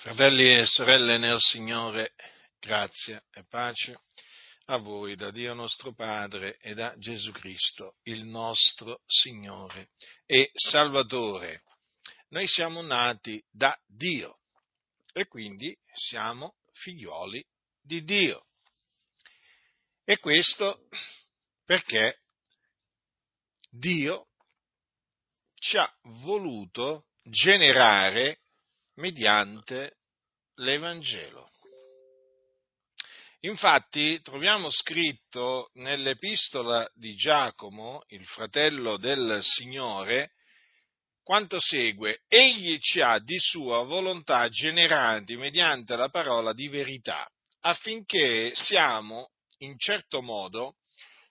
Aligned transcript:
Fratelli 0.00 0.56
e 0.56 0.64
sorelle 0.64 1.18
nel 1.18 1.38
Signore, 1.38 2.14
grazia 2.58 3.22
e 3.34 3.44
pace 3.44 4.00
a 4.68 4.78
voi 4.78 5.14
da 5.14 5.30
Dio 5.30 5.52
nostro 5.52 5.92
Padre 5.92 6.56
e 6.62 6.72
da 6.72 6.94
Gesù 6.96 7.32
Cristo, 7.32 7.96
il 8.04 8.24
nostro 8.24 9.02
Signore 9.06 9.90
e 10.24 10.52
Salvatore. 10.54 11.64
Noi 12.30 12.46
siamo 12.46 12.80
nati 12.80 13.44
da 13.50 13.78
Dio 13.86 14.38
e 15.12 15.26
quindi 15.26 15.76
siamo 15.92 16.54
figlioli 16.72 17.44
di 17.82 18.02
Dio. 18.02 18.46
E 20.02 20.18
questo 20.18 20.88
perché 21.66 22.20
Dio 23.68 24.28
ci 25.56 25.76
ha 25.76 25.94
voluto 26.22 27.04
generare 27.22 28.39
mediante 29.00 29.96
l'Evangelo. 30.56 31.50
Infatti 33.40 34.20
troviamo 34.20 34.70
scritto 34.70 35.70
nell'epistola 35.74 36.88
di 36.94 37.14
Giacomo, 37.14 38.04
il 38.08 38.24
fratello 38.26 38.98
del 38.98 39.38
Signore, 39.42 40.32
quanto 41.22 41.58
segue, 41.58 42.22
egli 42.28 42.78
ci 42.80 43.00
ha 43.00 43.18
di 43.18 43.38
sua 43.38 43.82
volontà 43.84 44.46
generati 44.48 45.36
mediante 45.36 45.96
la 45.96 46.10
parola 46.10 46.52
di 46.52 46.68
verità, 46.68 47.26
affinché 47.60 48.50
siamo, 48.54 49.30
in 49.58 49.78
certo 49.78 50.20
modo, 50.20 50.76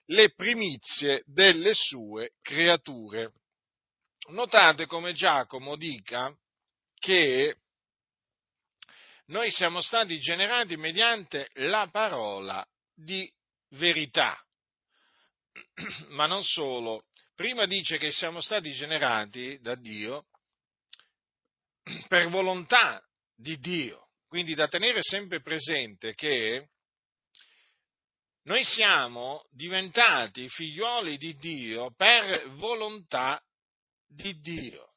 le 0.06 0.34
primizie 0.34 1.22
delle 1.26 1.74
sue 1.74 2.32
creature. 2.42 3.34
Notate 4.30 4.86
come 4.86 5.12
Giacomo 5.12 5.76
dica 5.76 6.34
che 6.98 7.56
noi 9.30 9.50
siamo 9.50 9.80
stati 9.80 10.18
generati 10.18 10.76
mediante 10.76 11.50
la 11.54 11.88
parola 11.90 12.66
di 12.94 13.30
verità. 13.70 14.38
Ma 16.10 16.26
non 16.26 16.42
solo, 16.42 17.04
prima 17.34 17.66
dice 17.66 17.96
che 17.96 18.10
siamo 18.10 18.40
stati 18.40 18.72
generati 18.72 19.58
da 19.60 19.74
Dio 19.76 20.26
per 22.08 22.28
volontà 22.28 23.02
di 23.34 23.56
Dio, 23.58 24.08
quindi 24.26 24.54
da 24.54 24.68
tenere 24.68 25.00
sempre 25.02 25.40
presente 25.40 26.14
che 26.14 26.68
noi 28.42 28.64
siamo 28.64 29.44
diventati 29.50 30.48
figlioli 30.48 31.16
di 31.18 31.36
Dio 31.36 31.92
per 31.94 32.48
volontà 32.54 33.40
di 34.06 34.40
Dio. 34.40 34.89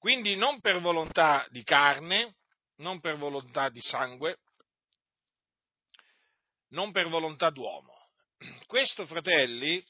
Quindi 0.00 0.34
non 0.34 0.60
per 0.60 0.80
volontà 0.80 1.46
di 1.50 1.62
carne, 1.62 2.36
non 2.76 3.00
per 3.00 3.18
volontà 3.18 3.68
di 3.68 3.82
sangue, 3.82 4.38
non 6.68 6.90
per 6.90 7.08
volontà 7.08 7.50
d'uomo. 7.50 8.08
Questo, 8.66 9.04
fratelli, 9.04 9.84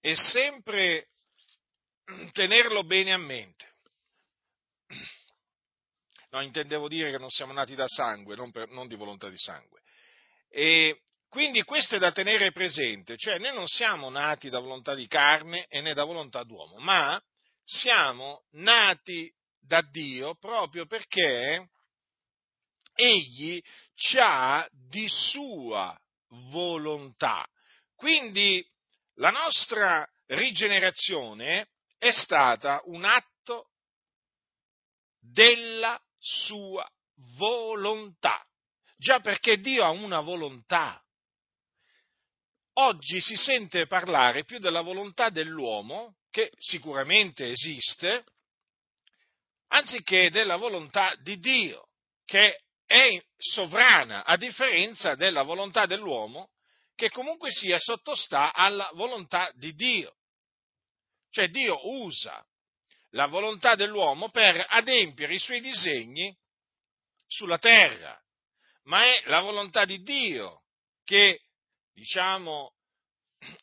è 0.00 0.14
sempre 0.14 1.08
tenerlo 2.32 2.82
bene 2.84 3.12
a 3.12 3.18
mente. 3.18 3.74
No, 6.30 6.40
intendevo 6.40 6.88
dire 6.88 7.10
che 7.10 7.18
non 7.18 7.28
siamo 7.28 7.52
nati 7.52 7.74
da 7.74 7.88
sangue, 7.88 8.36
non, 8.36 8.50
per, 8.50 8.68
non 8.68 8.88
di 8.88 8.94
volontà 8.94 9.28
di 9.28 9.36
sangue. 9.36 9.82
E 10.48 11.02
quindi 11.28 11.62
questo 11.62 11.96
è 11.96 11.98
da 11.98 12.10
tenere 12.10 12.52
presente, 12.52 13.18
cioè 13.18 13.38
noi 13.38 13.52
non 13.52 13.66
siamo 13.66 14.08
nati 14.08 14.48
da 14.48 14.60
volontà 14.60 14.94
di 14.94 15.06
carne 15.06 15.66
e 15.66 15.82
né 15.82 15.92
da 15.92 16.04
volontà 16.04 16.42
d'uomo, 16.42 16.78
ma 16.78 17.22
siamo 17.64 18.44
nati 18.52 19.32
da 19.58 19.82
Dio 19.82 20.34
proprio 20.36 20.86
perché 20.86 21.68
Egli 22.94 23.62
ci 23.94 24.18
ha 24.18 24.68
di 24.70 25.08
sua 25.08 25.98
volontà. 26.50 27.46
Quindi 27.94 28.64
la 29.14 29.30
nostra 29.30 30.06
rigenerazione 30.26 31.68
è 31.98 32.10
stata 32.10 32.80
un 32.86 33.04
atto 33.04 33.70
della 35.18 36.00
sua 36.18 36.86
volontà. 37.36 38.42
Già 38.96 39.20
perché 39.20 39.58
Dio 39.58 39.84
ha 39.84 39.90
una 39.90 40.20
volontà. 40.20 41.02
Oggi 42.74 43.20
si 43.20 43.36
sente 43.36 43.86
parlare 43.86 44.44
più 44.44 44.58
della 44.58 44.80
volontà 44.82 45.30
dell'uomo 45.30 46.16
che 46.30 46.52
sicuramente 46.58 47.50
esiste, 47.50 48.24
anziché 49.68 50.30
della 50.30 50.56
volontà 50.56 51.14
di 51.22 51.38
Dio, 51.38 51.88
che 52.24 52.60
è 52.86 53.22
sovrana, 53.36 54.24
a 54.24 54.36
differenza 54.36 55.14
della 55.14 55.42
volontà 55.42 55.86
dell'uomo, 55.86 56.50
che 56.94 57.10
comunque 57.10 57.50
sia 57.50 57.78
sottostà 57.78 58.52
alla 58.52 58.90
volontà 58.94 59.50
di 59.54 59.74
Dio. 59.74 60.16
Cioè 61.30 61.48
Dio 61.48 61.78
usa 61.88 62.44
la 63.10 63.26
volontà 63.26 63.74
dell'uomo 63.74 64.30
per 64.30 64.66
adempiere 64.68 65.34
i 65.34 65.38
suoi 65.38 65.60
disegni 65.60 66.36
sulla 67.26 67.58
terra, 67.58 68.20
ma 68.84 69.04
è 69.04 69.22
la 69.26 69.40
volontà 69.40 69.84
di 69.84 70.02
Dio 70.02 70.62
che, 71.04 71.40
diciamo, 71.92 72.74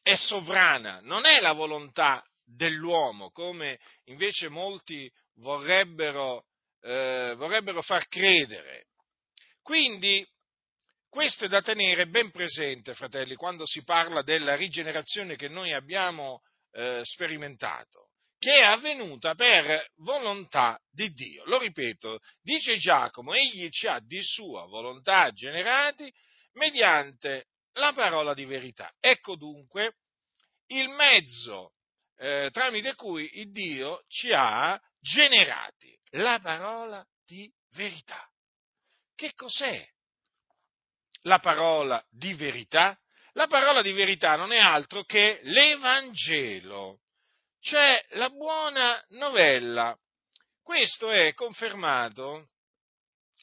è 0.01 0.15
sovrana, 0.15 0.99
non 1.01 1.25
è 1.25 1.39
la 1.39 1.53
volontà 1.53 2.26
dell'uomo, 2.47 3.29
come 3.31 3.79
invece 4.05 4.47
molti 4.47 5.11
vorrebbero, 5.35 6.45
eh, 6.81 7.33
vorrebbero 7.37 7.81
far 7.81 8.07
credere. 8.07 8.85
Quindi 9.61 10.25
questo 11.09 11.45
è 11.45 11.47
da 11.47 11.61
tenere 11.61 12.07
ben 12.07 12.31
presente, 12.31 12.93
fratelli, 12.93 13.35
quando 13.35 13.65
si 13.65 13.83
parla 13.83 14.21
della 14.21 14.55
rigenerazione 14.55 15.35
che 15.35 15.49
noi 15.49 15.73
abbiamo 15.73 16.41
eh, 16.71 17.01
sperimentato, 17.03 18.09
che 18.37 18.59
è 18.59 18.63
avvenuta 18.63 19.35
per 19.35 19.91
volontà 19.97 20.79
di 20.89 21.11
Dio. 21.11 21.43
Lo 21.45 21.57
ripeto, 21.57 22.19
dice 22.41 22.77
Giacomo, 22.77 23.33
egli 23.33 23.67
ci 23.69 23.87
ha 23.87 23.99
di 23.99 24.21
sua 24.21 24.65
volontà 24.65 25.31
generati 25.31 26.11
mediante 26.53 27.47
la 27.73 27.93
parola 27.93 28.33
di 28.33 28.45
verità. 28.45 28.93
Ecco 28.99 29.35
dunque 29.35 29.95
il 30.67 30.89
mezzo 30.89 31.73
eh, 32.17 32.49
tramite 32.51 32.95
cui 32.95 33.39
il 33.39 33.51
Dio 33.51 34.03
ci 34.07 34.31
ha 34.33 34.79
generati 34.99 35.97
la 36.11 36.39
parola 36.41 37.05
di 37.25 37.51
verità. 37.71 38.27
Che 39.15 39.33
cos'è 39.33 39.87
la 41.23 41.39
parola 41.39 42.03
di 42.09 42.33
verità? 42.33 42.97
La 43.33 43.47
parola 43.47 43.81
di 43.81 43.91
verità 43.91 44.35
non 44.35 44.51
è 44.51 44.57
altro 44.57 45.03
che 45.03 45.39
l'Evangelo, 45.43 47.01
cioè 47.59 48.03
la 48.11 48.29
buona 48.29 49.03
novella. 49.09 49.95
Questo 50.63 51.11
è 51.11 51.33
confermato 51.33 52.49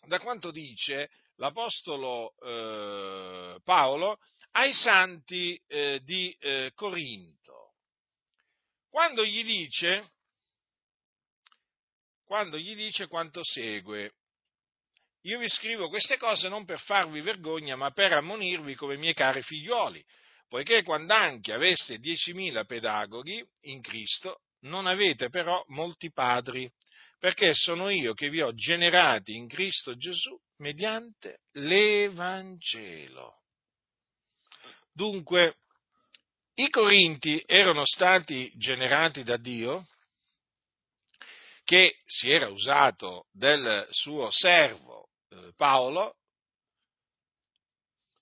da 0.06 0.18
quanto 0.18 0.50
dice 0.50 1.10
l'Apostolo 1.36 2.34
eh, 2.42 3.60
Paolo 3.62 4.18
ai 4.52 4.72
santi 4.72 5.60
eh, 5.66 6.00
di 6.02 6.36
eh, 6.38 6.72
Corinto 6.74 7.63
quando 8.94 9.24
gli 9.24 9.42
dice, 9.42 10.08
quando 12.24 12.56
gli 12.56 12.76
dice 12.76 13.08
quanto 13.08 13.40
segue, 13.42 14.12
io 15.22 15.40
vi 15.40 15.48
scrivo 15.48 15.88
queste 15.88 16.16
cose 16.16 16.48
non 16.48 16.64
per 16.64 16.78
farvi 16.78 17.20
vergogna, 17.20 17.74
ma 17.74 17.90
per 17.90 18.12
ammonirvi 18.12 18.76
come 18.76 18.96
miei 18.96 19.12
cari 19.12 19.42
figlioli, 19.42 20.00
poiché 20.46 20.84
quando 20.84 21.12
anche 21.12 21.52
aveste 21.52 21.98
diecimila 21.98 22.66
pedagoghi 22.66 23.44
in 23.62 23.82
Cristo, 23.82 24.42
non 24.60 24.86
avete 24.86 25.28
però 25.28 25.64
molti 25.70 26.12
padri, 26.12 26.70
perché 27.18 27.52
sono 27.52 27.88
io 27.88 28.14
che 28.14 28.30
vi 28.30 28.42
ho 28.42 28.54
generati 28.54 29.34
in 29.34 29.48
Cristo 29.48 29.96
Gesù 29.96 30.40
mediante 30.58 31.40
l'Evangelo. 31.54 33.40
Dunque, 34.92 35.56
i 36.54 36.70
Corinti 36.70 37.42
erano 37.46 37.84
stati 37.84 38.52
generati 38.56 39.24
da 39.24 39.36
Dio, 39.36 39.86
che 41.64 42.00
si 42.06 42.30
era 42.30 42.48
usato 42.48 43.26
del 43.32 43.88
suo 43.90 44.30
servo 44.30 45.08
eh, 45.30 45.52
Paolo, 45.56 46.16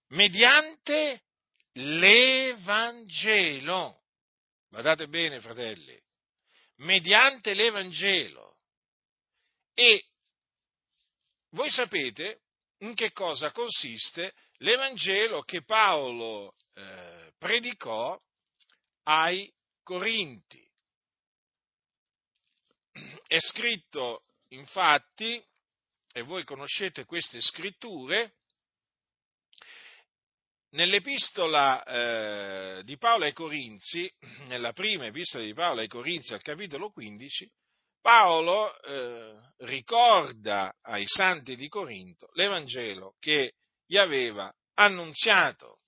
mediante 0.08 1.24
l'Evangelo. 1.72 3.20
Guardate 4.68 5.08
bene, 5.08 5.40
fratelli, 5.40 6.00
mediante 6.76 7.52
l'Evangelo. 7.54 8.56
E 9.74 10.06
voi 11.50 11.70
sapete 11.70 12.40
in 12.78 12.94
che 12.94 13.12
cosa 13.12 13.50
consiste 13.52 14.34
l'Evangelo 14.58 15.42
che 15.42 15.62
Paolo 15.64 16.54
eh, 16.74 17.21
predicò 17.42 18.16
ai 19.08 19.52
Corinti. 19.82 20.64
È 23.26 23.40
scritto 23.40 24.22
infatti 24.50 25.44
e 26.12 26.22
voi 26.22 26.44
conoscete 26.44 27.04
queste 27.04 27.40
scritture, 27.40 28.34
nell'epistola 30.70 31.82
eh, 31.82 32.84
di 32.84 32.96
Paolo 32.96 33.24
ai 33.24 33.32
Corinzi, 33.32 34.08
nella 34.46 34.72
prima 34.72 35.06
epistola 35.06 35.42
di 35.42 35.52
Paolo 35.52 35.80
ai 35.80 35.88
Corinzi 35.88 36.34
al 36.34 36.42
capitolo 36.42 36.90
15, 36.90 37.50
Paolo 38.00 38.80
eh, 38.82 39.52
ricorda 39.64 40.76
ai 40.82 41.06
santi 41.08 41.56
di 41.56 41.68
Corinto 41.68 42.28
l'Evangelo 42.34 43.16
che 43.18 43.54
gli 43.84 43.96
aveva 43.96 44.52
annunziato 44.74 45.81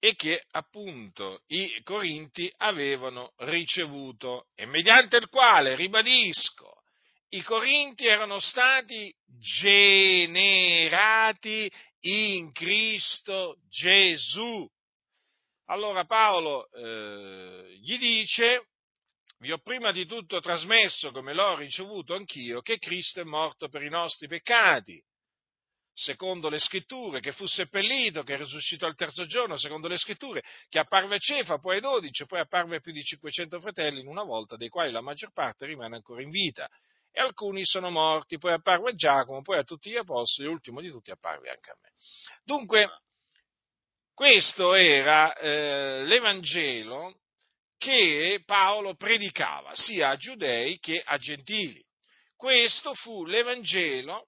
e 0.00 0.14
che 0.14 0.44
appunto 0.52 1.42
i 1.48 1.80
Corinti 1.82 2.52
avevano 2.58 3.32
ricevuto 3.38 4.46
e 4.54 4.64
mediante 4.66 5.16
il 5.16 5.28
quale, 5.28 5.74
ribadisco, 5.74 6.82
i 7.30 7.42
Corinti 7.42 8.06
erano 8.06 8.38
stati 8.40 9.12
generati 9.38 11.70
in 12.00 12.52
Cristo 12.52 13.56
Gesù. 13.68 14.66
Allora 15.66 16.04
Paolo 16.04 16.70
eh, 16.70 17.76
gli 17.82 17.98
dice, 17.98 18.68
vi 19.40 19.52
ho 19.52 19.58
prima 19.58 19.92
di 19.92 20.06
tutto 20.06 20.40
trasmesso, 20.40 21.10
come 21.10 21.34
l'ho 21.34 21.56
ricevuto 21.56 22.14
anch'io, 22.14 22.62
che 22.62 22.78
Cristo 22.78 23.20
è 23.20 23.24
morto 23.24 23.68
per 23.68 23.82
i 23.82 23.90
nostri 23.90 24.26
peccati 24.26 25.02
secondo 25.98 26.48
le 26.48 26.60
scritture, 26.60 27.18
che 27.18 27.32
fu 27.32 27.44
seppellito, 27.46 28.22
che 28.22 28.36
risuscitò 28.36 28.86
il 28.86 28.94
terzo 28.94 29.26
giorno, 29.26 29.58
secondo 29.58 29.88
le 29.88 29.96
scritture, 29.96 30.44
che 30.68 30.78
apparve 30.78 31.16
a 31.16 31.18
Cefa, 31.18 31.58
poi 31.58 31.78
a 31.78 31.80
dodici, 31.80 32.24
poi 32.24 32.38
apparve 32.38 32.76
a 32.76 32.80
più 32.80 32.92
di 32.92 33.02
500 33.02 33.58
fratelli 33.58 34.00
in 34.00 34.06
una 34.06 34.22
volta, 34.22 34.56
dei 34.56 34.68
quali 34.68 34.92
la 34.92 35.00
maggior 35.00 35.32
parte 35.32 35.66
rimane 35.66 35.96
ancora 35.96 36.22
in 36.22 36.30
vita, 36.30 36.68
e 37.10 37.20
alcuni 37.20 37.64
sono 37.64 37.90
morti, 37.90 38.38
poi 38.38 38.52
apparve 38.52 38.90
a 38.90 38.94
Giacomo, 38.94 39.42
poi 39.42 39.58
a 39.58 39.64
tutti 39.64 39.90
gli 39.90 39.96
apostoli, 39.96 40.46
e 40.46 40.50
l'ultimo 40.52 40.80
di 40.80 40.88
tutti 40.88 41.10
apparve 41.10 41.50
anche 41.50 41.70
a 41.70 41.76
me. 41.82 41.90
Dunque, 42.44 42.88
questo 44.14 44.74
era 44.74 45.34
eh, 45.34 46.04
l'Evangelo 46.04 47.22
che 47.76 48.40
Paolo 48.44 48.94
predicava 48.94 49.72
sia 49.74 50.10
a 50.10 50.16
giudei 50.16 50.78
che 50.78 51.02
a 51.04 51.16
gentili. 51.18 51.84
Questo 52.36 52.94
fu 52.94 53.24
l'Evangelo 53.24 54.27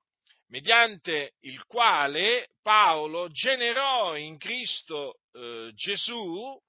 mediante 0.51 1.35
il 1.41 1.65
quale 1.67 2.51
Paolo 2.63 3.29
generò 3.31 4.17
in 4.17 4.37
Cristo 4.37 5.21
eh, 5.33 5.71
Gesù 5.75 6.61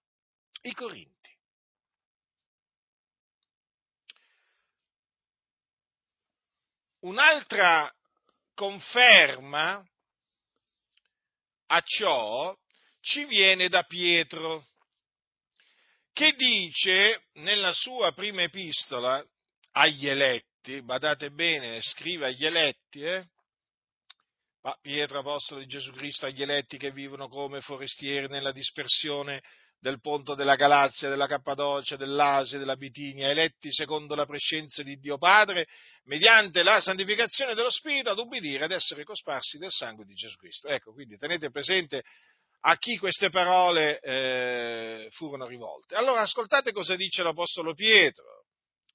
i 0.64 0.74
Corinti. 0.74 1.10
Un'altra 7.02 7.92
conferma 8.54 9.84
a 11.68 11.82
ciò 11.84 12.56
ci 13.00 13.26
viene 13.26 13.70
da 13.70 13.84
Pietro, 13.84 14.68
che 16.14 16.34
dice 16.34 17.24
nella 17.36 17.74
sua 17.74 18.12
prima 18.12 18.44
epistola 18.44 19.26
agli 19.72 20.08
eletti, 20.08 20.84
badate 20.84 21.32
bene, 21.32 21.82
scrive 21.82 22.28
agli 22.28 22.46
eletti, 22.46 23.02
eh, 23.02 23.28
Pietro, 24.82 25.20
apostolo 25.20 25.60
di 25.60 25.66
Gesù 25.66 25.92
Cristo, 25.92 26.26
agli 26.26 26.42
eletti 26.42 26.78
che 26.78 26.92
vivono 26.92 27.28
come 27.28 27.62
forestieri 27.62 28.28
nella 28.28 28.52
dispersione 28.52 29.42
del 29.80 30.00
ponto 30.00 30.36
della 30.36 30.56
Galazia, 30.56 31.10
della 31.10 31.26
Cappadocia, 31.26 31.96
dell'Asia, 31.96 32.60
della 32.60 32.76
Bitinia, 32.76 33.30
eletti 33.30 33.72
secondo 33.72 34.14
la 34.14 34.28
prescenza 34.28 34.84
di 34.84 34.98
Dio 34.98 35.18
Padre, 35.18 35.66
mediante 36.04 36.62
la 36.62 36.80
santificazione 36.80 37.56
dello 37.56 37.72
Spirito, 37.72 38.12
ad 38.12 38.20
ubbidire 38.20 38.66
ed 38.66 38.72
essere 38.72 39.04
cosparsi 39.04 39.58
del 39.58 39.72
sangue 39.72 40.06
di 40.06 40.14
Gesù 40.14 40.36
Cristo. 40.38 40.68
Ecco, 40.68 40.94
quindi 40.94 41.18
tenete 41.18 41.50
presente 41.50 42.04
a 42.64 42.78
chi 42.78 42.98
queste 42.98 43.32
parole 43.32 44.00
eh, 44.02 45.08
furono 45.10 45.48
rivolte. 45.48 45.96
Allora 45.96 46.22
ascoltate 46.22 46.72
cosa 46.72 46.96
dice 46.96 47.24
l'Apostolo 47.24 47.74
Pietro. 47.74 48.46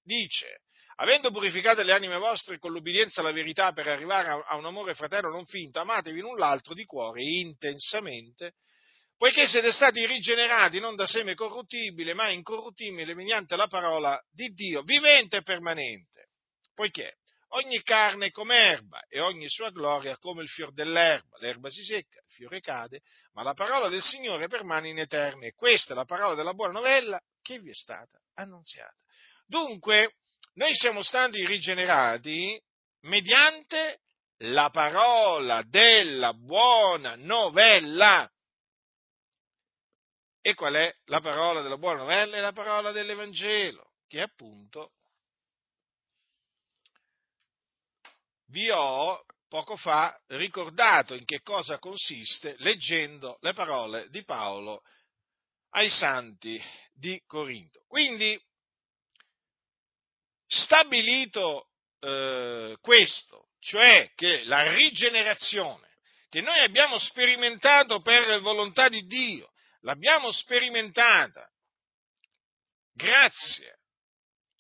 Dice, 0.04 0.60
avendo 0.96 1.31
purificate 1.31 1.82
le 1.82 1.93
anime 1.93 2.16
vostre 2.16 2.58
con 2.58 2.72
l'ubbidienza 2.72 3.20
alla 3.20 3.32
verità 3.32 3.72
per 3.72 3.88
arrivare 3.88 4.28
a, 4.28 4.44
a 4.46 4.56
un 4.56 4.64
amore 4.64 4.94
fraterno 4.94 5.31
non 5.31 5.44
finto, 5.44 5.81
amatevi 5.81 6.20
l'un 6.20 6.37
l'altro 6.37 6.75
di 6.75 6.84
cuore 6.84 7.22
intensamente, 7.22 8.54
poiché 9.16 9.46
siete 9.46 9.72
stati 9.72 10.06
rigenerati 10.06 10.78
non 10.78 10.94
da 10.94 11.06
seme 11.06 11.34
corruttibile, 11.34 12.14
ma 12.14 12.28
incorruttibile 12.28 13.14
mediante 13.14 13.56
la 13.56 13.66
parola 13.66 14.20
di 14.31 14.48
Dio, 14.48 14.82
vivente 14.82 15.38
e 15.38 15.43
permanente. 15.43 16.28
Poiché 16.75 17.16
ogni 17.50 17.82
carne 17.82 18.26
è 18.26 18.31
come 18.31 18.56
erba 18.56 19.00
e 19.08 19.20
ogni 19.20 19.48
sua 19.48 19.70
gloria 19.70 20.19
come 20.19 20.43
il 20.43 20.48
fior 20.48 20.72
dell'erba. 20.72 21.38
L'erba 21.38 21.70
si 21.70 21.82
secca, 21.82 22.19
il 22.19 22.34
fiore 22.34 22.60
cade, 22.60 23.00
ma 23.32 23.43
la 23.43 23.54
parola 23.54 23.88
del 23.88 24.02
Signore 24.02 24.48
permane 24.48 24.88
in 24.90 24.98
eterno. 24.98 25.44
E 25.44 25.52
questa 25.54 25.93
è 25.93 25.96
la 25.96 26.04
parola 26.04 26.34
della 26.34 26.52
buona 26.52 26.72
novella 26.72 27.19
che 27.40 27.58
vi 27.58 27.70
è 27.70 27.75
stata 27.75 28.19
annunziata. 28.34 28.94
Dunque, 29.46 30.16
noi 30.56 30.75
siamo 30.75 31.03
stati 31.03 31.44
rigenerati 31.44 32.61
mediante 33.03 34.00
la 34.38 34.70
parola 34.70 35.62
della 35.62 36.32
buona 36.32 37.14
novella. 37.17 38.31
E 40.41 40.55
qual 40.55 40.75
è 40.75 40.94
la 41.06 41.20
parola 41.20 41.61
della 41.61 41.76
buona 41.76 42.00
novella? 42.00 42.37
È 42.37 42.41
la 42.41 42.53
parola 42.53 42.93
dell'Evangelo, 42.93 43.93
che 44.06 44.20
appunto 44.20 44.93
vi 48.49 48.70
ho 48.70 49.25
poco 49.49 49.76
fa 49.76 50.19
ricordato 50.29 51.14
in 51.14 51.25
che 51.25 51.41
cosa 51.43 51.79
consiste 51.79 52.55
leggendo 52.58 53.38
le 53.41 53.53
parole 53.53 54.08
di 54.08 54.25
Paolo 54.25 54.82
ai 55.70 55.91
santi 55.91 56.62
di 56.93 57.20
Corinto. 57.26 57.82
Quindi 57.87 58.41
stabilito 60.56 61.69
eh, 62.00 62.76
questo, 62.81 63.50
cioè 63.61 64.11
che 64.14 64.44
la 64.44 64.73
rigenerazione 64.75 65.87
che 66.29 66.41
noi 66.41 66.58
abbiamo 66.61 66.99
sperimentato 66.99 68.00
per 68.00 68.41
volontà 68.41 68.88
di 68.88 69.06
Dio, 69.06 69.53
l'abbiamo 69.81 70.32
sperimentata 70.32 71.49
grazie 72.93 73.79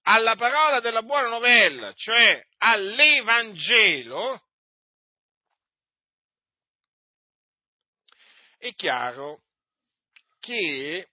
alla 0.02 0.36
parola 0.36 0.80
della 0.80 1.02
buona 1.02 1.28
novella, 1.28 1.92
cioè 1.94 2.42
all'Evangelo, 2.58 4.40
è 8.58 8.72
chiaro 8.74 9.42
che 10.38 11.08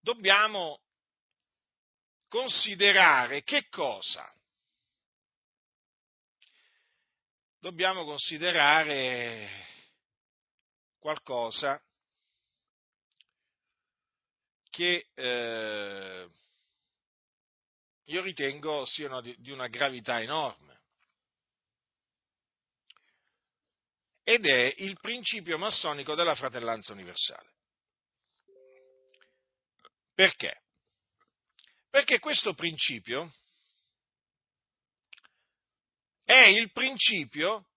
dobbiamo 0.00 0.85
considerare 2.28 3.42
che 3.42 3.68
cosa? 3.68 4.30
Dobbiamo 7.58 8.04
considerare 8.04 9.48
qualcosa 10.98 11.80
che 14.70 15.08
eh, 15.14 16.28
io 18.04 18.22
ritengo 18.22 18.84
siano 18.84 19.20
di, 19.20 19.34
di 19.38 19.50
una 19.50 19.68
gravità 19.68 20.20
enorme. 20.20 20.64
Ed 24.22 24.44
è 24.44 24.74
il 24.78 24.98
principio 25.00 25.56
massonico 25.56 26.14
della 26.14 26.34
fratellanza 26.34 26.92
universale. 26.92 27.54
Perché? 30.12 30.65
Perché 31.96 32.18
questo 32.18 32.52
principio 32.52 33.32
è 36.22 36.44
il 36.48 36.70
principio 36.70 37.68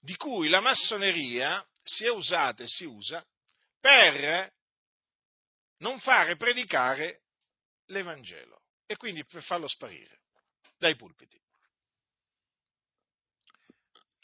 di 0.00 0.16
cui 0.16 0.48
la 0.48 0.58
massoneria 0.58 1.64
si 1.80 2.04
è 2.06 2.10
usata 2.10 2.64
e 2.64 2.68
si 2.68 2.82
usa 2.82 3.24
per 3.78 4.52
non 5.76 6.00
fare 6.00 6.34
predicare 6.34 7.22
l'Evangelo 7.90 8.62
e 8.84 8.96
quindi 8.96 9.24
per 9.24 9.44
farlo 9.44 9.68
sparire 9.68 10.22
dai 10.76 10.96
pulpiti. 10.96 11.40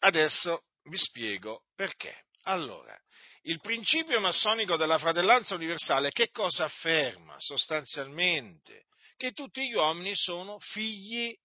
Adesso 0.01 0.65
vi 0.87 0.99
spiego 0.99 1.67
perché. 1.77 2.25
Allora, 2.47 3.01
il 3.43 3.61
principio 3.61 4.19
massonico 4.19 4.75
della 4.75 4.99
fratellanza 4.99 5.55
universale 5.55 6.11
che 6.11 6.31
cosa 6.31 6.65
afferma 6.65 7.37
sostanzialmente? 7.39 8.87
Che 9.17 9.33
tutti 9.33 9.67
gli 9.67 9.75
uomini 9.75 10.15
sono 10.15 10.59
figli 10.59 11.37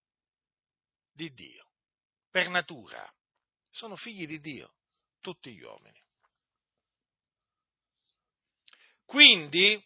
di 1.12 1.32
Dio, 1.34 1.70
per 2.30 2.50
natura. 2.50 3.12
Sono 3.70 3.96
figli 3.96 4.26
di 4.26 4.40
Dio, 4.40 4.76
tutti 5.20 5.54
gli 5.54 5.62
uomini. 5.62 6.02
Quindi 9.06 9.82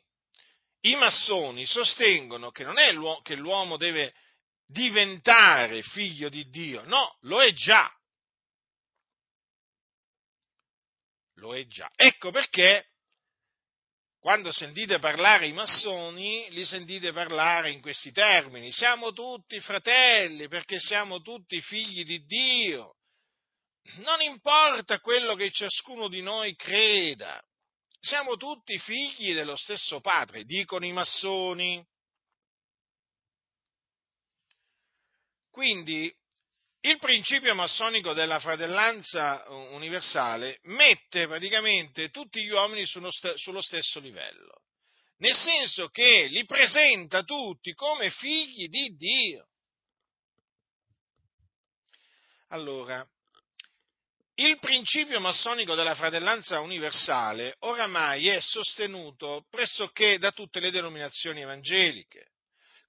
i 0.81 0.95
massoni 0.95 1.65
sostengono 1.65 2.51
che 2.51 2.63
non 2.63 2.79
è 2.79 2.91
l'uomo, 2.91 3.21
che 3.21 3.35
l'uomo 3.35 3.77
deve 3.77 4.15
diventare 4.65 5.83
figlio 5.83 6.29
di 6.29 6.49
Dio, 6.49 6.83
no, 6.85 7.17
lo 7.21 7.41
è 7.41 7.51
già. 7.53 7.89
Lo 11.35 11.55
è 11.55 11.67
già. 11.67 11.91
Ecco 11.95 12.31
perché 12.31 12.90
quando 14.21 14.51
sentite 14.51 14.99
parlare 14.99 15.47
i 15.47 15.51
massoni, 15.51 16.47
li 16.51 16.63
sentite 16.63 17.11
parlare 17.11 17.71
in 17.71 17.81
questi 17.81 18.11
termini. 18.11 18.71
Siamo 18.71 19.13
tutti 19.13 19.59
fratelli 19.59 20.47
perché 20.47 20.79
siamo 20.79 21.21
tutti 21.21 21.59
figli 21.59 22.03
di 22.03 22.23
Dio. 22.25 22.97
Non 23.95 24.21
importa 24.21 24.99
quello 24.99 25.33
che 25.33 25.49
ciascuno 25.49 26.07
di 26.07 26.21
noi 26.21 26.55
creda, 26.55 27.43
siamo 27.99 28.37
tutti 28.37 28.77
figli 28.77 29.33
dello 29.33 29.55
stesso 29.55 30.01
padre, 30.01 30.43
dicono 30.43 30.85
i 30.85 30.91
massoni. 30.91 31.83
Quindi 35.49 36.15
il 36.81 36.97
principio 36.97 37.53
massonico 37.53 38.13
della 38.13 38.39
fratellanza 38.39 39.45
universale 39.49 40.59
mette 40.63 41.27
praticamente 41.27 42.09
tutti 42.09 42.41
gli 42.43 42.49
uomini 42.49 42.85
sullo, 42.85 43.11
stesso 43.61 43.99
livello, 43.99 44.63
nel 45.17 45.35
senso 45.35 45.89
che 45.89 46.25
li 46.25 46.43
presenta 46.45 47.23
tutti 47.23 47.73
come 47.73 48.09
figli 48.09 48.67
di 48.67 48.95
Dio. 48.95 49.47
Allora, 52.47 53.07
il 54.35 54.57
principio 54.57 55.19
massonico 55.19 55.75
della 55.75 55.93
fratellanza 55.93 56.61
universale 56.61 57.57
oramai 57.59 58.27
è 58.27 58.39
sostenuto 58.39 59.45
pressoché 59.51 60.17
da 60.17 60.31
tutte 60.31 60.59
le 60.59 60.71
denominazioni 60.71 61.41
evangeliche. 61.41 62.30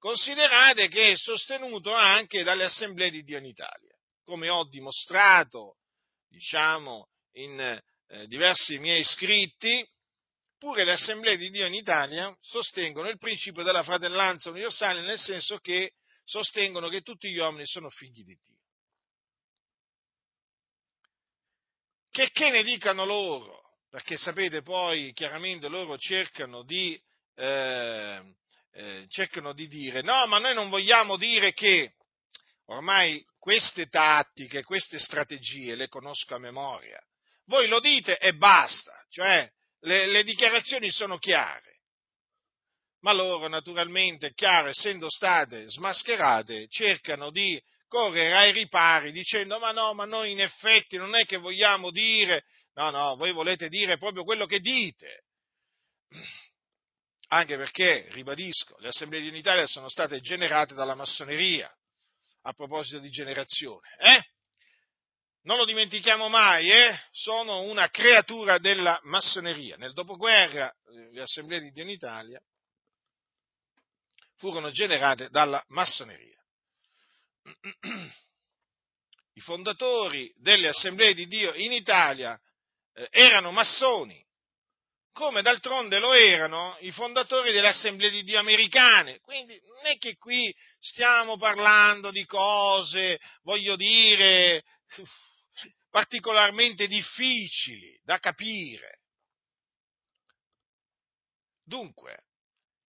Considerate 0.02 0.88
che 0.88 1.12
è 1.12 1.16
sostenuto 1.16 1.94
anche 1.94 2.42
dalle 2.42 2.64
assemblee 2.64 3.08
di 3.08 3.22
Dio 3.22 3.38
in 3.38 3.44
Italia, 3.44 3.94
come 4.24 4.48
ho 4.48 4.66
dimostrato, 4.68 5.76
diciamo, 6.28 7.10
in 7.34 7.60
eh, 7.60 8.26
diversi 8.26 8.80
miei 8.80 9.04
scritti, 9.04 9.88
pure 10.58 10.82
le 10.82 10.94
assemblee 10.94 11.36
di 11.36 11.50
Dio 11.50 11.66
in 11.66 11.74
Italia 11.74 12.36
sostengono 12.40 13.10
il 13.10 13.18
principio 13.18 13.62
della 13.62 13.84
fratellanza 13.84 14.50
universale 14.50 15.02
nel 15.02 15.20
senso 15.20 15.58
che 15.58 15.92
sostengono 16.24 16.88
che 16.88 17.02
tutti 17.02 17.30
gli 17.30 17.38
uomini 17.38 17.64
sono 17.64 17.88
figli 17.88 18.24
di 18.24 18.36
Dio. 18.42 18.58
Che, 22.10 22.28
che 22.32 22.50
ne 22.50 22.64
dicano 22.64 23.04
loro? 23.04 23.76
Perché 23.88 24.16
sapete 24.16 24.62
poi 24.62 25.12
chiaramente 25.12 25.68
loro 25.68 25.96
cercano 25.96 26.64
di 26.64 27.00
eh, 27.36 28.34
eh, 28.72 29.06
cercano 29.08 29.52
di 29.52 29.66
dire, 29.66 30.02
no, 30.02 30.26
ma 30.26 30.38
noi 30.38 30.54
non 30.54 30.70
vogliamo 30.70 31.16
dire 31.16 31.52
che 31.52 31.92
ormai 32.66 33.24
queste 33.38 33.88
tattiche, 33.88 34.62
queste 34.62 34.98
strategie 34.98 35.74
le 35.74 35.88
conosco 35.88 36.34
a 36.34 36.38
memoria. 36.38 37.00
Voi 37.46 37.68
lo 37.68 37.80
dite 37.80 38.18
e 38.18 38.34
basta, 38.34 38.92
cioè 39.10 39.50
le, 39.80 40.06
le 40.06 40.22
dichiarazioni 40.24 40.90
sono 40.90 41.18
chiare. 41.18 41.70
Ma 43.00 43.12
loro, 43.12 43.48
naturalmente, 43.48 44.28
è 44.28 44.32
chiaro, 44.32 44.68
essendo 44.68 45.10
state 45.10 45.68
smascherate, 45.68 46.68
cercano 46.68 47.30
di 47.30 47.60
correre 47.88 48.36
ai 48.36 48.52
ripari 48.52 49.12
dicendo 49.12 49.58
ma 49.58 49.70
no, 49.72 49.92
ma 49.92 50.06
noi 50.06 50.30
in 50.30 50.40
effetti 50.40 50.96
non 50.96 51.14
è 51.14 51.26
che 51.26 51.36
vogliamo 51.36 51.90
dire, 51.90 52.44
no, 52.74 52.90
no, 52.90 53.16
voi 53.16 53.32
volete 53.32 53.68
dire 53.68 53.98
proprio 53.98 54.24
quello 54.24 54.46
che 54.46 54.60
dite 54.60 55.24
anche 57.32 57.56
perché, 57.56 58.08
ribadisco, 58.10 58.76
le 58.78 58.88
assemblee 58.88 59.22
di 59.22 59.34
Italia 59.36 59.66
sono 59.66 59.88
state 59.88 60.20
generate 60.20 60.74
dalla 60.74 60.94
massoneria, 60.94 61.74
a 62.42 62.52
proposito 62.52 62.98
di 62.98 63.08
generazione. 63.08 63.88
Eh? 63.98 64.22
Non 65.44 65.56
lo 65.56 65.64
dimentichiamo 65.64 66.28
mai, 66.28 66.70
eh? 66.70 66.94
sono 67.10 67.62
una 67.62 67.88
creatura 67.88 68.58
della 68.58 69.00
massoneria. 69.04 69.76
Nel 69.78 69.94
dopoguerra 69.94 70.70
eh, 70.70 71.10
le 71.12 71.22
assemblee 71.22 71.60
di 71.60 71.70
Dio 71.70 71.84
in 71.84 71.88
Italia 71.88 72.38
furono 74.36 74.70
generate 74.70 75.30
dalla 75.30 75.64
massoneria. 75.68 76.38
I 79.34 79.40
fondatori 79.40 80.30
delle 80.36 80.68
assemblee 80.68 81.14
di 81.14 81.26
Dio 81.26 81.54
in 81.54 81.72
Italia 81.72 82.38
eh, 82.92 83.08
erano 83.10 83.52
massoni, 83.52 84.21
come 85.12 85.42
d'altronde 85.42 85.98
lo 85.98 86.12
erano 86.12 86.76
i 86.80 86.90
fondatori 86.90 87.52
delle 87.52 87.68
assemblee 87.68 88.10
di 88.10 88.22
Dio 88.22 88.38
americane. 88.38 89.20
Quindi 89.20 89.60
non 89.66 89.86
è 89.86 89.98
che 89.98 90.16
qui 90.16 90.54
stiamo 90.80 91.36
parlando 91.36 92.10
di 92.10 92.24
cose, 92.24 93.20
voglio 93.42 93.76
dire, 93.76 94.64
particolarmente 95.90 96.86
difficili 96.86 97.98
da 98.02 98.18
capire. 98.18 99.00
Dunque, 101.64 102.24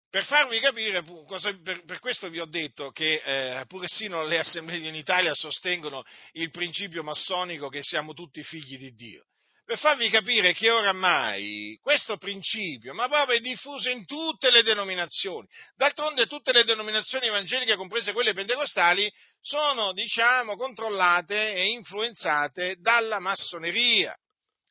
per 0.09 0.25
farvi 0.25 0.59
capire, 0.61 1.03
per, 1.03 1.99
questo 2.01 2.29
vi 2.31 2.41
ho 2.41 2.47
detto 2.47 2.91
che 2.91 3.23
eh, 3.25 3.67
pur 3.67 3.87
sino 3.89 4.25
le 4.25 4.39
assemblee 4.39 4.89
in 4.89 4.95
Italia 4.95 5.35
sostengono 5.35 6.05
il 6.33 6.51
principio 6.51 7.03
massonico 7.03 7.69
che 7.69 7.83
siamo 7.83 8.15
tutti 8.15 8.43
figli 8.43 8.79
di 8.79 8.95
Dio 8.95 9.27
per 9.67 9.79
farvi 9.79 10.09
capire 10.11 10.53
che 10.53 10.71
oramai 10.71 11.77
questo 11.83 12.19
principio, 12.19 12.95
ma 12.95 13.09
proprio 13.09 13.37
è 13.37 13.41
diffuso 13.41 13.91
in 13.91 14.07
tutte 14.07 14.53
le 14.53 14.63
denominazioni. 14.63 15.49
D'altronde 15.75 16.27
tutte 16.27 16.53
le 16.53 16.63
denominazioni 16.63 17.27
evangeliche, 17.27 17.75
comprese 17.75 18.13
quelle 18.13 18.33
pentecostali, 18.33 19.13
sono, 19.41 19.93
diciamo, 19.93 20.55
controllate 20.55 21.55
e 21.55 21.65
influenzate 21.71 22.77
dalla 22.79 23.19
massoneria. 23.19 24.17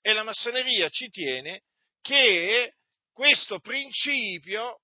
E 0.02 0.14
la 0.14 0.24
massoneria 0.24 0.88
ci 0.88 1.10
tiene 1.10 1.64
che 2.02 2.76
questo 3.12 3.60
principio 3.60 4.80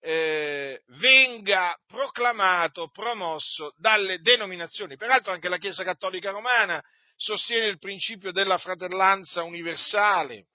eh, 0.00 0.82
venga 0.98 1.74
proclamato, 1.86 2.90
promosso 2.90 3.72
dalle 3.78 4.18
denominazioni. 4.20 4.98
Peraltro 4.98 5.32
anche 5.32 5.48
la 5.48 5.56
Chiesa 5.56 5.84
Cattolica 5.84 6.32
Romana 6.32 6.84
sostiene 7.24 7.68
il 7.68 7.78
principio 7.78 8.32
della 8.32 8.58
fratellanza 8.58 9.44
universale. 9.44 10.48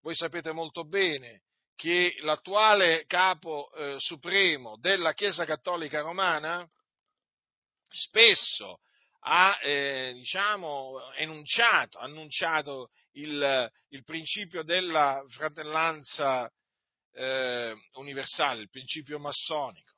Voi 0.00 0.14
sapete 0.14 0.50
molto 0.50 0.86
bene 0.86 1.42
che 1.76 2.16
l'attuale 2.20 3.04
capo 3.06 3.70
eh, 3.72 3.96
supremo 3.98 4.78
della 4.78 5.12
Chiesa 5.12 5.44
Cattolica 5.44 6.00
Romana 6.00 6.66
spesso 7.86 8.80
ha 9.24 9.58
eh, 9.60 10.12
diciamo, 10.14 11.12
enunciato, 11.16 11.98
annunciato 11.98 12.90
il, 13.12 13.70
il, 13.90 14.04
principio 14.04 14.64
della 14.64 15.22
fratellanza 15.28 16.50
eh, 17.12 17.76
universale, 17.96 18.62
il 18.62 18.70
principio 18.70 19.18
massonico. 19.18 19.92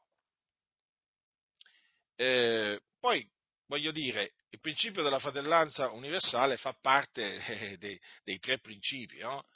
Eh, 2.16 2.80
poi 2.98 3.26
voglio 3.66 3.92
dire, 3.92 4.32
il 4.50 4.60
principio 4.60 5.02
della 5.02 5.18
fratellanza 5.18 5.90
universale 5.90 6.56
fa 6.56 6.76
parte 6.80 7.44
eh, 7.44 7.76
dei, 7.78 8.00
dei, 8.22 8.38
tre 8.38 8.58
principi 8.58 9.18
no? 9.18 9.46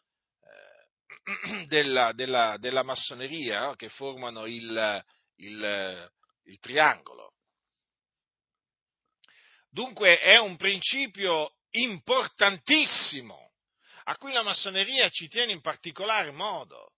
eh, 0.43 1.65
della, 1.69 2.13
della, 2.13 2.57
della, 2.59 2.83
massoneria 2.83 3.67
no? 3.67 3.75
che 3.75 3.89
formano 3.89 4.47
il, 4.47 5.05
il, 5.37 6.13
il 6.45 6.59
triangolo. 6.59 7.35
Dunque 9.71 10.19
è 10.19 10.39
un 10.39 10.57
principio 10.57 11.55
importantissimo 11.71 13.53
a 14.05 14.17
cui 14.17 14.33
la 14.33 14.43
massoneria 14.43 15.11
ci 15.11 15.29
tiene 15.29 15.53
in 15.53 15.61
particolare 15.61 16.31
modo, 16.31 16.95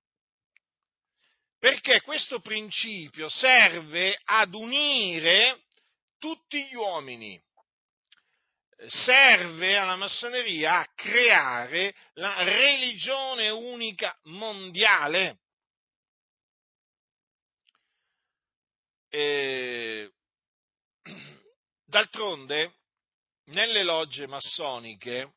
perché 1.58 2.00
questo 2.02 2.40
principio 2.40 3.28
serve 3.28 4.18
ad 4.24 4.54
unire 4.54 5.64
tutti 6.20 6.64
gli 6.66 6.74
uomini 6.74 7.42
serve 8.86 9.76
alla 9.76 9.96
massoneria 9.96 10.78
a 10.78 10.88
creare 10.94 11.94
la 12.14 12.42
religione 12.44 13.50
unica 13.50 14.16
mondiale. 14.24 15.38
E, 19.08 20.12
d'altronde, 21.84 22.74
nelle 23.46 23.82
logge 23.82 24.26
massoniche, 24.26 25.34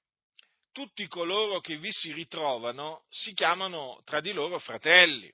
tutti 0.71 1.07
coloro 1.07 1.59
che 1.59 1.77
vi 1.77 1.91
si 1.91 2.11
ritrovano 2.13 3.05
si 3.09 3.33
chiamano 3.33 4.01
tra 4.05 4.21
di 4.21 4.31
loro 4.31 4.59
fratelli. 4.59 5.33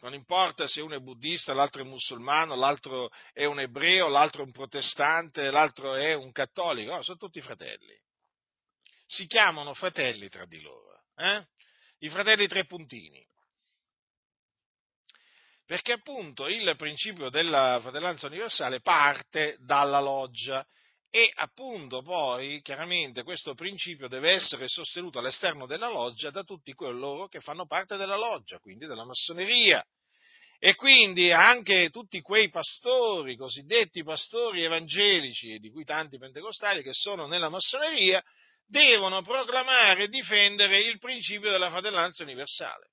Non 0.00 0.14
importa 0.14 0.66
se 0.66 0.80
uno 0.80 0.94
è 0.94 0.98
buddista, 0.98 1.52
l'altro 1.52 1.82
è 1.82 1.84
musulmano, 1.84 2.54
l'altro 2.54 3.10
è 3.32 3.44
un 3.44 3.60
ebreo, 3.60 4.08
l'altro 4.08 4.42
è 4.42 4.44
un 4.44 4.52
protestante, 4.52 5.50
l'altro 5.50 5.94
è 5.94 6.14
un 6.14 6.32
cattolico, 6.32 6.92
no, 6.94 7.02
sono 7.02 7.18
tutti 7.18 7.40
fratelli. 7.42 7.94
Si 9.06 9.26
chiamano 9.26 9.74
fratelli 9.74 10.28
tra 10.28 10.46
di 10.46 10.60
loro, 10.60 11.02
eh? 11.16 11.46
i 11.98 12.08
fratelli 12.08 12.46
tre 12.46 12.64
puntini. 12.64 13.26
Perché 15.66 15.92
appunto 15.92 16.48
il 16.48 16.74
principio 16.76 17.28
della 17.28 17.78
fratellanza 17.80 18.26
universale 18.26 18.80
parte 18.80 19.56
dalla 19.60 20.00
loggia 20.00 20.66
e 21.10 21.28
appunto 21.34 22.02
poi 22.02 22.60
chiaramente 22.62 23.24
questo 23.24 23.54
principio 23.54 24.06
deve 24.06 24.30
essere 24.30 24.68
sostenuto 24.68 25.18
all'esterno 25.18 25.66
della 25.66 25.90
loggia 25.90 26.30
da 26.30 26.44
tutti 26.44 26.72
coloro 26.72 27.26
che 27.26 27.40
fanno 27.40 27.66
parte 27.66 27.96
della 27.96 28.16
loggia, 28.16 28.58
quindi 28.58 28.86
della 28.86 29.04
massoneria. 29.04 29.84
E 30.62 30.74
quindi 30.76 31.32
anche 31.32 31.88
tutti 31.90 32.20
quei 32.20 32.48
pastori, 32.50 33.34
cosiddetti 33.34 34.04
pastori 34.04 34.62
evangelici, 34.62 35.58
di 35.58 35.70
cui 35.70 35.84
tanti 35.84 36.18
pentecostali 36.18 36.82
che 36.82 36.92
sono 36.92 37.26
nella 37.26 37.48
massoneria, 37.48 38.22
devono 38.66 39.22
proclamare 39.22 40.04
e 40.04 40.08
difendere 40.08 40.78
il 40.78 40.98
principio 40.98 41.50
della 41.50 41.70
fratellanza 41.70 42.22
universale. 42.22 42.90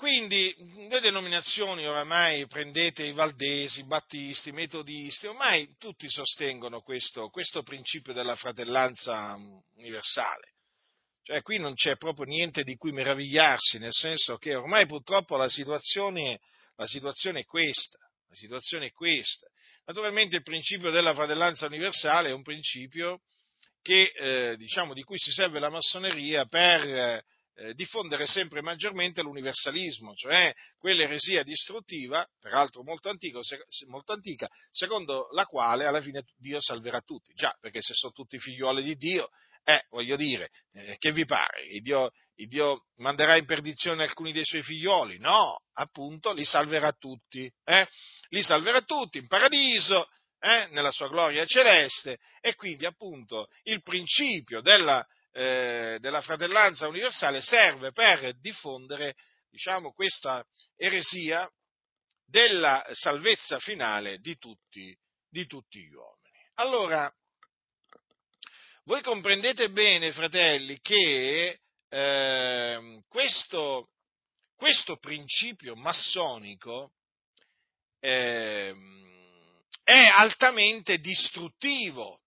Quindi 0.00 0.56
le 0.88 0.98
denominazioni 1.00 1.86
oramai 1.86 2.46
prendete 2.46 3.04
i 3.04 3.12
valdesi, 3.12 3.80
i 3.80 3.86
battisti, 3.86 4.48
i 4.48 4.52
metodisti, 4.52 5.26
ormai 5.26 5.76
tutti 5.78 6.08
sostengono 6.08 6.80
questo, 6.80 7.28
questo 7.28 7.62
principio 7.62 8.14
della 8.14 8.34
fratellanza 8.34 9.36
universale. 9.76 10.54
Cioè 11.22 11.42
qui 11.42 11.58
non 11.58 11.74
c'è 11.74 11.98
proprio 11.98 12.24
niente 12.24 12.62
di 12.62 12.76
cui 12.76 12.92
meravigliarsi, 12.92 13.78
nel 13.78 13.92
senso 13.92 14.38
che 14.38 14.54
ormai 14.54 14.86
purtroppo 14.86 15.36
la 15.36 15.50
situazione, 15.50 16.40
la 16.76 16.86
situazione 16.86 17.40
è 17.40 17.44
questa. 17.44 17.98
La 18.26 18.36
situazione 18.36 18.86
è 18.86 18.92
questa. 18.92 19.48
Naturalmente 19.84 20.36
il 20.36 20.42
principio 20.42 20.90
della 20.90 21.12
fratellanza 21.12 21.66
universale 21.66 22.30
è 22.30 22.32
un 22.32 22.42
principio 22.42 23.20
che, 23.82 24.14
eh, 24.16 24.56
diciamo, 24.56 24.94
di 24.94 25.02
cui 25.02 25.18
si 25.18 25.30
serve 25.30 25.60
la 25.60 25.68
massoneria 25.68 26.46
per 26.46 27.22
eh, 27.60 27.74
diffondere 27.74 28.26
sempre 28.26 28.62
maggiormente 28.62 29.20
l'universalismo, 29.20 30.14
cioè 30.14 30.52
quell'eresia 30.78 31.42
distruttiva, 31.42 32.26
peraltro 32.40 32.82
molto, 32.82 33.10
antico, 33.10 33.42
se, 33.42 33.58
molto, 33.86 34.12
antica, 34.12 34.48
secondo 34.70 35.28
la 35.32 35.44
quale 35.44 35.84
alla 35.84 36.00
fine 36.00 36.24
Dio 36.38 36.58
salverà 36.60 37.00
tutti. 37.02 37.34
Già, 37.34 37.54
perché 37.60 37.82
se 37.82 37.92
sono 37.92 38.12
tutti 38.12 38.38
figliuoli 38.38 38.82
di 38.82 38.96
Dio, 38.96 39.28
eh, 39.64 39.84
voglio 39.90 40.16
dire, 40.16 40.50
eh, 40.72 40.96
che 40.98 41.12
vi 41.12 41.26
pare? 41.26 41.64
Il 41.66 41.82
Dio, 41.82 42.10
il 42.36 42.48
Dio, 42.48 42.86
manderà 42.96 43.36
in 43.36 43.44
perdizione 43.44 44.04
alcuni 44.04 44.32
dei 44.32 44.44
suoi 44.44 44.62
figlioli? 44.62 45.18
No, 45.18 45.60
appunto, 45.74 46.32
li 46.32 46.46
salverà 46.46 46.92
tutti. 46.92 47.50
Eh? 47.64 47.86
Li 48.28 48.42
salverà 48.42 48.80
tutti 48.80 49.18
in 49.18 49.26
paradiso, 49.26 50.08
eh? 50.38 50.66
nella 50.70 50.90
sua 50.90 51.08
gloria 51.08 51.44
celeste, 51.44 52.18
e 52.40 52.54
quindi 52.54 52.86
appunto 52.86 53.48
il 53.64 53.82
principio 53.82 54.62
della 54.62 55.06
eh, 55.32 55.98
della 56.00 56.20
fratellanza 56.20 56.88
universale 56.88 57.40
serve 57.40 57.92
per 57.92 58.38
diffondere 58.40 59.14
diciamo, 59.50 59.92
questa 59.92 60.44
eresia 60.76 61.48
della 62.24 62.86
salvezza 62.92 63.58
finale 63.58 64.18
di 64.18 64.36
tutti, 64.38 64.96
di 65.28 65.46
tutti 65.46 65.80
gli 65.80 65.92
uomini. 65.92 66.38
Allora, 66.54 67.12
voi 68.84 69.02
comprendete 69.02 69.70
bene, 69.70 70.12
fratelli, 70.12 70.78
che 70.80 71.60
eh, 71.88 73.02
questo, 73.08 73.90
questo, 74.56 74.96
principio 74.98 75.74
massonico 75.74 76.92
eh, 77.98 78.74
è 79.82 80.06
altamente 80.06 80.98
distruttivo 80.98 82.20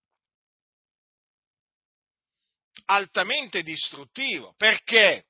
altamente 2.86 3.64
distruttivo. 3.64 4.54
Perché? 4.58 5.26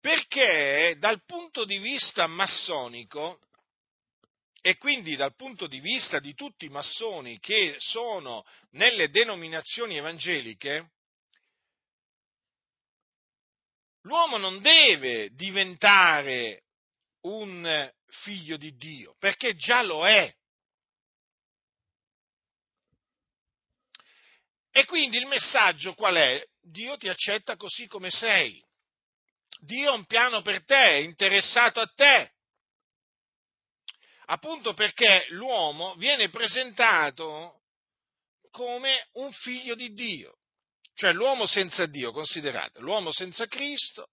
Perché 0.00 0.96
dal 0.98 1.24
punto 1.24 1.64
di 1.64 1.78
vista 1.78 2.26
massonico, 2.26 3.40
e 4.60 4.78
quindi 4.78 5.14
dal 5.14 5.34
punto 5.34 5.66
di 5.66 5.78
vista 5.80 6.20
di 6.20 6.34
tutti 6.34 6.64
i 6.64 6.70
massoni 6.70 7.38
che 7.38 7.74
sono 7.78 8.46
nelle 8.70 9.10
denominazioni 9.10 9.96
evangeliche, 9.98 10.90
l'uomo 14.02 14.38
non 14.38 14.62
deve 14.62 15.28
diventare 15.34 16.62
un 17.22 17.92
figlio 18.06 18.56
di 18.56 18.74
Dio, 18.76 19.16
perché 19.18 19.54
già 19.54 19.82
lo 19.82 20.06
è. 20.06 20.34
E 24.76 24.86
quindi 24.86 25.18
il 25.18 25.26
messaggio 25.26 25.94
qual 25.94 26.16
è? 26.16 26.44
Dio 26.60 26.96
ti 26.96 27.08
accetta 27.08 27.54
così 27.54 27.86
come 27.86 28.10
sei. 28.10 28.60
Dio 29.60 29.92
ha 29.92 29.94
un 29.94 30.04
piano 30.04 30.42
per 30.42 30.64
te, 30.64 30.74
è 30.74 30.96
interessato 30.96 31.78
a 31.78 31.86
te. 31.86 32.32
Appunto 34.24 34.74
perché 34.74 35.26
l'uomo 35.28 35.94
viene 35.94 36.28
presentato 36.28 37.60
come 38.50 39.06
un 39.12 39.30
figlio 39.30 39.76
di 39.76 39.92
Dio. 39.92 40.38
Cioè 40.94 41.12
l'uomo 41.12 41.46
senza 41.46 41.86
Dio, 41.86 42.10
considerate, 42.10 42.80
l'uomo 42.80 43.12
senza 43.12 43.46
Cristo 43.46 44.08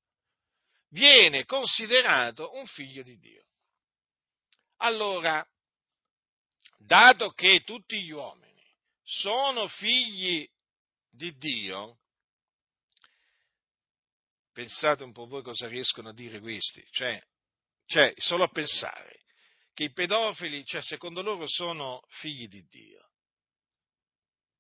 viene 0.90 1.44
considerato 1.46 2.56
un 2.56 2.68
figlio 2.68 3.02
di 3.02 3.18
Dio. 3.18 3.46
Allora, 4.78 5.44
dato 6.78 7.32
che 7.32 7.64
tutti 7.66 8.00
gli 8.04 8.12
uomini 8.12 8.51
sono 9.12 9.68
figli 9.68 10.50
di 11.10 11.36
Dio, 11.38 12.00
pensate 14.54 15.04
un 15.04 15.12
po' 15.12 15.26
voi 15.26 15.44
cosa 15.44 15.68
riescono 15.68 16.10
a 16.10 16.14
dire 16.14 16.40
questi, 16.40 16.86
cioè, 16.92 17.22
cioè 17.86 18.14
solo 18.18 18.46
a 18.46 18.50
pensare 18.50 19.24
che 19.74 19.84
i 19.86 19.92
pedofili, 19.92 20.64
cioè, 20.66 20.82
secondo 20.82 21.22
loro 21.22 21.46
sono 21.48 22.02
figli 22.08 22.48
di 22.48 22.66
Dio, 22.70 23.12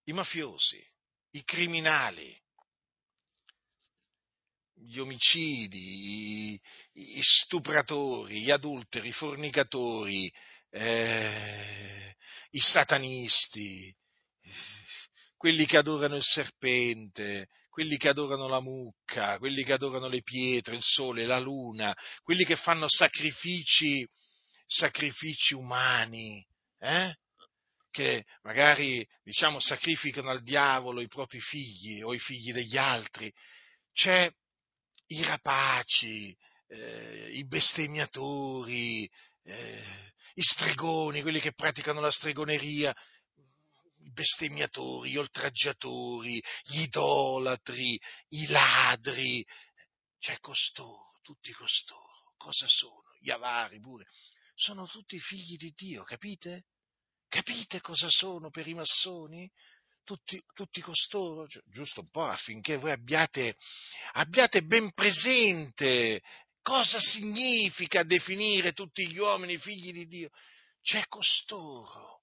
i 0.05 0.11
mafiosi, 0.11 0.85
i 1.31 1.43
criminali, 1.45 2.37
gli 4.73 4.97
omicidi, 4.97 6.51
i, 6.53 6.61
i 6.93 7.21
stupratori, 7.21 8.41
gli 8.41 8.51
adulteri, 8.51 9.07
i 9.07 9.13
fornicatori, 9.13 10.33
eh, 10.71 12.15
i 12.49 12.59
satanisti, 12.59 13.95
quelli 15.37 15.65
che 15.65 15.77
adorano 15.77 16.15
il 16.15 16.23
serpente, 16.23 17.47
quelli 17.69 17.97
che 17.97 18.09
adorano 18.09 18.47
la 18.47 18.61
mucca, 18.61 19.37
quelli 19.37 19.63
che 19.63 19.73
adorano 19.73 20.07
le 20.07 20.21
pietre, 20.21 20.75
il 20.75 20.83
sole, 20.83 21.25
la 21.25 21.39
luna, 21.39 21.95
quelli 22.21 22.43
che 22.43 22.55
fanno 22.55 22.87
sacrifici, 22.87 24.07
sacrifici 24.65 25.53
umani, 25.53 26.45
eh? 26.79 27.15
che 27.89 28.25
magari 28.43 29.05
diciamo 29.23 29.59
sacrificano 29.59 30.29
al 30.29 30.43
diavolo 30.43 31.01
i 31.01 31.07
propri 31.07 31.39
figli 31.39 32.01
o 32.01 32.13
i 32.13 32.19
figli 32.19 32.53
degli 32.53 32.77
altri. 32.77 33.31
C'è 33.93 34.31
i 35.07 35.23
rapaci, 35.23 36.35
eh, 36.67 37.29
i 37.31 37.45
bestemmiatori, 37.45 39.09
eh, 39.43 39.83
i 40.35 40.41
stregoni, 40.41 41.21
quelli 41.21 41.39
che 41.39 41.53
praticano 41.53 41.99
la 41.99 42.11
stregoneria, 42.11 42.95
i 44.03 44.11
bestemmiatori, 44.11 45.11
gli 45.11 45.17
oltraggiatori, 45.17 46.41
gli 46.63 46.81
idolatri, 46.81 47.99
i 48.29 48.47
ladri, 48.47 49.45
cioè 50.19 50.37
costoro, 50.39 51.19
tutti 51.21 51.51
costoro, 51.53 52.33
cosa 52.37 52.67
sono? 52.67 53.03
Gli 53.19 53.29
avari 53.29 53.79
pure, 53.79 54.05
sono 54.55 54.87
tutti 54.87 55.19
figli 55.19 55.57
di 55.57 55.71
Dio, 55.75 56.03
capite? 56.03 56.65
Capite 57.27 57.81
cosa 57.81 58.07
sono 58.09 58.49
per 58.49 58.67
i 58.67 58.73
massoni? 58.73 59.49
Tutti, 60.03 60.41
tutti 60.53 60.81
costoro, 60.81 61.45
giusto 61.65 62.01
un 62.01 62.09
po' 62.09 62.25
affinché 62.25 62.75
voi 62.77 62.91
abbiate, 62.91 63.55
abbiate 64.13 64.63
ben 64.63 64.91
presente 64.93 66.21
cosa 66.61 66.99
significa 66.99 68.03
definire 68.03 68.73
tutti 68.73 69.07
gli 69.07 69.17
uomini 69.17 69.57
figli 69.57 69.91
di 69.91 70.07
Dio. 70.07 70.29
C'è 70.81 71.05
costoro 71.07 72.20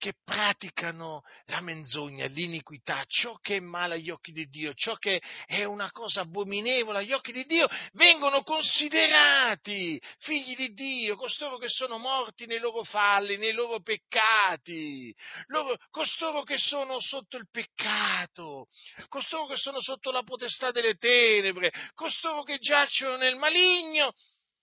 che 0.00 0.14
praticano 0.24 1.20
la 1.44 1.60
menzogna, 1.60 2.24
l'iniquità, 2.24 3.04
ciò 3.06 3.36
che 3.36 3.56
è 3.56 3.60
male 3.60 3.96
agli 3.96 4.08
occhi 4.08 4.32
di 4.32 4.46
Dio, 4.46 4.72
ciò 4.72 4.96
che 4.96 5.20
è 5.44 5.64
una 5.64 5.90
cosa 5.90 6.22
abominevole 6.22 7.00
agli 7.00 7.12
occhi 7.12 7.32
di 7.32 7.44
Dio, 7.44 7.68
vengono 7.92 8.42
considerati 8.42 10.00
figli 10.20 10.56
di 10.56 10.72
Dio, 10.72 11.16
costoro 11.16 11.58
che 11.58 11.68
sono 11.68 11.98
morti 11.98 12.46
nei 12.46 12.58
loro 12.60 12.82
falli, 12.82 13.36
nei 13.36 13.52
loro 13.52 13.82
peccati, 13.82 15.14
loro, 15.48 15.76
costoro 15.90 16.44
che 16.44 16.56
sono 16.56 16.98
sotto 16.98 17.36
il 17.36 17.48
peccato, 17.50 18.68
costoro 19.08 19.48
che 19.48 19.56
sono 19.56 19.82
sotto 19.82 20.10
la 20.10 20.22
potestà 20.22 20.70
delle 20.70 20.94
tenebre, 20.94 21.70
costoro 21.92 22.42
che 22.42 22.56
giacciono 22.56 23.16
nel 23.16 23.36
maligno, 23.36 24.14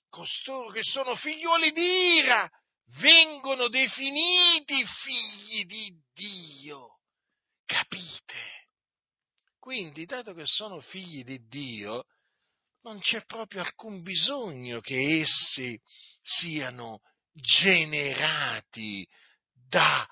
costoro 0.10 0.70
che 0.70 0.82
sono 0.82 1.16
figliuoli 1.16 1.72
di 1.72 2.16
ira, 2.16 2.50
vengono 3.00 3.68
definiti 3.68 4.86
figli 4.86 5.66
di 5.66 5.94
Dio. 6.14 7.00
Capite? 7.66 8.66
Quindi, 9.60 10.06
dato 10.06 10.34
che 10.34 10.46
sono 10.46 10.80
figli 10.80 11.24
di 11.24 11.46
Dio, 11.48 12.06
non 12.84 13.00
c'è 13.00 13.26
proprio 13.26 13.62
alcun 13.62 14.02
bisogno 14.02 14.80
che 14.80 15.20
essi 15.22 15.78
siano 16.22 17.02
generati 17.34 19.06
da 19.52 20.08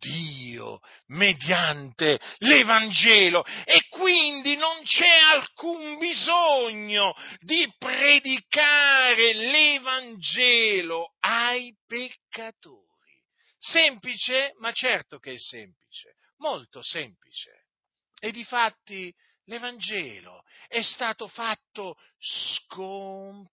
Dio 0.00 0.80
mediante 1.08 2.18
l'Evangelo 2.38 3.44
e 3.64 3.86
quindi 3.90 4.56
non 4.56 4.82
c'è 4.82 5.18
alcun 5.30 5.98
bisogno 5.98 7.14
di 7.40 7.70
predicare 7.78 9.34
l'Evangelo 9.34 11.12
ai 11.30 11.72
peccatori. 11.86 12.88
Semplice? 13.56 14.54
Ma 14.58 14.72
certo 14.72 15.18
che 15.18 15.34
è 15.34 15.38
semplice, 15.38 16.16
molto 16.38 16.82
semplice. 16.82 17.66
E 18.18 18.32
difatti 18.32 19.14
l'Evangelo 19.44 20.42
è 20.68 20.82
stato 20.82 21.28
fatto 21.28 21.96
scomparire 22.18 23.50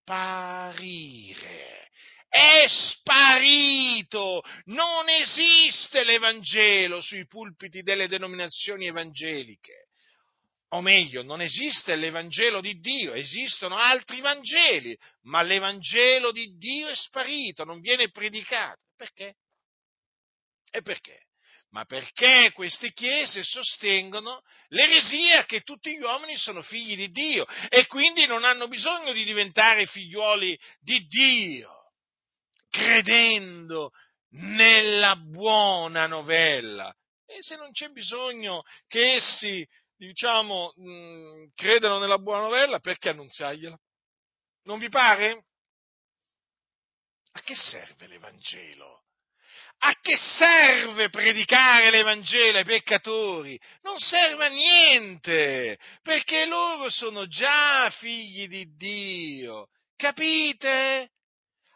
è 2.30 2.66
sparito, 2.68 4.44
non 4.66 5.10
esiste 5.10 6.04
l'Evangelo 6.04 7.00
sui 7.02 7.26
pulpiti 7.26 7.82
delle 7.82 8.08
denominazioni 8.08 8.86
evangeliche. 8.86 9.87
O 10.70 10.82
meglio, 10.82 11.24
non 11.24 11.42
esiste 11.42 11.96
l'Evangelo 11.96 12.60
di 12.60 12.80
Dio, 12.80 13.14
esistono 13.14 13.78
altri 13.78 14.20
Vangeli, 14.20 14.98
ma 15.24 15.42
l'Evangelo 15.42 16.32
di 16.32 16.58
Dio 16.58 16.90
è 16.90 16.96
sparito, 16.96 17.64
non 17.64 17.80
viene 17.80 18.12
predicato. 18.12 18.82
Perché? 18.98 19.36
E 20.70 20.82
perché? 20.82 21.22
Ma 21.70 21.86
perché 21.86 22.52
queste 22.54 22.92
chiese 22.92 23.44
sostengono 23.44 24.42
l'eresia 24.70 25.46
che 25.46 25.62
tutti 25.62 25.92
gli 25.92 26.02
uomini 26.02 26.38
sono 26.38 26.62
figli 26.62 26.96
di 26.96 27.10
Dio 27.10 27.46
e 27.70 27.86
quindi 27.88 28.26
non 28.26 28.44
hanno 28.44 28.68
bisogno 28.68 29.12
di 29.12 29.24
diventare 29.24 29.86
figlioli 29.86 30.58
di 30.80 31.06
Dio 31.08 31.78
credendo 32.70 33.92
nella 34.32 35.16
buona 35.16 36.08
novella. 36.08 36.94
E 37.26 37.38
se 37.42 37.56
non 37.56 37.72
c'è 37.72 37.90
bisogno 37.90 38.64
che 38.88 39.16
essi, 39.16 39.68
diciamo, 39.98 40.74
mh, 40.76 40.90
mm, 40.90 41.46
credano 41.56 41.98
nella 41.98 42.20
buona 42.20 42.44
novella, 42.44 42.80
perché 42.80 43.10
annunziargliela? 43.10 43.78
Non 44.64 44.80
vi 44.80 44.90
pare? 44.90 45.46
A 47.32 47.42
che 47.42 47.56
serve 47.56 48.08
l'Evangelo? 48.08 49.04
A 49.80 49.94
che 50.02 50.18
serve 50.18 51.10
predicare 51.10 51.92
l'Evangelo 51.92 52.58
ai 52.58 52.66
peccatori? 52.66 53.60
Non 53.82 54.00
serve 54.00 54.46
a 54.46 54.50
niente, 54.50 55.78
perché 56.02 56.46
loro 56.46 56.90
sono 56.90 57.28
già 57.28 57.90
figli 57.92 58.48
di 58.48 58.76
Dio. 58.76 59.70
Capite? 59.96 61.12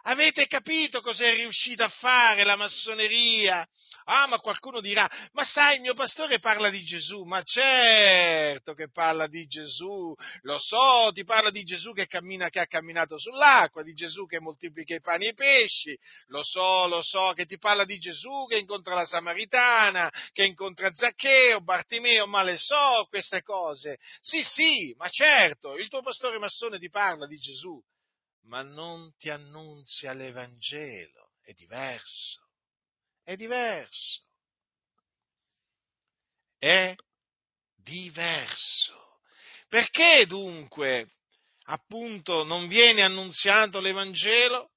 Avete 0.03 0.47
capito 0.47 1.01
cosa 1.01 1.25
è 1.25 1.35
riuscita 1.35 1.85
a 1.85 1.89
fare 1.89 2.43
la 2.43 2.55
massoneria? 2.55 3.67
Ah, 4.05 4.25
ma 4.25 4.39
qualcuno 4.39 4.81
dirà, 4.81 5.07
ma 5.33 5.43
sai, 5.43 5.75
il 5.75 5.81
mio 5.81 5.93
pastore 5.93 6.39
parla 6.39 6.71
di 6.71 6.83
Gesù, 6.83 7.23
ma 7.23 7.43
certo 7.43 8.73
che 8.73 8.89
parla 8.89 9.27
di 9.27 9.45
Gesù, 9.45 10.13
lo 10.41 10.57
so, 10.57 11.11
ti 11.13 11.23
parla 11.23 11.51
di 11.51 11.63
Gesù 11.63 11.93
che, 11.93 12.07
cammina, 12.07 12.49
che 12.49 12.59
ha 12.59 12.65
camminato 12.65 13.19
sull'acqua, 13.19 13.83
di 13.83 13.93
Gesù 13.93 14.25
che 14.25 14.39
moltiplica 14.39 14.95
i 14.95 15.01
pani 15.01 15.27
e 15.27 15.29
i 15.29 15.33
pesci, 15.35 15.95
lo 16.27 16.41
so, 16.43 16.87
lo 16.87 17.03
so, 17.03 17.33
che 17.35 17.45
ti 17.45 17.59
parla 17.59 17.85
di 17.85 17.99
Gesù 17.99 18.47
che 18.49 18.57
incontra 18.57 18.95
la 18.95 19.05
Samaritana, 19.05 20.11
che 20.31 20.45
incontra 20.45 20.91
Zaccheo, 20.91 21.61
Bartimeo, 21.61 22.25
ma 22.25 22.41
le 22.41 22.57
so 22.57 23.05
queste 23.07 23.43
cose. 23.43 23.99
Sì, 24.19 24.43
sì, 24.43 24.95
ma 24.97 25.07
certo, 25.09 25.77
il 25.77 25.89
tuo 25.89 26.01
pastore 26.01 26.39
massone 26.39 26.79
ti 26.79 26.89
parla 26.89 27.27
di 27.27 27.37
Gesù, 27.37 27.79
ma 28.43 28.61
non 28.61 29.15
ti 29.17 29.29
annunzia 29.29 30.13
l'Evangelo, 30.13 31.33
è 31.41 31.53
diverso, 31.53 32.47
è 33.23 33.35
diverso, 33.35 34.21
è 36.57 36.95
diverso. 37.75 39.19
Perché 39.67 40.25
dunque, 40.27 41.13
appunto, 41.65 42.43
non 42.43 42.67
viene 42.67 43.01
annunziato 43.01 43.79
l'Evangelo? 43.79 44.71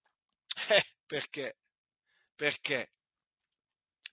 Eh, 0.69 0.85
perché? 1.07 1.57
Perché? 2.37 2.91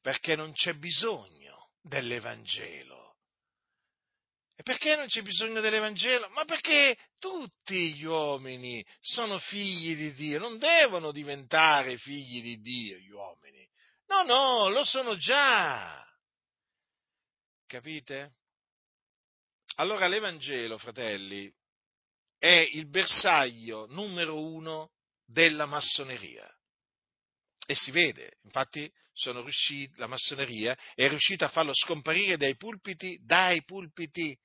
Perché 0.01 0.35
non 0.35 0.51
c'è 0.53 0.73
bisogno 0.73 1.69
dell'Evangelo 1.81 3.00
e 4.61 4.63
perché 4.63 4.95
non 4.95 5.07
c'è 5.07 5.23
bisogno 5.23 5.59
dell'Evangelo? 5.59 6.29
Ma 6.29 6.45
perché 6.45 6.95
tutti 7.17 7.95
gli 7.95 8.03
uomini 8.03 8.85
sono 8.99 9.39
figli 9.39 9.95
di 9.95 10.13
Dio, 10.13 10.37
non 10.37 10.59
devono 10.59 11.11
diventare 11.11 11.97
figli 11.97 12.43
di 12.43 12.61
Dio 12.61 12.97
gli 12.97 13.09
uomini. 13.09 13.67
No, 14.05 14.21
no, 14.21 14.69
lo 14.69 14.83
sono 14.83 15.17
già. 15.17 16.05
Capite? 17.65 18.35
Allora 19.77 20.07
l'Evangelo, 20.07 20.77
fratelli, 20.77 21.51
è 22.37 22.69
il 22.73 22.87
bersaglio 22.87 23.87
numero 23.87 24.39
uno 24.39 24.91
della 25.25 25.65
massoneria. 25.65 26.47
E 27.65 27.73
si 27.73 27.89
vede, 27.89 28.37
infatti 28.43 28.87
riusciti, 29.23 29.97
la 29.97 30.07
massoneria 30.07 30.77
è 30.93 31.07
riuscita 31.07 31.45
a 31.45 31.49
farlo 31.49 31.73
scomparire 31.73 32.37
dai 32.37 32.55
pulpiti, 32.55 33.17
dai 33.23 33.63
pulpiti 33.63 34.37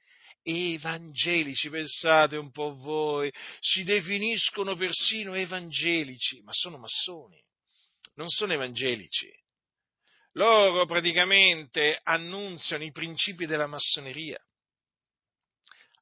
evangelici, 0.46 1.68
pensate 1.68 2.36
un 2.36 2.52
po' 2.52 2.74
voi, 2.76 3.32
si 3.58 3.82
definiscono 3.82 4.76
persino 4.76 5.34
evangelici, 5.34 6.40
ma 6.42 6.52
sono 6.52 6.78
massoni, 6.78 7.42
non 8.14 8.28
sono 8.28 8.52
evangelici. 8.52 9.28
Loro 10.32 10.84
praticamente 10.86 11.98
annunziano 12.02 12.84
i 12.84 12.92
principi 12.92 13.46
della 13.46 13.66
massoneria. 13.66 14.38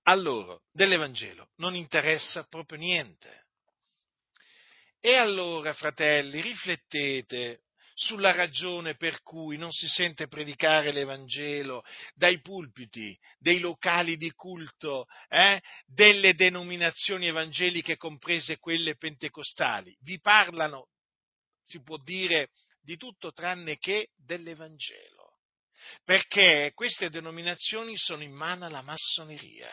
A 0.06 0.14
loro 0.14 0.64
dell'Evangelo 0.70 1.52
non 1.56 1.74
interessa 1.74 2.44
proprio 2.44 2.76
niente. 2.78 3.46
E 5.00 5.14
allora, 5.14 5.72
fratelli, 5.72 6.40
riflettete 6.40 7.63
sulla 7.94 8.32
ragione 8.32 8.96
per 8.96 9.22
cui 9.22 9.56
non 9.56 9.70
si 9.70 9.86
sente 9.86 10.26
predicare 10.26 10.90
l'Evangelo 10.90 11.84
dai 12.14 12.40
pulpiti, 12.40 13.16
dei 13.38 13.60
locali 13.60 14.16
di 14.16 14.32
culto, 14.32 15.06
eh, 15.28 15.62
delle 15.86 16.34
denominazioni 16.34 17.26
evangeliche, 17.26 17.96
comprese 17.96 18.58
quelle 18.58 18.96
pentecostali. 18.96 19.96
Vi 20.00 20.20
parlano, 20.20 20.88
si 21.64 21.80
può 21.82 21.96
dire, 21.98 22.50
di 22.82 22.96
tutto 22.96 23.32
tranne 23.32 23.78
che 23.78 24.08
dell'Evangelo. 24.16 25.38
Perché 26.02 26.72
queste 26.74 27.10
denominazioni 27.10 27.96
sono 27.96 28.22
in 28.22 28.32
mano 28.32 28.64
alla 28.64 28.82
massoneria, 28.82 29.70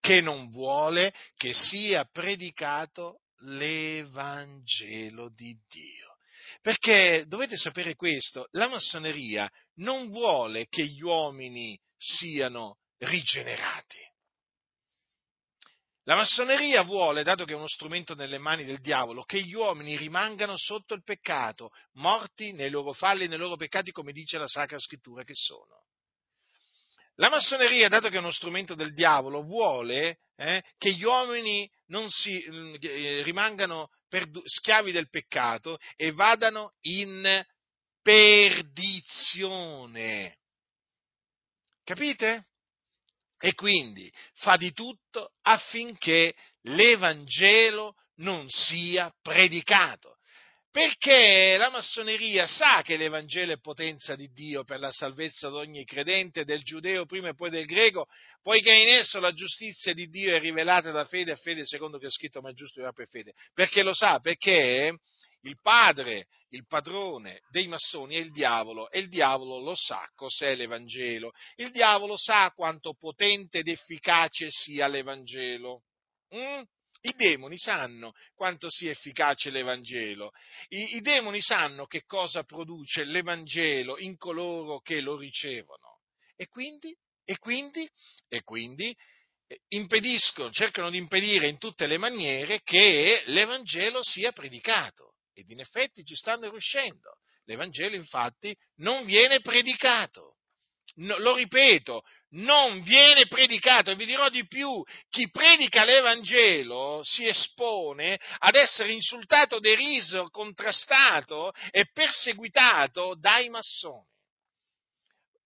che 0.00 0.20
non 0.20 0.50
vuole 0.50 1.14
che 1.36 1.52
sia 1.52 2.04
predicato 2.04 3.20
l'Evangelo 3.40 5.30
di 5.30 5.56
Dio. 5.68 6.05
Perché 6.66 7.26
dovete 7.28 7.56
sapere 7.56 7.94
questo, 7.94 8.48
la 8.50 8.66
massoneria 8.66 9.48
non 9.74 10.10
vuole 10.10 10.66
che 10.66 10.84
gli 10.84 11.00
uomini 11.00 11.78
siano 11.96 12.78
rigenerati. 12.98 14.00
La 16.06 16.16
massoneria 16.16 16.82
vuole, 16.82 17.22
dato 17.22 17.44
che 17.44 17.52
è 17.52 17.56
uno 17.56 17.68
strumento 17.68 18.16
nelle 18.16 18.38
mani 18.38 18.64
del 18.64 18.80
diavolo, 18.80 19.22
che 19.22 19.42
gli 19.42 19.54
uomini 19.54 19.96
rimangano 19.96 20.56
sotto 20.56 20.94
il 20.94 21.04
peccato, 21.04 21.70
morti 21.92 22.50
nei 22.50 22.70
loro 22.70 22.92
falli 22.92 23.26
e 23.26 23.28
nei 23.28 23.38
loro 23.38 23.54
peccati, 23.54 23.92
come 23.92 24.10
dice 24.10 24.36
la 24.36 24.48
Sacra 24.48 24.80
Scrittura 24.80 25.22
che 25.22 25.34
sono. 25.34 25.84
La 27.14 27.30
massoneria, 27.30 27.88
dato 27.88 28.08
che 28.08 28.16
è 28.16 28.18
uno 28.18 28.32
strumento 28.32 28.74
del 28.74 28.92
diavolo, 28.92 29.42
vuole 29.42 30.18
eh, 30.34 30.64
che 30.78 30.92
gli 30.94 31.04
uomini 31.04 31.70
si, 32.08 32.42
eh, 32.42 33.22
rimangano 33.22 33.88
schiavi 34.44 34.92
del 34.92 35.08
peccato 35.08 35.78
e 35.96 36.12
vadano 36.12 36.74
in 36.82 37.44
perdizione. 38.02 39.24
Capite? 41.84 42.48
E 43.38 43.54
quindi 43.54 44.10
fa 44.34 44.56
di 44.56 44.72
tutto 44.72 45.34
affinché 45.42 46.34
l'Evangelo 46.62 47.94
non 48.16 48.48
sia 48.48 49.12
predicato. 49.22 50.15
Perché 50.76 51.56
la 51.56 51.70
massoneria 51.70 52.46
sa 52.46 52.82
che 52.82 52.98
l'Evangelo 52.98 53.52
è 53.52 53.58
potenza 53.58 54.14
di 54.14 54.30
Dio 54.30 54.62
per 54.62 54.78
la 54.78 54.90
salvezza 54.90 55.48
di 55.48 55.54
ogni 55.54 55.86
credente, 55.86 56.44
del 56.44 56.62
giudeo 56.62 57.06
prima 57.06 57.30
e 57.30 57.34
poi 57.34 57.48
del 57.48 57.64
greco, 57.64 58.08
poiché 58.42 58.74
in 58.74 58.88
esso 58.88 59.18
la 59.18 59.32
giustizia 59.32 59.94
di 59.94 60.06
Dio 60.08 60.34
è 60.34 60.38
rivelata 60.38 60.90
da 60.90 61.06
fede 61.06 61.32
a 61.32 61.36
fede, 61.36 61.64
secondo 61.64 61.96
che 61.96 62.08
è 62.08 62.10
scritto, 62.10 62.42
ma 62.42 62.52
giusto 62.52 62.80
era 62.80 62.92
per 62.92 63.08
fede. 63.08 63.32
Perché 63.54 63.82
lo 63.82 63.94
sa? 63.94 64.20
Perché 64.20 64.98
il 65.44 65.58
padre, 65.62 66.26
il 66.50 66.66
padrone 66.66 67.40
dei 67.48 67.68
massoni 67.68 68.16
è 68.16 68.18
il 68.18 68.30
diavolo 68.30 68.90
e 68.90 68.98
il 68.98 69.08
diavolo 69.08 69.58
lo 69.58 69.74
sa 69.74 70.06
cos'è 70.14 70.54
l'Evangelo. 70.56 71.32
Il 71.54 71.70
diavolo 71.70 72.18
sa 72.18 72.52
quanto 72.54 72.92
potente 72.92 73.60
ed 73.60 73.68
efficace 73.68 74.48
sia 74.50 74.88
l'Evangelo. 74.88 75.84
Mm? 76.34 76.64
I 77.02 77.12
demoni 77.14 77.58
sanno 77.58 78.12
quanto 78.34 78.70
sia 78.70 78.90
efficace 78.90 79.50
l'Evangelo, 79.50 80.32
I, 80.68 80.96
i 80.96 81.00
demoni 81.00 81.40
sanno 81.40 81.86
che 81.86 82.02
cosa 82.04 82.42
produce 82.42 83.04
l'Evangelo 83.04 83.98
in 83.98 84.16
coloro 84.16 84.80
che 84.80 85.00
lo 85.00 85.16
ricevono. 85.16 86.00
E 86.36 86.48
quindi, 86.48 86.94
e 87.24 87.38
quindi, 87.38 87.88
e 88.28 88.42
quindi 88.42 88.94
eh, 89.48 89.60
impediscono, 89.68 90.50
cercano 90.50 90.90
di 90.90 90.98
impedire 90.98 91.48
in 91.48 91.58
tutte 91.58 91.86
le 91.86 91.98
maniere 91.98 92.60
che 92.62 93.22
l'Evangelo 93.26 94.02
sia 94.02 94.32
predicato. 94.32 95.14
Ed 95.32 95.50
in 95.50 95.60
effetti 95.60 96.04
ci 96.04 96.14
stanno 96.14 96.50
riuscendo. 96.50 97.18
L'Evangelo 97.44 97.94
infatti 97.94 98.56
non 98.76 99.04
viene 99.04 99.40
predicato. 99.40 100.35
No, 100.98 101.18
lo 101.18 101.34
ripeto, 101.34 102.02
non 102.30 102.80
viene 102.80 103.26
predicato 103.26 103.90
e 103.90 103.96
vi 103.96 104.06
dirò 104.06 104.28
di 104.28 104.46
più, 104.46 104.82
chi 105.08 105.30
predica 105.30 105.84
l'Evangelo 105.84 107.00
si 107.04 107.26
espone 107.26 108.18
ad 108.38 108.54
essere 108.54 108.92
insultato, 108.92 109.60
deriso, 109.60 110.28
contrastato 110.30 111.52
e 111.70 111.90
perseguitato 111.92 113.14
dai 113.18 113.48
massoni. 113.48 114.04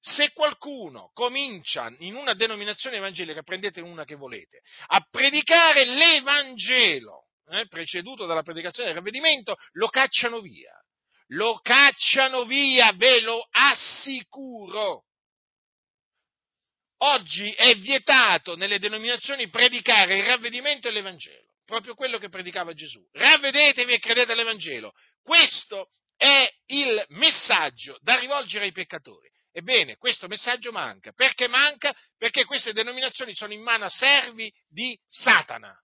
Se 0.02 0.32
qualcuno 0.32 1.10
comincia 1.12 1.92
in 1.98 2.14
una 2.14 2.32
denominazione 2.32 2.96
evangelica, 2.96 3.42
prendete 3.42 3.82
una 3.82 4.04
che 4.04 4.14
volete, 4.14 4.60
a 4.86 5.04
predicare 5.10 5.84
l'Evangelo, 5.84 7.26
eh, 7.50 7.66
preceduto 7.66 8.24
dalla 8.24 8.42
predicazione 8.42 8.88
del 8.88 8.96
ravvedimento, 8.96 9.56
lo 9.72 9.88
cacciano 9.88 10.40
via. 10.40 10.72
Lo 11.32 11.60
cacciano 11.62 12.44
via, 12.44 12.92
ve 12.92 13.20
lo 13.20 13.46
assicuro. 13.50 15.04
Oggi 17.02 17.50
è 17.52 17.74
vietato 17.76 18.56
nelle 18.56 18.78
denominazioni 18.78 19.48
predicare 19.48 20.18
il 20.18 20.24
ravvedimento 20.24 20.88
e 20.88 20.90
l'Evangelo, 20.90 21.54
proprio 21.64 21.94
quello 21.94 22.18
che 22.18 22.28
predicava 22.28 22.74
Gesù. 22.74 23.02
Ravvedetevi 23.12 23.94
e 23.94 23.98
credete 23.98 24.32
all'Evangelo. 24.32 24.92
Questo 25.22 25.88
è 26.16 26.46
il 26.66 27.02
messaggio 27.08 27.98
da 28.02 28.18
rivolgere 28.18 28.66
ai 28.66 28.72
peccatori. 28.72 29.30
Ebbene, 29.50 29.96
questo 29.96 30.28
messaggio 30.28 30.72
manca. 30.72 31.12
Perché 31.12 31.48
manca? 31.48 31.94
Perché 32.18 32.44
queste 32.44 32.74
denominazioni 32.74 33.34
sono 33.34 33.54
in 33.54 33.62
mano 33.62 33.86
a 33.86 33.90
servi 33.90 34.52
di 34.68 34.98
Satana, 35.08 35.74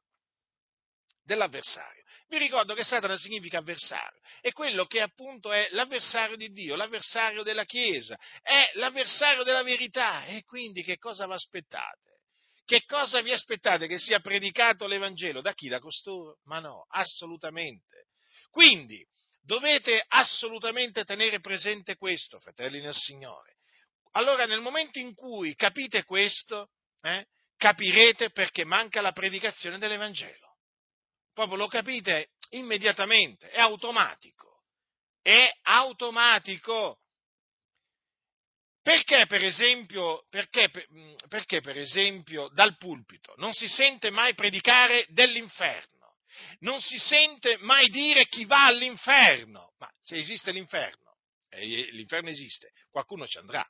dell'avversario. 1.22 1.95
Vi 2.28 2.38
ricordo 2.38 2.74
che 2.74 2.82
Satana 2.82 3.16
significa 3.16 3.58
avversario, 3.58 4.20
è 4.40 4.50
quello 4.50 4.86
che 4.86 5.00
appunto 5.00 5.52
è 5.52 5.68
l'avversario 5.70 6.36
di 6.36 6.50
Dio, 6.50 6.74
l'avversario 6.74 7.44
della 7.44 7.64
Chiesa, 7.64 8.18
è 8.42 8.72
l'avversario 8.74 9.44
della 9.44 9.62
verità. 9.62 10.24
E 10.24 10.42
quindi 10.42 10.82
che 10.82 10.98
cosa 10.98 11.26
vi 11.26 11.34
aspettate? 11.34 12.18
Che 12.64 12.82
cosa 12.84 13.20
vi 13.20 13.30
aspettate? 13.30 13.86
Che 13.86 13.98
sia 13.98 14.18
predicato 14.18 14.88
l'Evangelo? 14.88 15.40
Da 15.40 15.52
chi? 15.52 15.68
Da 15.68 15.78
costoro? 15.78 16.38
Ma 16.46 16.58
no, 16.58 16.84
assolutamente. 16.88 18.06
Quindi 18.50 19.06
dovete 19.42 20.04
assolutamente 20.08 21.04
tenere 21.04 21.38
presente 21.38 21.94
questo, 21.94 22.40
fratelli 22.40 22.80
nel 22.80 22.94
Signore. 22.94 23.54
Allora 24.12 24.46
nel 24.46 24.60
momento 24.60 24.98
in 24.98 25.14
cui 25.14 25.54
capite 25.54 26.02
questo, 26.02 26.70
eh, 27.02 27.26
capirete 27.56 28.30
perché 28.30 28.64
manca 28.64 29.00
la 29.00 29.12
predicazione 29.12 29.78
dell'Evangelo 29.78 30.45
proprio 31.37 31.59
lo 31.59 31.68
capite 31.68 32.31
immediatamente, 32.51 33.51
è 33.51 33.61
automatico, 33.61 34.62
è 35.20 35.53
automatico. 35.64 37.01
Perché 38.81 39.27
per, 39.27 39.44
esempio, 39.44 40.25
perché, 40.31 40.70
perché 41.29 41.61
per 41.61 41.77
esempio 41.77 42.49
dal 42.55 42.79
pulpito 42.79 43.35
non 43.37 43.53
si 43.53 43.68
sente 43.68 44.11
mai 44.11 44.33
predicare 44.33 45.05
dell'inferno? 45.11 46.16
Non 46.61 46.81
si 46.81 46.99
sente 46.99 47.59
mai 47.59 47.88
dire 47.88 48.27
chi 48.29 48.46
va 48.46 48.64
all'inferno? 48.64 49.75
Ma 49.79 49.90
se 50.01 50.16
esiste 50.16 50.53
l'inferno, 50.53 51.18
l'inferno 51.51 52.31
esiste, 52.31 52.72
qualcuno 52.90 53.27
ci 53.27 53.37
andrà. 53.37 53.68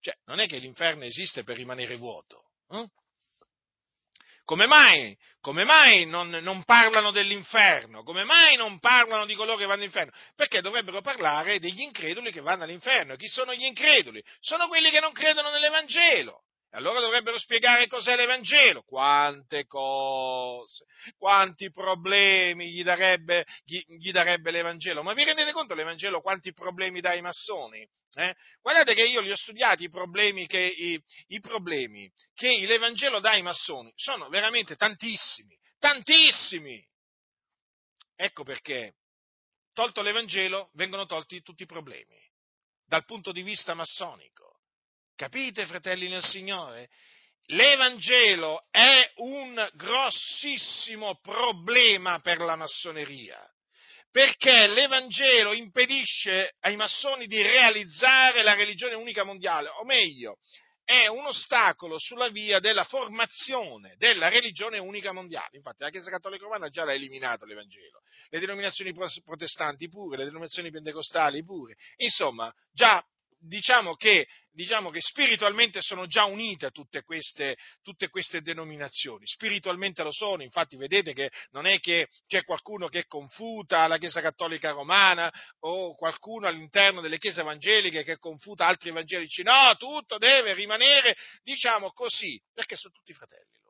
Cioè, 0.00 0.14
non 0.26 0.40
è 0.40 0.46
che 0.46 0.58
l'inferno 0.58 1.04
esiste 1.04 1.42
per 1.42 1.56
rimanere 1.56 1.96
vuoto. 1.96 2.50
Eh? 2.68 2.86
Come 4.44 4.66
mai? 4.66 5.16
Come 5.40 5.64
mai 5.64 6.04
non, 6.06 6.28
non, 6.28 6.64
parlano 6.64 7.10
dell'inferno? 7.10 8.02
Come 8.02 8.24
mai 8.24 8.56
non 8.56 8.78
parlano 8.78 9.26
di 9.26 9.34
coloro 9.34 9.56
che 9.56 9.64
vanno 9.64 9.80
all'inferno? 9.80 10.12
Perché 10.36 10.60
dovrebbero 10.60 11.00
parlare 11.00 11.58
degli 11.58 11.80
increduli 11.80 12.30
che 12.32 12.40
vanno 12.40 12.64
all'inferno. 12.64 13.16
Chi 13.16 13.28
sono 13.28 13.54
gli 13.54 13.64
increduli? 13.64 14.22
Sono 14.40 14.68
quelli 14.68 14.90
che 14.90 15.00
non 15.00 15.12
credono 15.12 15.50
nell'Evangelo. 15.50 16.42
Allora 16.74 17.00
dovrebbero 17.00 17.38
spiegare 17.38 17.86
cos'è 17.86 18.16
l'Evangelo. 18.16 18.82
Quante 18.82 19.66
cose, 19.66 20.86
quanti 21.18 21.70
problemi 21.70 22.70
gli 22.70 22.82
darebbe, 22.82 23.44
gli, 23.64 23.80
gli 23.98 24.10
darebbe 24.10 24.50
l'Evangelo. 24.50 25.02
Ma 25.02 25.12
vi 25.12 25.24
rendete 25.24 25.52
conto 25.52 25.74
l'Evangelo 25.74 26.22
quanti 26.22 26.52
problemi 26.52 27.00
dà 27.00 27.10
ai 27.10 27.20
massoni? 27.20 27.86
Eh? 28.14 28.34
Guardate 28.60 28.94
che 28.94 29.04
io 29.04 29.20
li 29.20 29.30
ho 29.30 29.36
studiati 29.36 29.84
i 29.84 29.90
problemi, 29.90 30.46
che, 30.46 30.60
i, 30.60 31.02
i 31.28 31.40
problemi 31.40 32.10
che 32.34 32.64
l'Evangelo 32.66 33.20
dà 33.20 33.30
ai 33.30 33.42
massoni, 33.42 33.92
sono 33.94 34.28
veramente 34.28 34.76
tantissimi, 34.76 35.58
tantissimi. 35.78 36.82
Ecco 38.14 38.44
perché, 38.44 38.96
tolto 39.72 40.02
l'Evangelo, 40.02 40.70
vengono 40.74 41.06
tolti 41.06 41.42
tutti 41.42 41.62
i 41.62 41.66
problemi, 41.66 42.18
dal 42.84 43.04
punto 43.04 43.32
di 43.32 43.42
vista 43.42 43.74
massonico. 43.74 44.41
Capite, 45.14 45.66
fratelli 45.66 46.08
nel 46.08 46.22
Signore? 46.22 46.88
L'Evangelo 47.46 48.64
è 48.70 49.10
un 49.16 49.68
grossissimo 49.74 51.18
problema 51.20 52.20
per 52.20 52.38
la 52.40 52.56
massoneria 52.56 53.44
perché 54.12 54.66
l'Evangelo 54.66 55.54
impedisce 55.54 56.56
ai 56.60 56.76
massoni 56.76 57.26
di 57.26 57.40
realizzare 57.40 58.42
la 58.42 58.52
religione 58.52 58.94
unica 58.94 59.24
mondiale, 59.24 59.68
o 59.68 59.84
meglio, 59.84 60.36
è 60.84 61.06
un 61.06 61.24
ostacolo 61.24 61.98
sulla 61.98 62.28
via 62.28 62.60
della 62.60 62.84
formazione 62.84 63.94
della 63.96 64.28
religione 64.28 64.78
unica 64.78 65.12
mondiale. 65.12 65.56
Infatti 65.56 65.82
la 65.82 65.90
Chiesa 65.90 66.10
Cattolica 66.10 66.44
Romana 66.44 66.68
già 66.68 66.84
l'ha 66.84 66.92
eliminato 66.92 67.46
l'Evangelo, 67.46 68.02
le 68.28 68.38
denominazioni 68.38 68.92
protestanti 69.24 69.88
pure, 69.88 70.18
le 70.18 70.24
denominazioni 70.24 70.70
pentecostali 70.70 71.42
pure, 71.42 71.76
insomma, 71.96 72.52
già 72.70 73.02
diciamo 73.42 73.94
che, 73.94 74.26
diciamo 74.52 74.90
che, 74.90 75.00
spiritualmente 75.00 75.80
sono 75.80 76.06
già 76.06 76.24
unite 76.24 76.70
tutte 76.70 77.02
queste, 77.02 77.56
tutte 77.82 78.08
queste, 78.08 78.40
denominazioni, 78.40 79.26
spiritualmente 79.26 80.02
lo 80.02 80.12
sono, 80.12 80.42
infatti 80.42 80.76
vedete 80.76 81.12
che 81.12 81.30
non 81.50 81.66
è 81.66 81.78
che 81.80 82.08
c'è 82.26 82.44
qualcuno 82.44 82.88
che 82.88 83.06
confuta 83.06 83.86
la 83.86 83.98
Chiesa 83.98 84.20
Cattolica 84.20 84.70
Romana 84.70 85.30
o 85.60 85.94
qualcuno 85.94 86.46
all'interno 86.46 87.00
delle 87.00 87.18
Chiese 87.18 87.40
Evangeliche 87.40 88.04
che 88.04 88.18
confuta 88.18 88.66
altri 88.66 88.90
evangelici, 88.90 89.42
no, 89.42 89.74
tutto 89.76 90.18
deve 90.18 90.54
rimanere, 90.54 91.16
diciamo 91.42 91.90
così, 91.92 92.40
perché 92.52 92.76
sono 92.76 92.94
tutti 92.94 93.12
fratelli 93.12 93.60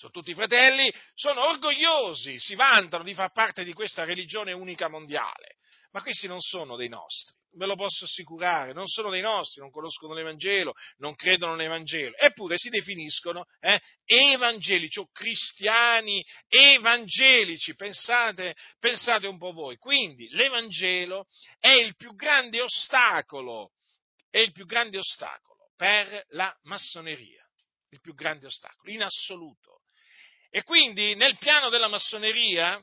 sono 0.00 0.12
tutti 0.12 0.32
fratelli, 0.32 0.90
sono 1.12 1.46
orgogliosi, 1.46 2.40
si 2.40 2.54
vantano 2.54 3.04
di 3.04 3.12
far 3.12 3.32
parte 3.32 3.64
di 3.64 3.74
questa 3.74 4.04
religione 4.04 4.52
unica 4.52 4.88
mondiale, 4.88 5.58
ma 5.92 6.02
questi 6.02 6.26
non 6.26 6.40
sono 6.40 6.76
dei 6.76 6.88
nostri 6.88 7.38
ve 7.54 7.66
lo 7.66 7.74
posso 7.74 8.04
assicurare, 8.04 8.72
non 8.72 8.86
sono 8.86 9.10
dei 9.10 9.20
nostri, 9.20 9.60
non 9.60 9.70
conoscono 9.70 10.14
l'Evangelo, 10.14 10.74
non 10.98 11.14
credono 11.14 11.54
nell'Evangelo, 11.54 12.16
eppure 12.16 12.56
si 12.56 12.68
definiscono 12.68 13.44
eh, 13.60 13.80
evangelici 14.04 14.98
o 15.00 15.08
cristiani 15.10 16.24
evangelici, 16.48 17.74
pensate, 17.74 18.54
pensate 18.78 19.26
un 19.26 19.38
po' 19.38 19.52
voi. 19.52 19.76
Quindi 19.76 20.28
l'Evangelo 20.30 21.26
è 21.58 21.70
il 21.70 21.96
più 21.96 22.14
grande 22.14 22.60
ostacolo, 22.60 23.72
è 24.28 24.38
il 24.38 24.52
più 24.52 24.66
grande 24.66 24.98
ostacolo 24.98 25.70
per 25.76 26.26
la 26.30 26.54
massoneria, 26.62 27.44
il 27.90 28.00
più 28.00 28.14
grande 28.14 28.46
ostacolo, 28.46 28.92
in 28.92 29.02
assoluto. 29.02 29.80
E 30.50 30.62
quindi 30.62 31.14
nel 31.14 31.38
piano 31.38 31.68
della 31.68 31.88
massoneria 31.88 32.80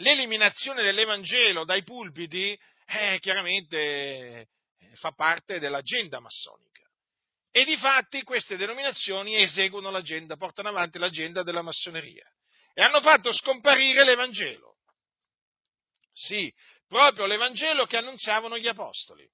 l'eliminazione 0.00 0.82
dell'Evangelo 0.82 1.64
dai 1.64 1.82
pulpiti 1.82 2.58
eh, 2.86 3.18
chiaramente 3.20 3.78
eh, 3.78 4.48
fa 4.96 5.12
parte 5.12 5.58
dell'agenda 5.58 6.20
massonica. 6.20 6.68
E 7.52 7.64
di 7.64 7.76
fatti 7.76 8.22
queste 8.22 8.56
denominazioni 8.56 9.34
eseguono 9.34 9.90
l'agenda, 9.90 10.36
portano 10.36 10.68
avanti 10.68 10.98
l'agenda 10.98 11.42
della 11.42 11.62
massoneria 11.62 12.24
e 12.72 12.82
hanno 12.82 13.00
fatto 13.00 13.32
scomparire 13.32 14.04
l'Evangelo. 14.04 14.76
Sì, 16.12 16.52
proprio 16.86 17.26
l'Evangelo 17.26 17.86
che 17.86 17.96
annunziavano 17.96 18.58
gli 18.58 18.68
apostoli. 18.68 19.28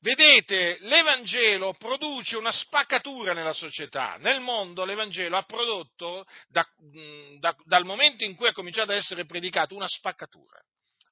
Vedete, 0.00 0.76
l'Evangelo 0.80 1.74
produce 1.74 2.36
una 2.36 2.52
spaccatura 2.52 3.32
nella 3.32 3.52
società. 3.52 4.16
Nel 4.18 4.40
mondo 4.40 4.84
l'Evangelo 4.84 5.36
ha 5.36 5.42
prodotto, 5.42 6.24
da, 6.48 6.64
da, 7.40 7.54
dal 7.64 7.84
momento 7.84 8.22
in 8.22 8.36
cui 8.36 8.46
è 8.46 8.52
cominciato 8.52 8.92
ad 8.92 8.96
essere 8.98 9.26
predicato, 9.26 9.74
una 9.74 9.88
spaccatura. 9.88 10.60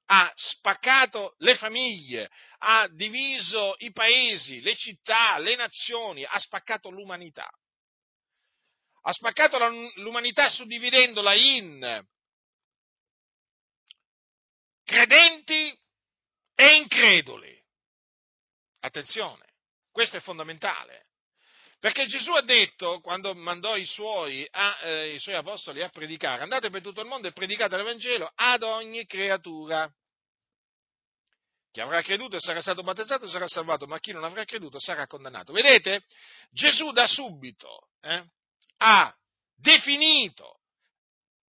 Ha 0.09 0.31
spaccato 0.35 1.35
le 1.39 1.55
famiglie, 1.55 2.29
ha 2.59 2.87
diviso 2.87 3.75
i 3.79 3.91
paesi, 3.91 4.61
le 4.61 4.75
città, 4.75 5.37
le 5.37 5.57
nazioni, 5.57 6.23
ha 6.23 6.39
spaccato 6.39 6.89
l'umanità. 6.89 7.49
Ha 9.01 9.11
spaccato 9.11 9.57
l'umanità 9.95 10.47
suddividendola 10.47 11.33
in 11.33 12.05
credenti 14.85 15.77
e 16.55 16.75
increduli. 16.77 17.56
Attenzione, 18.87 19.45
questo 19.91 20.15
è 20.15 20.21
fondamentale. 20.21 21.07
Perché 21.77 22.05
Gesù 22.05 22.31
ha 22.31 22.41
detto, 22.41 23.01
quando 23.01 23.35
mandò 23.35 23.75
i 23.75 23.85
suoi, 23.85 24.47
a, 24.49 24.79
eh, 24.81 25.15
i 25.15 25.19
suoi, 25.19 25.35
apostoli 25.35 25.83
a 25.83 25.89
predicare, 25.89 26.41
andate 26.41 26.69
per 26.69 26.81
tutto 26.81 27.01
il 27.01 27.07
mondo 27.07 27.27
e 27.27 27.33
predicate 27.33 27.75
l'Evangelo 27.75 28.31
ad 28.33 28.63
ogni 28.63 29.05
creatura. 29.05 29.93
Chi 31.69 31.81
avrà 31.81 32.01
creduto 32.01 32.37
e 32.37 32.39
sarà 32.39 32.61
stato 32.61 32.81
battezzato 32.81 33.27
sarà 33.27 33.45
salvato, 33.47 33.87
ma 33.87 33.99
chi 33.99 34.13
non 34.13 34.23
avrà 34.23 34.45
creduto 34.45 34.79
sarà 34.79 35.05
condannato. 35.05 35.51
Vedete? 35.51 36.05
Gesù 36.49 36.91
da 36.91 37.05
subito 37.07 37.89
eh, 37.99 38.25
ha 38.77 39.13
definito 39.53 40.61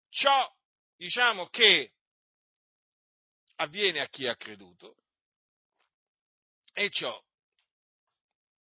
ciò, 0.09 0.49
diciamo, 0.95 1.47
che 1.49 1.91
avviene 3.57 3.99
a 3.99 4.07
chi 4.07 4.25
ha 4.25 4.37
creduto 4.37 4.95
e 6.77 6.89
ciò, 6.89 7.23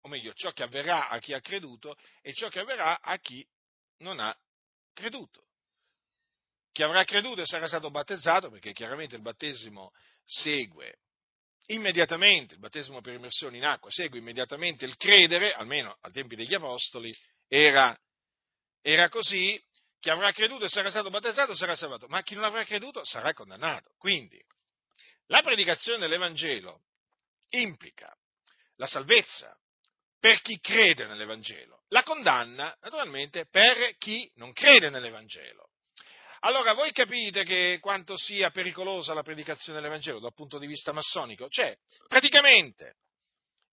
o 0.03 0.09
meglio, 0.09 0.33
ciò 0.35 0.53
che 0.53 0.62
avverrà 0.62 1.09
a 1.09 1.19
chi 1.19 1.33
ha 1.33 1.41
creduto 1.41 1.97
e 2.21 2.33
ciò 2.33 2.49
che 2.49 2.61
avverrà 2.61 3.01
a 3.01 3.17
chi 3.19 3.47
non 3.99 4.19
ha 4.19 4.37
creduto. 4.93 5.47
Chi 6.73 6.83
avrà 6.83 7.05
creduto 7.05 7.43
e 7.43 7.47
sarà 7.47 7.69
stato 7.69 7.91
battezzato, 7.91 8.51
perché 8.51 8.73
chiaramente 8.73 9.15
il 9.15 9.23
battesimo 9.23 9.93
segue 10.25 10.99
immediatamente, 11.67 12.55
il 12.55 12.61
battesimo 12.61 13.01
per 13.01 13.15
immersione 13.15 13.57
in 13.57 13.65
acqua 13.65 13.91
segue 13.91 14.19
immediatamente 14.19 14.85
il 14.85 14.97
credere, 14.97 15.53
almeno 15.53 15.97
ai 16.01 16.12
tempi 16.12 16.35
degli 16.35 16.55
apostoli, 16.55 17.15
era, 17.47 17.97
era 18.81 19.09
così, 19.09 19.62
chi 20.01 20.11
avrà 20.11 20.33
creduto 20.33 20.65
e 20.65 20.69
sarà 20.69 20.91
stato 20.91 21.11
battezzato 21.11 21.55
sarà 21.55 21.77
salvato, 21.77 22.09
ma 22.09 22.23
chi 22.23 22.35
non 22.35 22.45
avrà 22.45 22.65
creduto 22.65 23.05
sarà 23.05 23.33
condannato. 23.33 23.95
Quindi, 23.99 24.43
la 25.27 25.43
predicazione 25.43 25.99
dell'Evangelo 25.99 26.83
implica 27.51 28.12
la 28.77 28.87
salvezza 28.87 29.57
per 30.23 30.41
chi 30.41 30.61
crede 30.61 31.07
nell'Evangelo, 31.07 31.83
la 31.89 32.05
condanna 32.05 32.73
naturalmente 32.81 33.49
per 33.49 33.97
chi 33.99 34.31
non 34.37 34.53
crede 34.53 34.89
nell'Evangelo. 34.89 35.71
Allora 36.45 36.75
voi 36.75 36.93
capite 36.93 37.43
che 37.43 37.79
quanto 37.81 38.17
sia 38.17 38.53
pericolosa 38.53 39.15
la 39.15 39.25
predicazione 39.25 39.81
dell'Evangelo 39.81 40.21
dal 40.21 40.33
punto 40.33 40.61
di 40.61 40.69
vista 40.69 40.93
massonico? 40.93 41.49
Cioè, 41.49 41.77
praticamente 42.07 42.99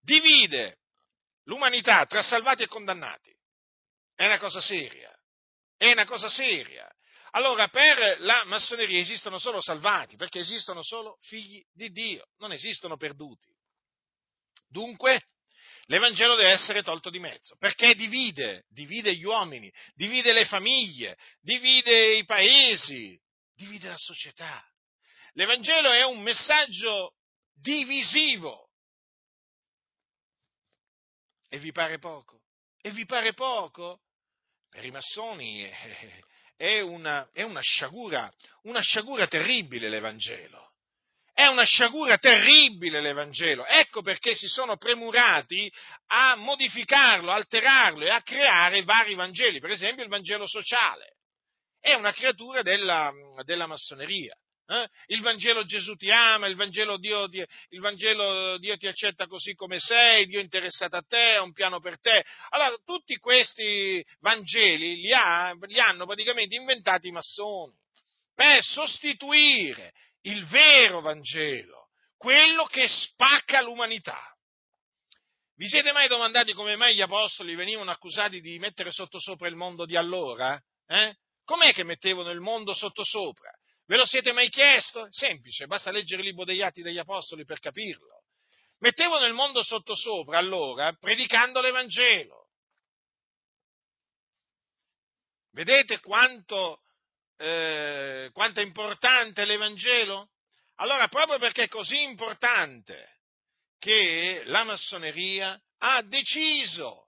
divide 0.02 0.80
l'umanità 1.44 2.08
tra 2.08 2.24
salvati 2.24 2.64
e 2.64 2.68
condannati. 2.68 3.32
È 4.16 4.26
una 4.26 4.40
cosa 4.40 4.60
seria. 4.60 5.16
È 5.78 5.92
una 5.92 6.06
cosa 6.06 6.30
seria. 6.30 6.92
Allora, 7.34 7.68
per 7.68 8.22
la 8.22 8.44
massoneria 8.46 9.00
esistono 9.00 9.38
solo 9.38 9.62
salvati, 9.62 10.16
perché 10.16 10.40
esistono 10.40 10.82
solo 10.82 11.18
figli 11.20 11.64
di 11.72 11.92
Dio, 11.92 12.26
non 12.38 12.54
esistono 12.54 12.98
perduti. 12.98 13.56
Dunque, 14.68 15.22
L'Evangelo 15.90 16.36
deve 16.36 16.52
essere 16.52 16.84
tolto 16.84 17.10
di 17.10 17.18
mezzo, 17.18 17.56
perché 17.58 17.96
divide, 17.96 18.66
divide 18.70 19.16
gli 19.16 19.24
uomini, 19.24 19.74
divide 19.96 20.34
le 20.34 20.46
famiglie, 20.46 21.18
divide 21.42 22.16
i 22.16 22.26
paesi, 22.26 23.20
divide 23.56 23.90
la 23.90 23.98
società. 23.98 24.64
L'Evangelo 25.34 25.92
è 25.92 26.06
un 26.06 26.22
messaggio 26.22 27.16
divisivo. 27.56 28.70
E 31.50 31.58
vi 31.58 31.72
pare 31.72 31.98
poco? 31.98 32.44
E 32.80 32.92
vi 32.92 33.06
pare 33.06 33.34
poco? 33.34 34.02
Per 34.70 34.86
i 34.86 34.92
massoni 34.92 35.68
è 36.56 36.82
una, 36.82 37.28
è 37.32 37.42
una, 37.42 37.62
sciagura, 37.62 38.32
una 38.64 38.82
sciagura 38.82 39.26
terribile 39.26 39.90
l'Evangelo. 39.90 40.69
È 41.40 41.48
una 41.48 41.64
sciagura 41.64 42.18
terribile 42.18 43.00
l'Evangelo. 43.00 43.66
Ecco 43.66 44.02
perché 44.02 44.36
si 44.36 44.50
sono 44.50 44.76
premurati 44.76 45.72
a 46.08 46.36
modificarlo, 46.36 47.32
alterarlo 47.32 48.04
e 48.04 48.10
a 48.10 48.22
creare 48.22 48.84
vari 48.84 49.16
Vangeli, 49.16 49.62
per 49.62 49.70
esempio 49.70 50.04
il 50.04 50.10
Vangelo 50.10 50.46
sociale. 50.46 51.14
È 51.80 51.94
una 51.94 52.12
creatura 52.12 52.62
della, 52.62 53.10
della 53.46 53.68
massoneria. 53.68 54.36
Eh? 54.68 54.86
Il 55.14 55.22
Vangelo 55.22 55.64
Gesù 55.64 55.96
ti 55.96 56.12
ama, 56.12 56.48
il 56.48 56.58
Vangelo, 56.58 56.98
Dio 56.98 57.30
ti, 57.30 57.42
il 57.70 57.80
Vangelo 57.80 58.58
Dio 58.58 58.76
ti 58.76 58.88
accetta 58.88 59.26
così 59.26 59.54
come 59.54 59.80
sei, 59.80 60.26
Dio 60.26 60.40
è 60.40 60.44
interessato 60.44 60.98
a 60.98 61.06
te, 61.08 61.36
ha 61.36 61.42
un 61.42 61.54
piano 61.54 61.80
per 61.80 62.02
te. 62.02 62.22
Allora, 62.50 62.76
tutti 62.84 63.16
questi 63.16 64.06
Vangeli 64.20 64.98
li, 64.98 65.14
ha, 65.14 65.56
li 65.68 65.80
hanno 65.80 66.06
praticamente 66.06 66.56
inventati 66.56 67.08
i 67.08 67.14
massoni 67.14 67.78
per 68.36 68.62
sostituire 68.62 69.94
il 70.22 70.46
vero 70.48 71.02
Vangelo, 71.02 71.90
quello 72.18 72.66
che 72.66 72.88
spacca 72.88 73.62
l'umanità. 73.62 74.22
Vi 75.56 75.68
siete 75.68 75.92
mai 75.92 76.08
domandati 76.08 76.54
come 76.54 76.76
mai 76.76 76.96
gli 76.96 77.02
apostoli 77.02 77.56
venivano 77.56 77.92
accusati 77.92 78.40
di 78.40 78.58
mettere 78.60 78.92
sottosopra 78.92 79.48
il 79.48 79.56
mondo 79.56 79.86
di 79.86 79.98
allora? 79.98 80.62
Eh? 80.88 81.18
Com'è 81.44 81.74
che 81.74 81.84
mettevano 81.84 82.30
il 82.30 82.40
mondo 82.40 82.74
sottosopra? 82.74 83.52
Ve 83.86 83.98
lo 83.98 84.06
siete 84.06 84.32
mai 84.32 84.50
chiesto? 84.50 85.08
Semplice, 85.10 85.66
basta 85.66 85.92
leggere 85.92 86.22
il 86.22 86.28
libro 86.28 86.46
degli 86.46 86.62
Atti 86.62 86.82
degli 86.82 86.98
Apostoli 86.98 87.44
per 87.44 87.60
capirlo. 87.60 88.24
Mettevano 88.80 89.26
il 89.26 89.34
mondo 89.34 89.64
sottosopra 89.64 90.38
allora 90.38 90.94
predicando 90.94 91.60
l'Evangelo. 91.60 92.50
Vedete 95.52 96.00
quanto 96.00 96.84
eh, 97.42 98.30
quanto 98.34 98.60
è 98.60 98.64
importante 98.64 99.46
l'Evangelo? 99.46 100.32
Allora, 100.76 101.08
proprio 101.08 101.40
perché 101.40 101.64
è 101.64 101.68
così 101.70 102.02
importante 102.02 103.20
che 103.78 104.42
la 104.46 104.66
massoneria 104.66 105.60
ha 105.78 106.02
deciso 106.02 107.08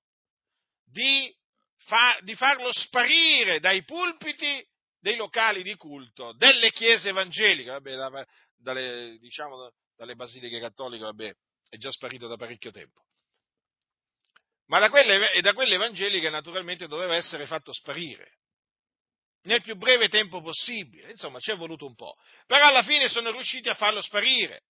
di, 0.86 1.34
fa, 1.80 2.17
di 2.22 2.34
farlo 2.36 2.72
sparire 2.72 3.60
dai 3.60 3.84
pulpiti 3.84 4.65
dei 5.00 5.15
locali 5.17 5.63
di 5.63 5.76
culto, 5.76 6.32
delle 6.34 6.72
chiese 6.72 7.10
evangeliche, 7.10 7.70
vabbè, 7.70 7.96
da, 7.96 8.26
dalle, 8.56 9.17
diciamo, 9.20 9.74
dalle 9.98 10.15
basiliche 10.15 10.60
cattoliche, 10.60 11.04
vabbè, 11.04 11.34
è 11.70 11.78
già 11.78 11.91
sparito 11.91 12.28
da 12.28 12.38
parecchio 12.38 12.72
tempo. 12.72 13.02
Ma 14.67 14.80
da 14.80 14.89
quelle, 14.89 15.41
da 15.41 15.54
quelle 15.54 15.76
evangeliche 15.76 16.30
naturalmente 16.30 16.88
doveva 16.88 17.15
essere 17.15 17.46
fatto 17.46 17.74
sparire 17.74 18.39
nel 19.44 19.62
più 19.62 19.76
breve 19.76 20.10
tempo 20.10 20.42
possibile. 20.42 21.12
Insomma, 21.12 21.40
ci 21.40 21.52
è 21.52 21.56
voluto 21.56 21.86
un 21.86 21.96
po'. 21.96 22.16
Però 22.46 22.66
alla 22.66 22.84
fine 22.84 23.08
sono 23.08 23.32
riusciti 23.32 23.70
a 23.70 23.76
farlo 23.76 24.02
sparire. 24.02 24.64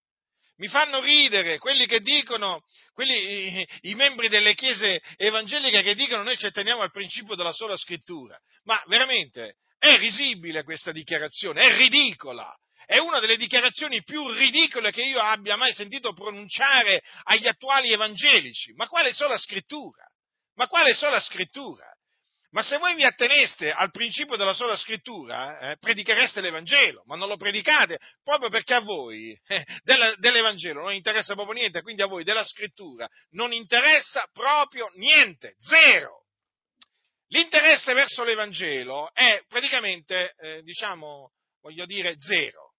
Mi 0.58 0.68
fanno 0.68 1.02
ridere 1.02 1.58
quelli 1.58 1.88
che 1.88 2.02
dicono, 2.02 2.62
quelli, 2.94 3.58
i, 3.58 3.68
i, 3.90 3.96
membri 3.96 4.30
delle 4.30 4.54
chiese 4.54 5.02
evangeliche 5.18 5.82
che 5.82 5.96
dicono 5.96 6.22
noi 6.22 6.38
ci 6.38 6.52
teniamo 6.52 6.82
al 6.82 6.92
principio 6.92 7.36
della 7.36 7.54
sola 7.54 7.76
scrittura. 7.76 8.38
Ma 8.64 8.82
veramente 8.86 9.56
è 9.80 9.98
risibile 9.98 10.64
questa 10.64 10.92
dichiarazione, 10.92 11.64
è 11.64 11.76
ridicola. 11.78 12.56
È 12.86 12.98
una 12.98 13.20
delle 13.20 13.38
dichiarazioni 13.38 14.04
più 14.04 14.30
ridicole 14.32 14.92
che 14.92 15.04
io 15.04 15.20
abbia 15.20 15.56
mai 15.56 15.74
sentito 15.74 16.14
pronunciare 16.14 17.02
agli 17.24 17.48
attuali 17.48 17.92
evangelici. 17.92 18.74
Ma 18.74 18.88
quale 18.88 19.14
sola 19.14 19.38
scrittura? 19.38 20.06
Ma 20.56 20.68
quale 20.68 20.94
sola 20.94 21.20
scrittura? 21.20 21.91
Ma 22.52 22.62
se 22.64 22.78
voi 22.78 22.96
vi 22.96 23.06
atteneste 23.06 23.72
al 23.72 23.92
principio 23.92 24.36
della 24.36 24.54
sola 24.54 24.76
scrittura, 24.76 25.58
eh, 25.58 25.78
predichereste 25.78 26.42
l'Evangelo, 26.42 27.04
ma 27.06 27.16
non 27.16 27.30
lo 27.30 27.38
predicate 27.38 27.98
proprio 28.24 28.50
perché 28.50 28.74
a 28.74 28.82
voi 28.82 29.32
eh, 29.48 29.66
della, 29.84 30.14
dell'Evangelo 30.18 30.82
non 30.82 30.94
interessa 30.94 31.34
proprio 31.34 31.56
niente, 31.56 31.82
quindi 31.82 32.02
a 32.02 32.08
voi 32.08 32.26
della 32.26 32.44
scrittura 32.44 33.08
non 33.32 33.54
interessa 33.54 34.28
proprio 34.34 34.90
niente, 34.96 35.56
zero. 35.60 36.26
L'interesse 37.28 37.94
verso 37.94 38.26
l'Evangelo 38.26 39.14
è 39.14 39.42
praticamente, 39.48 40.36
eh, 40.38 40.62
diciamo, 40.64 41.32
voglio 41.62 41.86
dire, 41.86 42.18
zero, 42.20 42.74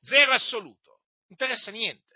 zero 0.00 0.30
assoluto, 0.30 1.00
interessa 1.26 1.72
niente. 1.72 2.06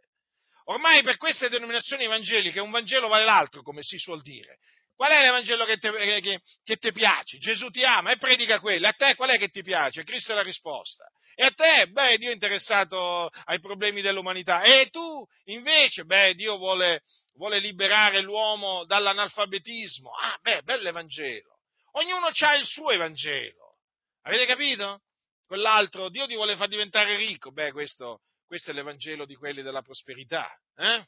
Ormai 0.66 1.03
per 1.03 1.16
queste 1.16 1.49
denominazioni 1.49 2.05
evangeliche 2.05 2.61
un 2.61 2.70
Vangelo 2.70 3.09
vale 3.09 3.24
l'altro, 3.24 3.62
come 3.62 3.83
si 3.83 3.99
suol 3.99 4.22
dire. 4.22 4.59
Qual 4.95 5.11
è 5.11 5.20
l'Evangelo 5.22 5.64
che 5.64 5.78
ti 5.78 5.88
che, 5.90 6.76
che 6.78 6.93
piace? 6.93 7.38
Gesù 7.38 7.70
ti 7.70 7.84
ama 7.84 8.12
e 8.12 8.18
predica 8.18 8.61
quello. 8.61 8.86
A 8.86 8.93
te 8.93 9.14
qual 9.14 9.30
è 9.30 9.38
che 9.38 9.49
ti 9.49 9.62
piace? 9.62 10.05
Cristo 10.05 10.32
è 10.32 10.34
la 10.34 10.43
risposta. 10.43 11.05
E 11.34 11.45
a 11.47 11.51
te, 11.51 11.88
beh, 11.88 12.18
Dio 12.18 12.30
è 12.30 12.34
interessato 12.34 13.28
ai 13.45 13.59
problemi 13.59 14.03
dell'umanità. 14.03 14.62
E 14.62 14.90
tu, 14.90 15.26
invece, 15.45 16.05
beh, 16.05 16.34
Dio 16.34 16.57
vuole, 16.59 17.03
vuole 17.34 17.59
liberare 17.59 18.20
l'uomo 18.20 18.84
dall'analfabetismo. 18.84 20.11
Ah, 20.11 20.38
beh, 20.40 20.62
bello 20.62 20.88
Evangelo. 20.88 21.61
Ognuno 21.93 22.26
ha 22.26 22.55
il 22.57 22.64
suo 22.64 22.90
Evangelo. 22.90 23.78
Avete 24.22 24.47
capito? 24.47 25.03
Quell'altro, 25.47 26.09
Dio 26.09 26.26
ti 26.26 26.34
vuole 26.34 26.57
far 26.57 26.68
diventare 26.68 27.16
ricco. 27.16 27.51
Beh, 27.51 27.72
questo, 27.72 28.20
questo 28.47 28.70
è 28.70 28.74
l'Evangelo 28.74 29.24
di 29.26 29.34
quelli 29.34 29.62
della 29.62 29.82
prosperità. 29.82 30.51
Eh? 30.76 31.07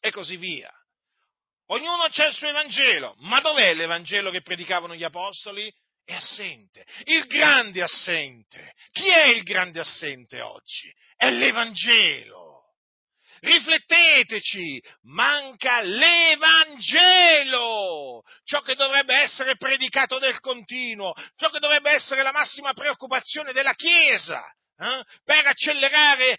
E 0.00 0.10
così 0.10 0.36
via. 0.36 0.72
Ognuno 1.70 2.08
c'è 2.08 2.28
il 2.28 2.34
suo 2.34 2.48
Evangelo, 2.48 3.14
ma 3.18 3.40
dov'è 3.40 3.74
l'Evangelo 3.74 4.30
che 4.30 4.40
predicavano 4.40 4.94
gli 4.94 5.04
Apostoli? 5.04 5.70
È 6.04 6.14
assente, 6.14 6.86
il 7.04 7.26
grande 7.26 7.82
assente. 7.82 8.72
Chi 8.90 9.08
è 9.08 9.26
il 9.26 9.42
grande 9.42 9.80
assente 9.80 10.40
oggi? 10.40 10.90
È 11.14 11.28
l'Evangelo. 11.30 12.56
Rifletteteci, 13.40 14.82
manca 15.02 15.82
l'Evangelo, 15.82 17.02
ciò 18.44 18.62
che 18.62 18.74
dovrebbe 18.74 19.14
essere 19.16 19.56
predicato 19.56 20.18
del 20.18 20.40
continuo, 20.40 21.12
ciò 21.36 21.50
che 21.50 21.58
dovrebbe 21.60 21.90
essere 21.90 22.22
la 22.22 22.32
massima 22.32 22.72
preoccupazione 22.72 23.52
della 23.52 23.74
Chiesa 23.74 24.42
eh? 24.78 25.04
per 25.24 25.46
accelerare 25.46 26.36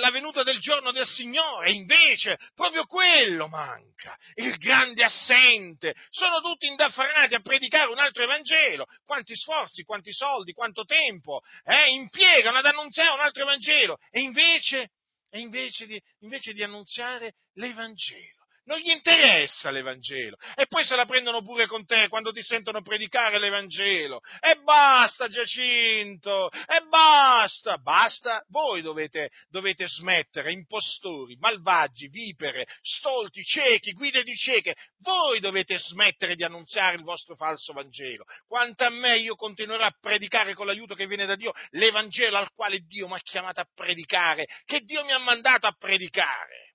la 0.00 0.10
venuta 0.10 0.42
del 0.42 0.58
giorno 0.58 0.90
del 0.90 1.06
Signore. 1.06 1.72
Invece, 1.72 2.38
proprio 2.54 2.84
quello 2.86 3.48
manca, 3.48 4.16
il 4.34 4.56
grande 4.56 5.04
assente. 5.04 5.94
Sono 6.10 6.40
tutti 6.40 6.66
indaffarati 6.66 7.34
a 7.34 7.40
predicare 7.40 7.90
un 7.90 7.98
altro 7.98 8.22
Evangelo. 8.22 8.86
Quanti 9.04 9.36
sforzi, 9.36 9.84
quanti 9.84 10.12
soldi, 10.12 10.52
quanto 10.52 10.84
tempo 10.84 11.40
eh, 11.64 11.90
impiegano 11.90 12.58
ad 12.58 12.66
annunziare 12.66 13.14
un 13.14 13.20
altro 13.20 13.42
Evangelo. 13.42 13.98
E 14.10 14.20
invece, 14.20 14.90
e 15.30 15.40
invece 15.40 15.86
di, 15.86 16.00
invece 16.20 16.52
di 16.52 16.62
annunziare 16.62 17.34
l'Evangelo 17.54 18.43
non 18.64 18.78
gli 18.78 18.90
interessa 18.90 19.70
l'Evangelo. 19.70 20.36
E 20.54 20.66
poi 20.66 20.84
se 20.84 20.96
la 20.96 21.04
prendono 21.04 21.42
pure 21.42 21.66
con 21.66 21.84
te 21.84 22.08
quando 22.08 22.32
ti 22.32 22.42
sentono 22.42 22.82
predicare 22.82 23.38
l'Evangelo. 23.38 24.20
E 24.40 24.56
basta, 24.62 25.28
Giacinto, 25.28 26.50
e 26.50 26.86
basta, 26.88 27.78
basta. 27.78 28.44
Voi 28.48 28.82
dovete, 28.82 29.30
dovete 29.48 29.86
smettere, 29.86 30.52
impostori, 30.52 31.36
malvagi, 31.36 32.08
vipere, 32.08 32.66
stolti, 32.80 33.42
ciechi, 33.42 33.92
guide 33.92 34.22
di 34.22 34.34
cieche. 34.34 34.74
Voi 34.98 35.40
dovete 35.40 35.78
smettere 35.78 36.34
di 36.34 36.44
annunziare 36.44 36.96
il 36.96 37.02
vostro 37.02 37.36
falso 37.36 37.72
Vangelo. 37.72 38.24
Quanto 38.46 38.84
a 38.84 38.90
me 38.90 39.18
io 39.18 39.34
continuerò 39.34 39.84
a 39.84 39.96
predicare 40.00 40.54
con 40.54 40.66
l'aiuto 40.66 40.94
che 40.94 41.06
viene 41.06 41.26
da 41.26 41.36
Dio 41.36 41.52
l'Evangelo 41.70 42.36
al 42.36 42.52
quale 42.52 42.78
Dio 42.80 43.08
mi 43.08 43.14
ha 43.14 43.20
chiamato 43.20 43.60
a 43.60 43.68
predicare, 43.74 44.46
che 44.64 44.80
Dio 44.80 45.04
mi 45.04 45.12
ha 45.12 45.18
mandato 45.18 45.66
a 45.66 45.76
predicare 45.78 46.73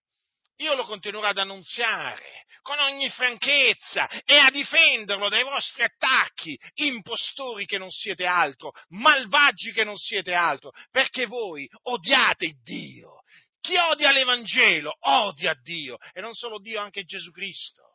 io 0.59 0.75
lo 0.75 0.85
continuerò 0.85 1.27
ad 1.27 1.37
annunziare 1.37 2.45
con 2.61 2.79
ogni 2.79 3.09
franchezza 3.09 4.07
e 4.25 4.37
a 4.37 4.49
difenderlo 4.51 5.29
dai 5.29 5.43
vostri 5.43 5.83
attacchi, 5.83 6.57
impostori 6.75 7.65
che 7.65 7.77
non 7.77 7.89
siete 7.89 8.25
altro, 8.25 8.71
malvagi 8.89 9.71
che 9.71 9.83
non 9.83 9.97
siete 9.97 10.33
altro, 10.33 10.71
perché 10.91 11.25
voi 11.25 11.67
odiate 11.83 12.57
Dio. 12.61 13.21
Chi 13.61 13.75
odia 13.75 14.11
l'Evangelo 14.11 14.95
odia 14.99 15.53
Dio 15.61 15.97
e 16.13 16.21
non 16.21 16.33
solo 16.33 16.59
Dio, 16.59 16.79
anche 16.79 17.03
Gesù 17.03 17.31
Cristo 17.31 17.88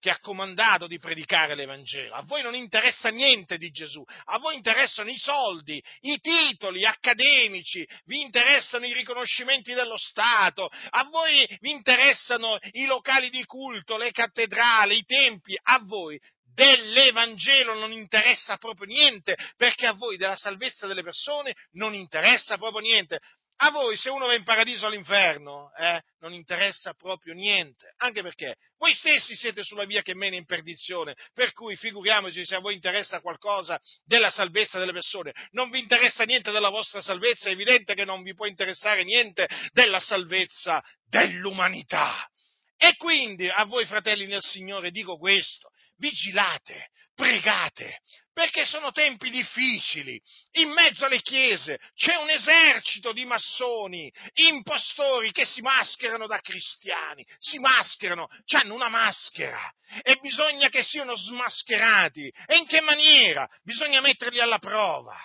che 0.00 0.10
ha 0.10 0.18
comandato 0.20 0.86
di 0.86 0.98
predicare 0.98 1.54
l'Evangelo. 1.54 2.14
A 2.14 2.22
voi 2.22 2.42
non 2.42 2.54
interessa 2.54 3.10
niente 3.10 3.58
di 3.58 3.70
Gesù, 3.70 4.02
a 4.26 4.38
voi 4.38 4.54
interessano 4.54 5.10
i 5.10 5.18
soldi, 5.18 5.82
i 6.00 6.18
titoli 6.20 6.84
accademici, 6.84 7.86
vi 8.04 8.20
interessano 8.20 8.86
i 8.86 8.92
riconoscimenti 8.92 9.74
dello 9.74 9.96
Stato, 9.96 10.68
a 10.90 11.04
voi 11.04 11.46
vi 11.60 11.70
interessano 11.70 12.58
i 12.72 12.86
locali 12.86 13.30
di 13.30 13.44
culto, 13.44 13.96
le 13.96 14.12
cattedrali, 14.12 14.98
i 14.98 15.04
tempi, 15.04 15.58
a 15.60 15.80
voi 15.84 16.18
dell'Evangelo 16.58 17.74
non 17.74 17.92
interessa 17.92 18.56
proprio 18.56 18.86
niente, 18.86 19.36
perché 19.56 19.86
a 19.86 19.92
voi 19.92 20.16
della 20.16 20.34
salvezza 20.34 20.88
delle 20.88 21.04
persone 21.04 21.54
non 21.72 21.94
interessa 21.94 22.58
proprio 22.58 22.80
niente. 22.80 23.20
A 23.60 23.70
voi 23.72 23.96
se 23.96 24.08
uno 24.08 24.26
va 24.26 24.34
in 24.34 24.44
paradiso 24.44 24.84
o 24.84 24.88
all'inferno, 24.88 25.72
eh, 25.76 26.00
non 26.20 26.32
interessa 26.32 26.94
proprio 26.94 27.34
niente, 27.34 27.92
anche 27.96 28.22
perché 28.22 28.54
voi 28.76 28.94
stessi 28.94 29.34
siete 29.34 29.64
sulla 29.64 29.84
via 29.84 30.00
che 30.00 30.14
mena 30.14 30.36
in 30.36 30.44
perdizione, 30.44 31.16
per 31.34 31.52
cui 31.52 31.76
figuriamoci 31.76 32.46
se 32.46 32.54
a 32.54 32.60
voi 32.60 32.74
interessa 32.74 33.20
qualcosa 33.20 33.80
della 34.04 34.30
salvezza 34.30 34.78
delle 34.78 34.92
persone, 34.92 35.32
non 35.50 35.70
vi 35.70 35.80
interessa 35.80 36.22
niente 36.22 36.52
della 36.52 36.68
vostra 36.68 37.00
salvezza, 37.00 37.48
è 37.48 37.52
evidente 37.52 37.94
che 37.94 38.04
non 38.04 38.22
vi 38.22 38.32
può 38.32 38.46
interessare 38.46 39.02
niente 39.02 39.48
della 39.72 39.98
salvezza 39.98 40.80
dell'umanità. 41.08 42.30
E 42.76 42.94
quindi 42.96 43.48
a 43.48 43.64
voi 43.64 43.86
fratelli 43.86 44.26
nel 44.26 44.40
Signore 44.40 44.92
dico 44.92 45.18
questo, 45.18 45.70
vigilate, 45.98 46.90
pregate, 47.14 48.00
perché 48.32 48.64
sono 48.64 48.92
tempi 48.92 49.30
difficili. 49.30 50.20
In 50.52 50.70
mezzo 50.70 51.04
alle 51.04 51.20
chiese 51.20 51.78
c'è 51.94 52.14
un 52.14 52.30
esercito 52.30 53.12
di 53.12 53.24
massoni, 53.24 54.12
impostori 54.34 55.32
che 55.32 55.44
si 55.44 55.60
mascherano 55.60 56.26
da 56.26 56.40
cristiani, 56.40 57.26
si 57.38 57.58
mascherano, 57.58 58.28
hanno 58.46 58.74
una 58.74 58.88
maschera 58.88 59.72
e 60.02 60.16
bisogna 60.20 60.68
che 60.68 60.82
siano 60.82 61.16
smascherati. 61.16 62.32
E 62.46 62.56
in 62.56 62.66
che 62.66 62.80
maniera? 62.80 63.48
Bisogna 63.62 64.00
metterli 64.00 64.40
alla 64.40 64.58
prova. 64.58 65.18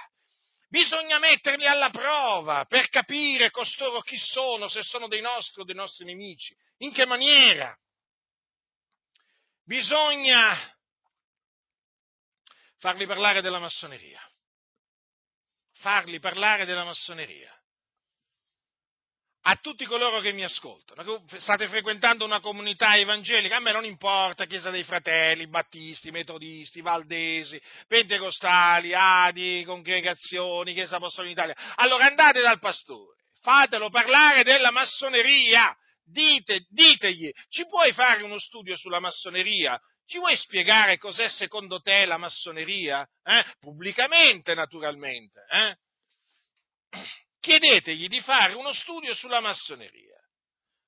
Bisogna 0.68 1.20
metterli 1.20 1.68
alla 1.68 1.92
prova 1.92 2.66
per 2.66 2.90
capire 2.90 3.52
costoro 3.52 4.02
chi 4.02 4.18
sono, 4.18 4.68
se 4.70 4.82
sono 4.82 5.08
dei 5.08 5.22
nostri 5.22 5.62
o 5.62 5.66
dei 5.66 5.76
nostri 5.76 6.04
nemici. 6.04 6.56
In 6.78 6.92
che 6.92 7.06
maniera? 7.06 7.78
Bisogna 9.66 10.58
farli 12.78 13.06
parlare 13.06 13.42
della 13.42 13.60
massoneria. 13.60 14.22
Farli 15.76 16.20
parlare 16.20 16.66
della 16.66 16.84
massoneria. 16.84 17.52
A 19.46 19.58
tutti 19.58 19.86
coloro 19.86 20.22
che 20.22 20.32
mi 20.32 20.44
ascoltano, 20.44 21.26
state 21.38 21.68
frequentando 21.68 22.24
una 22.24 22.40
comunità 22.40 22.96
evangelica, 22.96 23.58
a 23.58 23.60
me 23.60 23.74
non 23.74 23.84
importa, 23.84 24.46
Chiesa 24.46 24.70
dei 24.70 24.86
Fratelli, 24.86 25.48
Battisti, 25.48 26.12
Metodisti, 26.12 26.80
Valdesi, 26.80 27.62
Pentecostali, 27.86 28.94
Adi, 28.94 29.64
congregazioni, 29.66 30.74
Chiesa 30.74 30.96
Apostolica 30.96 31.44
Italia. 31.44 31.74
Allora 31.76 32.06
andate 32.06 32.40
dal 32.40 32.60
pastore, 32.60 33.18
fatelo 33.42 33.90
parlare 33.90 34.46
della 34.46 34.72
massoneria, 34.72 35.78
dite, 36.04 36.66
ditegli, 36.70 37.32
ci 37.50 37.66
puoi 37.66 37.94
fare 37.94 38.24
uno 38.24 38.40
studio 38.40 38.76
sulla 38.76 39.00
massoneria? 39.00 39.80
Ci 40.06 40.18
vuoi 40.18 40.36
spiegare 40.36 40.98
cos'è 40.98 41.30
secondo 41.30 41.80
te 41.80 42.06
la 42.06 42.18
massoneria? 42.18 43.08
Eh? 43.24 43.46
Pubblicamente, 43.60 44.54
naturalmente. 44.54 45.46
Eh? 45.50 45.78
Chiedetegli 47.40 48.08
di 48.08 48.22
fare 48.22 48.54
uno 48.54 48.74
studio 48.74 49.14
sulla 49.14 49.40
massoneria. 49.40 50.18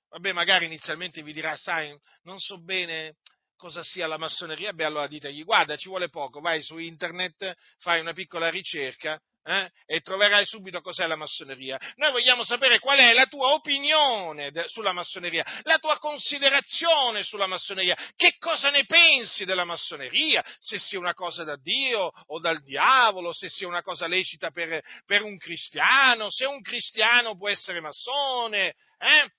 Vabbè, 0.09 0.31
magari 0.31 0.65
inizialmente 0.65 1.21
vi 1.23 1.33
dirà, 1.33 1.55
sai, 1.55 1.97
non 2.23 2.39
so 2.39 2.61
bene 2.61 3.17
cosa 3.55 3.83
sia 3.83 4.07
la 4.07 4.17
massoneria, 4.17 4.73
beh 4.73 4.83
allora 4.85 5.07
ditegli, 5.07 5.43
guarda, 5.43 5.75
ci 5.75 5.87
vuole 5.87 6.09
poco, 6.09 6.39
vai 6.39 6.61
su 6.61 6.77
internet, 6.77 7.53
fai 7.79 7.99
una 7.99 8.13
piccola 8.13 8.49
ricerca 8.49 9.19
eh? 9.45 9.71
e 9.85 10.01
troverai 10.01 10.45
subito 10.45 10.81
cos'è 10.81 11.05
la 11.05 11.15
massoneria. 11.15 11.79
Noi 11.97 12.11
vogliamo 12.11 12.43
sapere 12.43 12.79
qual 12.79 12.97
è 12.97 13.13
la 13.13 13.27
tua 13.27 13.53
opinione 13.53 14.49
de- 14.51 14.67
sulla 14.67 14.91
massoneria, 14.91 15.45
la 15.63 15.77
tua 15.77 15.97
considerazione 15.99 17.23
sulla 17.23 17.45
massoneria, 17.45 17.95
che 18.15 18.37
cosa 18.39 18.71
ne 18.71 18.85
pensi 18.85 19.45
della 19.45 19.63
massoneria, 19.63 20.43
se 20.59 20.79
sia 20.79 20.97
una 20.97 21.13
cosa 21.13 21.43
da 21.43 21.55
Dio 21.57 22.11
o 22.27 22.39
dal 22.39 22.61
diavolo, 22.63 23.33
se 23.33 23.47
sia 23.47 23.67
una 23.67 23.83
cosa 23.83 24.07
lecita 24.07 24.49
per, 24.49 24.83
per 25.05 25.21
un 25.21 25.37
cristiano, 25.37 26.31
se 26.31 26.45
un 26.45 26.61
cristiano 26.61 27.37
può 27.37 27.47
essere 27.47 27.79
massone. 27.79 28.73
Eh? 28.97 29.29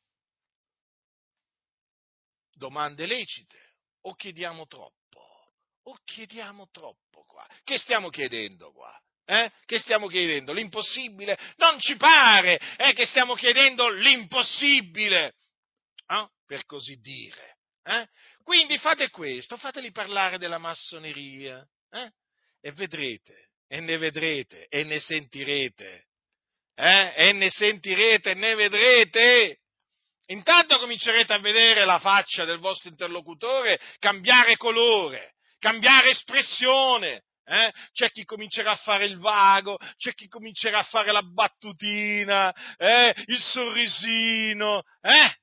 Domande 2.52 3.06
lecite 3.06 3.74
o 4.02 4.14
chiediamo 4.14 4.66
troppo? 4.66 4.94
O 5.88 5.98
chiediamo 6.04 6.68
troppo 6.70 7.24
qua? 7.24 7.46
Che 7.64 7.76
stiamo 7.76 8.08
chiedendo 8.08 8.72
qua? 8.72 8.96
Eh? 9.28 9.50
Che 9.64 9.78
stiamo 9.80 10.06
chiedendo? 10.06 10.52
L'impossibile? 10.52 11.36
Non 11.56 11.80
ci 11.80 11.96
pare 11.96 12.60
eh, 12.76 12.92
che 12.92 13.04
stiamo 13.06 13.34
chiedendo 13.34 13.88
l'impossibile, 13.88 15.34
eh? 16.06 16.28
per 16.46 16.64
così 16.64 16.96
dire. 17.00 17.56
Eh? 17.82 18.06
Quindi 18.44 18.78
fate 18.78 19.10
questo, 19.10 19.56
fateli 19.56 19.90
parlare 19.90 20.38
della 20.38 20.58
massoneria 20.58 21.66
eh? 21.90 22.12
e 22.60 22.70
vedrete, 22.72 23.50
e 23.66 23.80
ne 23.80 23.96
vedrete, 23.98 24.66
e 24.68 24.84
ne 24.84 25.00
sentirete, 25.00 26.06
eh? 26.76 27.12
e 27.16 27.32
ne 27.32 27.50
sentirete, 27.50 28.30
e 28.30 28.34
ne 28.34 28.54
vedrete. 28.54 29.58
Intanto 30.26 30.78
comincerete 30.78 31.32
a 31.32 31.38
vedere 31.38 31.84
la 31.84 31.98
faccia 31.98 32.44
del 32.44 32.58
vostro 32.58 32.90
interlocutore 32.90 33.80
cambiare 33.98 34.56
colore, 34.56 35.34
cambiare 35.58 36.10
espressione, 36.10 37.24
eh? 37.46 37.72
C'è 37.92 38.10
chi 38.10 38.24
comincerà 38.24 38.72
a 38.72 38.76
fare 38.76 39.06
il 39.06 39.18
vago, 39.18 39.78
c'è 39.96 40.12
chi 40.12 40.28
comincerà 40.28 40.80
a 40.80 40.84
fare 40.84 41.12
la 41.12 41.22
battutina, 41.22 42.52
eh? 42.76 43.14
il 43.26 43.38
sorrisino, 43.38 44.82
eh? 45.00 45.34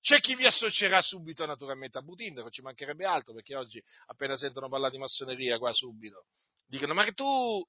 C'è 0.00 0.20
chi 0.20 0.34
vi 0.34 0.44
associerà 0.44 1.00
subito 1.00 1.46
naturalmente 1.46 1.96
a 1.96 2.02
Butindaro, 2.02 2.50
ci 2.50 2.60
mancherebbe 2.60 3.06
altro 3.06 3.32
perché 3.32 3.56
oggi 3.56 3.82
appena 4.06 4.36
sentono 4.36 4.68
parlare 4.68 4.92
di 4.92 4.98
massoneria 4.98 5.56
qua 5.56 5.72
subito 5.72 6.26
dicono 6.66 6.94
ma 6.94 7.04
che 7.04 7.12
tu, 7.12 7.64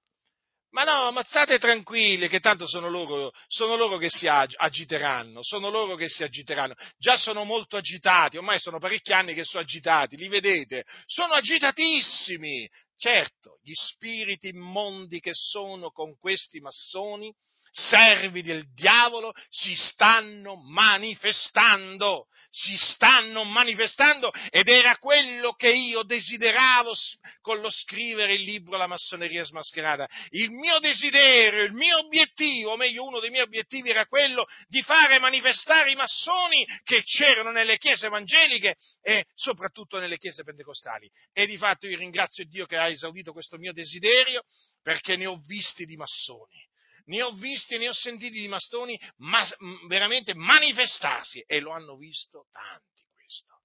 Ma 0.75 0.83
no, 0.83 1.09
ma 1.13 1.23
state 1.23 1.57
tranquilli, 1.57 2.27
che 2.27 2.41
tanto 2.41 2.67
sono 2.67 2.89
loro, 2.89 3.31
sono 3.47 3.77
loro, 3.77 3.97
che 3.97 4.09
si 4.09 4.27
agiteranno, 4.27 5.41
sono 5.41 5.69
loro 5.69 5.95
che 5.95 6.09
si 6.09 6.21
agiteranno. 6.21 6.73
Già 6.97 7.15
sono 7.15 7.45
molto 7.45 7.77
agitati, 7.77 8.35
ormai 8.35 8.59
sono 8.59 8.77
parecchi 8.77 9.13
anni 9.13 9.33
che 9.33 9.45
sono 9.45 9.63
agitati, 9.63 10.17
li 10.17 10.27
vedete? 10.27 10.83
Sono 11.05 11.33
agitatissimi. 11.33 12.69
Certo, 12.97 13.59
gli 13.61 13.73
spiriti 13.73 14.47
immondi 14.47 15.19
che 15.19 15.33
sono 15.33 15.91
con 15.91 16.17
questi 16.17 16.59
massoni 16.59 17.33
servi 17.75 18.41
del 18.41 18.71
diavolo 18.73 19.33
si 19.49 19.75
stanno 19.75 20.55
manifestando, 20.55 22.27
si 22.49 22.77
stanno 22.77 23.43
manifestando 23.43 24.31
ed 24.49 24.69
era 24.69 24.95
quello 24.97 25.51
che 25.51 25.73
io 25.73 26.03
desideravo 26.03 26.93
con 27.41 27.59
lo 27.59 27.69
scrivere 27.69 28.35
il 28.35 28.43
libro 28.43 28.77
La 28.77 28.87
massoneria 28.87 29.43
smascherata. 29.43 30.07
Il 30.29 30.51
mio 30.51 30.79
desiderio, 30.79 31.63
il 31.63 31.73
mio 31.73 31.97
obiettivo, 31.97 32.71
o 32.71 32.77
meglio 32.77 33.03
uno 33.03 33.19
dei 33.19 33.29
miei 33.29 33.43
obiettivi 33.43 33.89
era 33.89 34.05
quello 34.05 34.45
di 34.67 34.81
fare 34.81 35.19
manifestare 35.19 35.91
i 35.91 35.95
massoni 35.95 36.65
che 36.83 37.03
c'erano 37.03 37.51
nelle 37.51 37.77
chiese 37.77 38.05
evangeliche 38.05 38.77
e 39.01 39.25
soprattutto 39.33 39.99
nelle 39.99 40.17
chiese 40.17 40.43
pentecostali. 40.43 41.11
E 41.33 41.45
di 41.45 41.57
fatto 41.57 41.87
io 41.87 41.97
ringrazio 41.97 42.45
Dio 42.45 42.65
che 42.65 42.77
ha 42.77 42.87
esaudito 42.87 43.33
questo 43.33 43.57
mio 43.57 43.73
desiderio 43.73 44.43
perché 44.81 45.17
ne 45.17 45.25
ho 45.25 45.41
visti 45.45 45.85
di 45.85 45.97
massoni 45.97 46.65
ne 47.05 47.23
ho 47.23 47.31
visti, 47.31 47.77
ne 47.77 47.89
ho 47.89 47.93
sentiti 47.93 48.39
di 48.39 48.47
mastoni 48.47 48.99
ma, 49.17 49.45
veramente 49.87 50.33
manifestarsi 50.33 51.43
e 51.45 51.59
lo 51.59 51.71
hanno 51.71 51.95
visto 51.97 52.47
tanti 52.51 53.03
questo. 53.13 53.61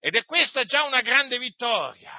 Ed 0.00 0.14
è 0.14 0.24
questa 0.24 0.64
già 0.64 0.84
una 0.84 1.00
grande 1.00 1.38
vittoria, 1.38 2.12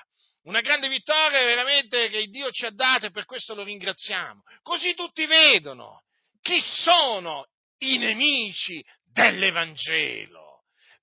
una 0.43 0.61
grande 0.61 0.87
vittoria 0.87 1.43
veramente 1.43 2.09
che 2.09 2.27
Dio 2.27 2.51
ci 2.51 2.65
ha 2.65 2.71
dato 2.71 3.07
e 3.07 3.11
per 3.11 3.25
questo 3.25 3.55
lo 3.55 3.63
ringraziamo. 3.63 4.41
Così 4.61 4.93
tutti 4.93 5.25
vedono 5.25 6.03
chi 6.41 6.59
sono 6.61 7.47
i 7.79 7.97
nemici 7.97 8.83
dell'Evangelo 9.03 10.52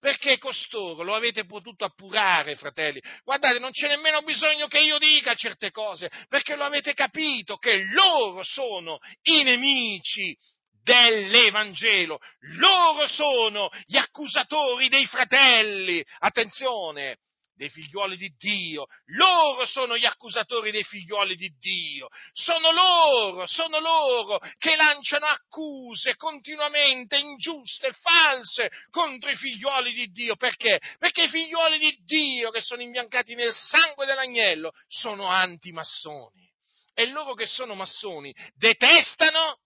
perché 0.00 0.38
costoro 0.38 1.02
lo 1.02 1.14
avete 1.14 1.44
potuto 1.44 1.84
appurare, 1.84 2.56
fratelli. 2.56 3.00
Guardate, 3.22 3.58
non 3.58 3.70
c'è 3.70 3.86
nemmeno 3.86 4.22
bisogno 4.22 4.66
che 4.66 4.80
io 4.80 4.98
dica 4.98 5.34
certe 5.34 5.70
cose, 5.70 6.10
perché 6.28 6.56
lo 6.56 6.64
avete 6.64 6.94
capito 6.94 7.56
che 7.58 7.84
loro 7.92 8.42
sono 8.42 8.98
i 9.22 9.42
nemici 9.42 10.34
dell'Evangelo. 10.82 12.18
Loro 12.58 13.06
sono 13.06 13.68
gli 13.84 13.98
accusatori 13.98 14.88
dei 14.88 15.06
fratelli. 15.06 16.02
Attenzione, 16.18 17.18
dei 17.60 17.68
figliuoli 17.68 18.16
di 18.16 18.34
Dio, 18.38 18.86
loro 19.18 19.66
sono 19.66 19.98
gli 19.98 20.06
accusatori 20.06 20.70
dei 20.70 20.82
figliuoli 20.82 21.36
di 21.36 21.54
Dio, 21.58 22.08
sono 22.32 22.70
loro, 22.72 23.46
sono 23.46 23.80
loro 23.80 24.38
che 24.56 24.76
lanciano 24.76 25.26
accuse 25.26 26.16
continuamente 26.16 27.18
ingiuste, 27.18 27.92
false 27.92 28.70
contro 28.88 29.28
i 29.28 29.36
figliuoli 29.36 29.92
di 29.92 30.06
Dio, 30.06 30.36
perché? 30.36 30.80
Perché 30.98 31.24
i 31.24 31.28
figliuoli 31.28 31.78
di 31.78 31.98
Dio 32.02 32.50
che 32.50 32.62
sono 32.62 32.80
imbiancati 32.80 33.34
nel 33.34 33.52
sangue 33.52 34.06
dell'agnello 34.06 34.72
sono 34.88 35.26
antimassoni. 35.26 36.50
E 36.94 37.08
loro 37.08 37.34
che 37.34 37.46
sono 37.46 37.74
massoni 37.74 38.34
detestano 38.54 39.58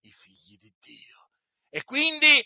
i 0.00 0.10
figli 0.10 0.56
di 0.56 0.72
Dio. 0.80 1.28
E 1.68 1.84
quindi 1.84 2.42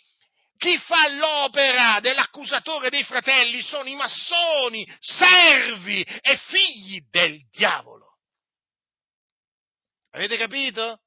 chi 0.56 0.76
fa 0.78 1.08
l'opera 1.08 2.00
dell'accusatore 2.00 2.90
dei 2.90 3.04
fratelli 3.04 3.60
sono 3.62 3.88
i 3.88 3.94
massoni, 3.94 4.86
servi 5.00 6.02
e 6.02 6.36
figli 6.36 7.04
del 7.10 7.40
diavolo. 7.50 8.18
Avete 10.12 10.36
capito? 10.36 11.00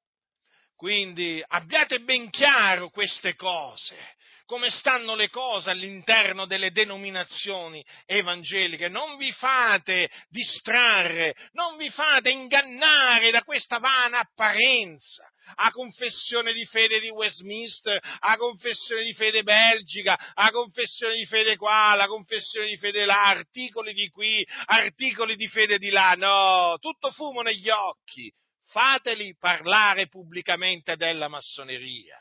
Quindi 0.76 1.44
abbiate 1.46 2.00
ben 2.02 2.30
chiaro 2.30 2.90
queste 2.90 3.36
cose, 3.36 4.16
come 4.50 4.72
stanno 4.72 5.14
le 5.14 5.30
cose 5.30 5.70
all'interno 5.70 6.48
delle 6.48 6.72
denominazioni 6.72 7.86
evangeliche. 8.08 8.88
Non 8.90 9.16
vi 9.16 9.32
fate 9.32 10.10
distrarre, 10.28 11.36
non 11.52 11.78
vi 11.78 11.88
fate 11.92 12.32
ingannare 12.32 13.30
da 13.30 13.44
questa 13.44 13.78
vana 13.78 14.18
apparenza 14.18 15.32
a 15.54 15.70
confessione 15.70 16.52
di 16.54 16.66
fede 16.66 17.00
di 17.00 17.10
Westminster, 17.10 18.02
a 18.22 18.38
confessione 18.38 19.04
di 19.04 19.14
fede 19.14 19.44
belgica, 19.44 20.18
a 20.34 20.50
confessione 20.50 21.14
di 21.14 21.28
fede 21.28 21.56
qua, 21.56 21.94
la 21.94 22.08
confessione 22.08 22.70
di 22.70 22.78
fede 22.78 23.06
là, 23.06 23.26
articoli 23.26 23.94
di 23.94 24.10
qui, 24.10 24.44
articoli 24.66 25.36
di 25.36 25.48
fede 25.48 25.78
di 25.78 25.92
là, 25.92 26.16
no, 26.18 26.78
tutto 26.80 27.12
fumo 27.12 27.42
negli 27.42 27.70
occhi. 27.70 28.34
Fateli 28.66 29.36
parlare 29.38 30.08
pubblicamente 30.08 30.96
della 30.96 31.28
massoneria 31.28 32.20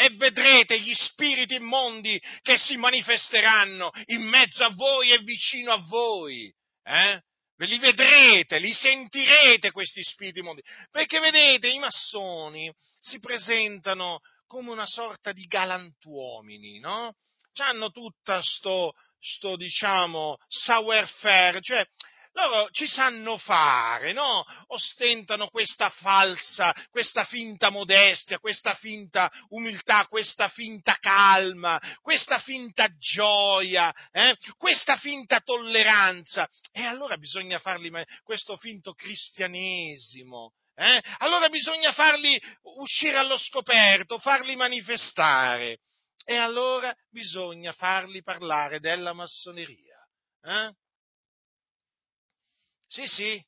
e 0.00 0.10
vedrete 0.10 0.78
gli 0.78 0.94
spiriti 0.94 1.56
immondi 1.56 2.22
che 2.42 2.56
si 2.56 2.76
manifesteranno 2.76 3.90
in 4.06 4.22
mezzo 4.22 4.62
a 4.62 4.72
voi 4.72 5.10
e 5.10 5.18
vicino 5.18 5.72
a 5.72 5.84
voi. 5.88 6.54
Eh? 6.84 7.20
Ve 7.56 7.66
li 7.66 7.78
vedrete, 7.78 8.60
li 8.60 8.72
sentirete 8.72 9.72
questi 9.72 10.04
spiriti 10.04 10.40
mondi. 10.40 10.62
Perché 10.92 11.18
vedete, 11.18 11.66
i 11.66 11.80
massoni 11.80 12.72
si 13.00 13.18
presentano 13.18 14.20
come 14.46 14.70
una 14.70 14.86
sorta 14.86 15.32
di 15.32 15.42
galantuomini, 15.46 16.78
no? 16.78 17.16
Hanno 17.54 17.90
tutta 17.90 18.40
sto, 18.40 18.92
sto 19.18 19.56
diciamo, 19.56 20.36
savoir-faire, 20.46 21.60
cioè 21.60 21.84
loro 22.38 22.70
ci 22.70 22.86
sanno 22.86 23.36
fare, 23.36 24.12
no? 24.12 24.44
Ostentano 24.68 25.48
questa 25.48 25.90
falsa, 25.90 26.74
questa 26.90 27.24
finta 27.24 27.70
modestia, 27.70 28.38
questa 28.38 28.74
finta 28.74 29.30
umiltà, 29.48 30.06
questa 30.06 30.48
finta 30.48 30.96
calma, 31.00 31.80
questa 32.00 32.38
finta 32.38 32.88
gioia, 32.96 33.92
eh? 34.12 34.36
questa 34.56 34.96
finta 34.96 35.40
tolleranza. 35.40 36.48
E 36.72 36.82
allora 36.82 37.16
bisogna 37.16 37.58
farli 37.58 37.90
questo 38.22 38.56
finto 38.56 38.92
cristianesimo. 38.92 40.52
Eh? 40.74 41.02
Allora 41.18 41.48
bisogna 41.48 41.92
farli 41.92 42.40
uscire 42.78 43.16
allo 43.16 43.36
scoperto, 43.36 44.18
farli 44.18 44.54
manifestare. 44.54 45.80
E 46.24 46.36
allora 46.36 46.94
bisogna 47.10 47.72
farli 47.72 48.22
parlare 48.22 48.78
della 48.78 49.12
massoneria. 49.12 49.98
Eh? 50.42 50.72
Sì, 52.88 53.06
sì, 53.06 53.44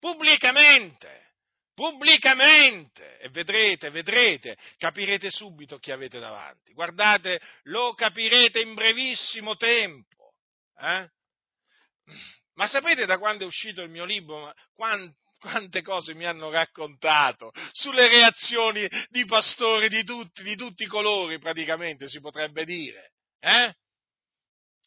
pubblicamente, 0.00 1.34
pubblicamente, 1.74 3.18
e 3.18 3.28
vedrete, 3.30 3.90
vedrete, 3.90 4.56
capirete 4.76 5.30
subito 5.30 5.78
chi 5.78 5.92
avete 5.92 6.18
davanti. 6.18 6.72
Guardate, 6.72 7.40
lo 7.64 7.94
capirete 7.94 8.60
in 8.60 8.74
brevissimo 8.74 9.56
tempo. 9.56 10.34
Eh? 10.76 11.08
Ma 12.54 12.66
sapete 12.66 13.06
da 13.06 13.18
quando 13.18 13.44
è 13.44 13.46
uscito 13.46 13.82
il 13.82 13.90
mio 13.90 14.04
libro? 14.04 14.52
Quante, 14.74 15.18
quante 15.38 15.82
cose 15.82 16.14
mi 16.14 16.24
hanno 16.24 16.50
raccontato 16.50 17.52
sulle 17.72 18.08
reazioni 18.08 18.88
di 19.08 19.24
pastori 19.24 19.88
di 19.88 20.04
tutti, 20.04 20.42
di 20.42 20.56
tutti 20.56 20.84
i 20.84 20.88
colori, 20.88 21.38
praticamente 21.38 22.08
si 22.08 22.20
potrebbe 22.20 22.64
dire. 22.64 23.12
Eh? 23.40 23.74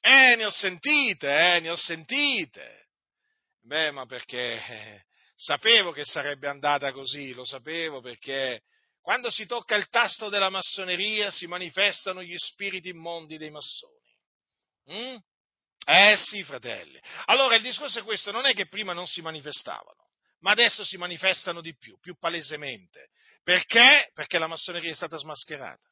Eh, 0.01 0.35
ne 0.35 0.45
ho 0.45 0.49
sentite, 0.49 1.55
eh, 1.55 1.59
ne 1.59 1.69
ho 1.69 1.75
sentite. 1.75 2.86
Beh, 3.67 3.91
ma 3.91 4.05
perché 4.05 4.65
eh, 4.65 5.03
sapevo 5.35 5.91
che 5.91 6.05
sarebbe 6.05 6.47
andata 6.47 6.93
così, 6.93 7.33
lo 7.33 7.43
sapevo 7.43 7.99
perché 7.99 8.61
quando 9.01 9.29
si 9.29 9.45
tocca 9.45 9.75
il 9.75 9.89
tasto 9.89 10.29
della 10.29 10.49
massoneria 10.49 11.29
si 11.31 11.47
manifestano 11.47 12.23
gli 12.23 12.37
spiriti 12.37 12.89
immondi 12.89 13.37
dei 13.37 13.49
massoni. 13.49 14.15
Mm? 14.93 15.17
Eh 15.85 16.15
sì, 16.15 16.43
fratelli. 16.43 16.97
Allora 17.25 17.55
il 17.55 17.61
discorso 17.61 17.99
è 17.99 18.03
questo, 18.03 18.31
non 18.31 18.45
è 18.45 18.53
che 18.53 18.69
prima 18.69 18.93
non 18.93 19.05
si 19.05 19.19
manifestavano, 19.19 20.11
ma 20.39 20.51
adesso 20.51 20.85
si 20.85 20.95
manifestano 20.95 21.59
di 21.59 21.75
più, 21.75 21.99
più 21.99 22.17
palesemente. 22.17 23.09
Perché? 23.43 24.11
Perché 24.13 24.39
la 24.39 24.47
massoneria 24.47 24.91
è 24.91 24.95
stata 24.95 25.17
smascherata. 25.17 25.85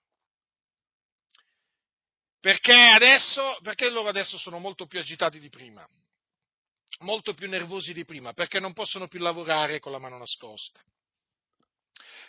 Perché 2.40 2.74
adesso, 2.74 3.58
perché 3.62 3.90
loro 3.90 4.08
adesso 4.08 4.38
sono 4.38 4.60
molto 4.60 4.86
più 4.86 5.00
agitati 5.00 5.40
di 5.40 5.50
prima 5.50 5.86
molto 7.00 7.34
più 7.34 7.48
nervosi 7.48 7.94
di 7.94 8.06
prima, 8.06 8.34
perché 8.34 8.60
non 8.60 8.74
possono 8.74 9.08
più 9.08 9.20
lavorare 9.20 9.80
con 9.80 9.92
la 9.92 10.00
mano 10.00 10.18
nascosta. 10.18 10.82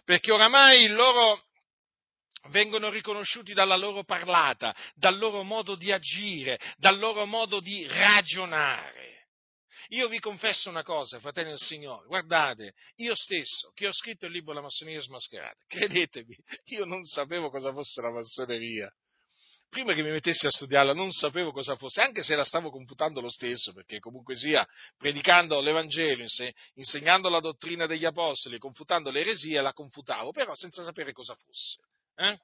Perché 0.05 0.33
oramai 0.33 0.89
loro 0.89 1.45
vengono 2.49 2.91
riconosciuti 2.91 3.53
dalla 3.55 3.77
loro 3.77 4.05
parlata, 4.05 4.75
dal 4.95 5.19
loro 5.19 5.43
modo 5.43 5.75
di 5.75 5.91
agire, 5.91 6.59
dal 6.77 6.99
loro 6.99 7.27
modo 7.27 7.61
di 7.61 7.87
ragionare. 7.87 9.15
Io 9.91 10.09
vi 10.09 10.19
confesso 10.19 10.69
una 10.69 10.83
cosa, 10.83 11.21
fratelli 11.21 11.51
del 11.51 11.59
Signore, 11.59 12.07
guardate, 12.07 12.75
io 12.97 13.15
stesso 13.15 13.71
che 13.73 13.87
ho 13.87 13.93
scritto 13.93 14.27
il 14.27 14.33
libro 14.33 14.53
La 14.53 14.61
massoneria 14.61 15.01
smascherata, 15.01 15.65
credetemi, 15.67 16.37
io 16.67 16.85
non 16.85 17.05
sapevo 17.05 17.51
cosa 17.51 17.73
fosse 17.73 18.01
la 18.01 18.11
massoneria. 18.11 18.93
Prima 19.69 19.93
che 19.93 20.03
mi 20.03 20.11
mettessi 20.11 20.47
a 20.47 20.51
studiarla 20.51 20.93
non 20.93 21.11
sapevo 21.11 21.53
cosa 21.53 21.77
fosse, 21.77 22.01
anche 22.01 22.23
se 22.23 22.35
la 22.35 22.45
stavo 22.45 22.71
confutando 22.71 23.21
lo 23.21 23.31
stesso, 23.31 23.73
perché 23.73 23.99
comunque 23.99 24.35
sia, 24.35 24.67
predicando 24.97 25.61
l'Evangelo, 25.61 26.25
insegnando 26.75 27.29
la 27.29 27.41
dottrina 27.41 27.87
degli 27.87 28.05
Apostoli, 28.05 28.59
confutando 28.59 29.11
l'eresia, 29.11 29.63
la 29.63 29.73
confutavo, 29.73 30.31
però 30.31 30.55
senza 30.55 30.83
sapere 30.83 31.13
cosa 31.13 31.35
fosse. 31.35 31.79
Eh? 32.17 32.39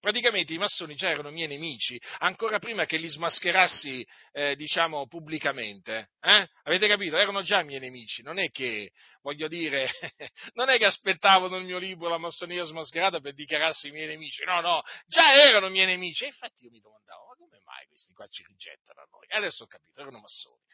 Praticamente 0.00 0.52
i 0.52 0.58
massoni 0.58 0.94
già 0.94 1.08
erano 1.08 1.30
miei 1.30 1.48
nemici, 1.48 2.00
ancora 2.18 2.58
prima 2.58 2.84
che 2.84 2.96
li 2.96 3.08
smascherassi, 3.08 4.06
eh, 4.32 4.56
diciamo, 4.56 5.06
pubblicamente. 5.06 6.10
Eh? 6.20 6.48
Avete 6.64 6.88
capito? 6.88 7.16
Erano 7.16 7.42
già 7.42 7.62
miei 7.62 7.80
nemici, 7.80 8.22
non 8.22 8.38
è 8.38 8.50
che, 8.50 8.92
voglio 9.22 9.48
dire, 9.48 9.88
non 10.54 10.68
è 10.68 10.78
che 10.78 10.86
aspettavano 10.86 11.56
il 11.56 11.64
mio 11.64 11.78
libro 11.78 12.08
La 12.08 12.18
massonia 12.18 12.64
smascherata 12.64 13.20
per 13.20 13.34
dichiararsi 13.34 13.88
i 13.88 13.92
miei 13.92 14.06
nemici, 14.06 14.44
no, 14.44 14.60
no, 14.60 14.82
già 15.06 15.34
erano 15.34 15.68
miei 15.68 15.86
nemici. 15.86 16.24
E 16.24 16.28
infatti 16.28 16.64
io 16.64 16.70
mi 16.70 16.80
domandavo, 16.80 17.26
ma 17.26 17.34
come 17.34 17.60
mai 17.64 17.86
questi 17.88 18.12
qua 18.12 18.26
ci 18.28 18.44
rigettano 18.46 19.00
a 19.00 19.08
noi? 19.10 19.26
Adesso 19.28 19.64
ho 19.64 19.66
capito, 19.66 20.00
erano 20.00 20.20
massoni. 20.20 20.64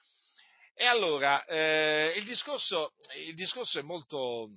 E 0.74 0.86
allora, 0.86 1.44
eh, 1.44 2.14
il, 2.16 2.24
discorso, 2.24 2.94
il 3.26 3.34
discorso 3.34 3.78
è 3.78 3.82
molto, 3.82 4.48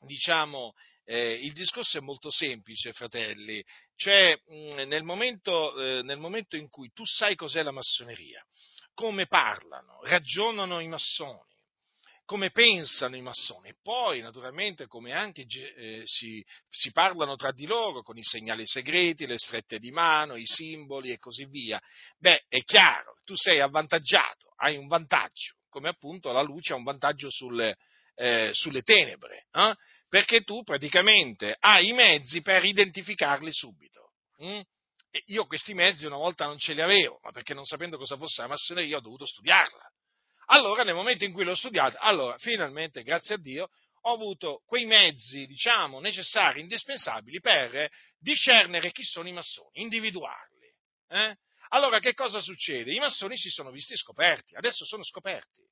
diciamo, 0.00 0.74
eh, 1.10 1.32
il 1.32 1.54
discorso 1.54 1.96
è 1.96 2.02
molto 2.02 2.30
semplice, 2.30 2.92
fratelli, 2.92 3.64
cioè 3.96 4.38
mh, 4.44 4.82
nel, 4.82 5.04
momento, 5.04 5.74
eh, 5.80 6.02
nel 6.02 6.18
momento 6.18 6.56
in 6.56 6.68
cui 6.68 6.92
tu 6.92 7.02
sai 7.06 7.34
cos'è 7.34 7.62
la 7.62 7.70
massoneria, 7.70 8.44
come 8.92 9.26
parlano, 9.26 10.00
ragionano 10.02 10.80
i 10.80 10.86
massoni, 10.86 11.56
come 12.26 12.50
pensano 12.50 13.16
i 13.16 13.22
massoni, 13.22 13.70
e 13.70 13.76
poi 13.82 14.20
naturalmente 14.20 14.86
come 14.86 15.14
anche 15.14 15.46
eh, 15.46 16.02
si, 16.04 16.44
si, 16.68 16.92
parlano 16.92 17.36
tra 17.36 17.52
di 17.52 17.64
loro 17.64 18.02
con 18.02 18.18
i 18.18 18.22
segnali 18.22 18.66
segreti, 18.66 19.24
le 19.24 19.38
strette 19.38 19.78
di 19.78 19.90
mano, 19.90 20.36
i 20.36 20.44
simboli 20.44 21.10
e 21.10 21.18
così 21.18 21.46
via, 21.46 21.80
beh, 22.18 22.44
è 22.48 22.62
chiaro, 22.64 23.14
tu 23.24 23.34
sei 23.34 23.60
avvantaggiato, 23.60 24.52
hai 24.56 24.76
un 24.76 24.88
vantaggio, 24.88 25.54
come 25.70 25.88
appunto 25.88 26.32
la 26.32 26.42
luce 26.42 26.74
ha 26.74 26.76
un 26.76 26.84
vantaggio 26.84 27.30
sulle, 27.30 27.78
eh, 28.14 28.50
sulle 28.52 28.82
tenebre. 28.82 29.46
Eh? 29.52 29.74
Perché 30.08 30.42
tu 30.42 30.62
praticamente 30.62 31.56
hai 31.58 31.88
i 31.88 31.92
mezzi 31.92 32.40
per 32.40 32.64
identificarli 32.64 33.52
subito. 33.52 34.12
Mm? 34.42 34.60
io 35.26 35.46
questi 35.46 35.74
mezzi 35.74 36.06
una 36.06 36.16
volta 36.16 36.46
non 36.46 36.58
ce 36.58 36.74
li 36.74 36.80
avevo, 36.80 37.18
ma 37.22 37.30
perché 37.30 37.54
non 37.54 37.64
sapendo 37.64 37.96
cosa 37.96 38.16
fosse 38.16 38.42
la 38.42 38.48
massoneria 38.48 38.98
ho 38.98 39.00
dovuto 39.00 39.26
studiarla. 39.26 39.90
Allora, 40.46 40.82
nel 40.82 40.94
momento 40.94 41.24
in 41.24 41.32
cui 41.32 41.44
l'ho 41.44 41.54
studiata, 41.54 41.98
allora 41.98 42.36
finalmente, 42.38 43.02
grazie 43.02 43.34
a 43.34 43.38
Dio, 43.38 43.68
ho 44.02 44.12
avuto 44.14 44.62
quei 44.66 44.86
mezzi, 44.86 45.46
diciamo, 45.46 46.00
necessari, 46.00 46.60
indispensabili 46.60 47.40
per 47.40 47.90
discernere 48.18 48.90
chi 48.92 49.02
sono 49.02 49.28
i 49.28 49.32
massoni, 49.32 49.82
individuarli. 49.82 50.72
Eh? 51.08 51.36
Allora, 51.70 51.98
che 51.98 52.14
cosa 52.14 52.40
succede? 52.40 52.92
I 52.92 52.98
massoni 52.98 53.36
si 53.36 53.50
sono 53.50 53.70
visti 53.70 53.96
scoperti, 53.96 54.54
adesso 54.54 54.84
sono 54.84 55.04
scoperti. 55.04 55.62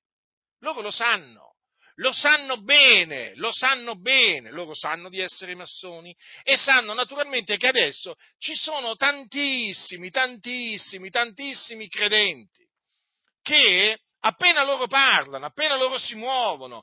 Loro 0.61 0.80
lo 0.80 0.91
sanno, 0.91 1.55
lo 1.97 2.12
sanno 2.12 2.61
bene, 2.61 3.34
lo 3.36 3.53
sanno 3.53 3.94
bene, 3.97 4.51
loro 4.51 4.74
sanno 4.74 5.09
di 5.09 5.20
essere 5.20 5.55
massoni 5.55 6.14
e 6.42 6.57
sanno 6.57 6.92
naturalmente 6.92 7.57
che 7.57 7.68
adesso 7.68 8.16
ci 8.38 8.55
sono 8.55 8.97
tantissimi, 8.97 10.11
tantissimi, 10.11 11.11
tantissimi 11.11 11.88
credenti 11.88 12.64
che 13.42 13.99
appena 14.20 14.64
loro 14.64 14.86
parlano, 14.88 15.47
appena 15.47 15.76
loro 15.76 15.99
si 15.99 16.14
muovono, 16.14 16.82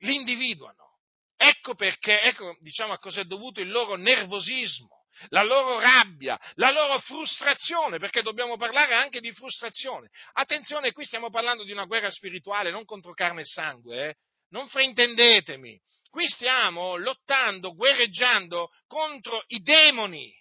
li 0.00 0.14
individuano. 0.14 0.98
Ecco 1.36 1.74
perché, 1.74 2.22
ecco 2.22 2.56
diciamo 2.60 2.92
a 2.92 2.98
cosa 2.98 3.22
è 3.22 3.24
dovuto 3.24 3.60
il 3.60 3.70
loro 3.70 3.96
nervosismo, 3.96 5.06
la 5.30 5.42
loro 5.42 5.80
rabbia, 5.80 6.38
la 6.54 6.70
loro 6.70 7.00
frustrazione, 7.00 7.98
perché 7.98 8.22
dobbiamo 8.22 8.56
parlare 8.56 8.94
anche 8.94 9.20
di 9.20 9.32
frustrazione. 9.32 10.08
Attenzione, 10.34 10.92
qui 10.92 11.04
stiamo 11.04 11.30
parlando 11.30 11.64
di 11.64 11.72
una 11.72 11.84
guerra 11.84 12.10
spirituale, 12.10 12.70
non 12.70 12.84
contro 12.84 13.12
carne 13.12 13.40
e 13.40 13.44
sangue, 13.44 14.08
eh? 14.08 14.16
Non 14.52 14.66
fraintendetemi, 14.66 15.80
qui 16.10 16.26
stiamo 16.28 16.96
lottando, 16.96 17.74
guerreggiando 17.74 18.70
contro 18.86 19.42
i 19.48 19.60
demoni, 19.60 20.32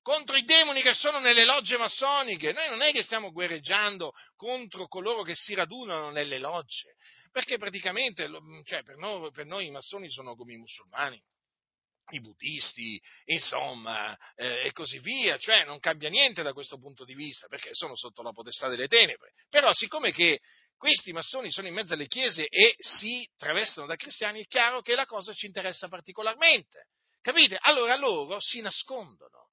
contro 0.00 0.36
i 0.36 0.44
demoni 0.44 0.82
che 0.82 0.94
sono 0.94 1.20
nelle 1.20 1.44
logge 1.44 1.76
massoniche. 1.76 2.52
Noi 2.52 2.68
non 2.68 2.82
è 2.82 2.92
che 2.92 3.02
stiamo 3.02 3.30
guerreggiando 3.30 4.12
contro 4.36 4.88
coloro 4.88 5.22
che 5.22 5.34
si 5.34 5.54
radunano 5.54 6.10
nelle 6.10 6.38
logge, 6.38 6.96
perché 7.30 7.58
praticamente 7.58 8.28
cioè, 8.64 8.82
per, 8.82 8.96
noi, 8.96 9.30
per, 9.30 9.46
noi, 9.46 9.66
i 9.66 9.70
massoni 9.70 10.10
sono 10.10 10.34
come 10.34 10.54
i 10.54 10.58
musulmani. 10.58 11.22
I 12.12 12.20
buddisti, 12.20 13.00
insomma, 13.26 14.14
eh, 14.34 14.66
e 14.66 14.72
così 14.72 14.98
via, 14.98 15.38
cioè 15.38 15.64
non 15.64 15.78
cambia 15.78 16.10
niente 16.10 16.42
da 16.42 16.52
questo 16.52 16.78
punto 16.78 17.04
di 17.04 17.14
vista, 17.14 17.46
perché 17.46 17.70
sono 17.72 17.96
sotto 17.96 18.22
la 18.22 18.32
potestà 18.32 18.68
delle 18.68 18.88
tenebre. 18.88 19.32
Però, 19.48 19.72
siccome 19.72 20.10
che 20.10 20.40
questi 20.82 21.12
massoni 21.12 21.52
sono 21.52 21.68
in 21.68 21.74
mezzo 21.74 21.94
alle 21.94 22.08
chiese 22.08 22.48
e 22.48 22.74
si 22.76 23.24
travestono 23.36 23.86
da 23.86 23.94
cristiani, 23.94 24.40
è 24.40 24.46
chiaro 24.48 24.82
che 24.82 24.96
la 24.96 25.06
cosa 25.06 25.32
ci 25.32 25.46
interessa 25.46 25.86
particolarmente. 25.86 26.88
Capite? 27.20 27.56
Allora 27.60 27.94
loro 27.94 28.40
si 28.40 28.60
nascondono 28.60 29.50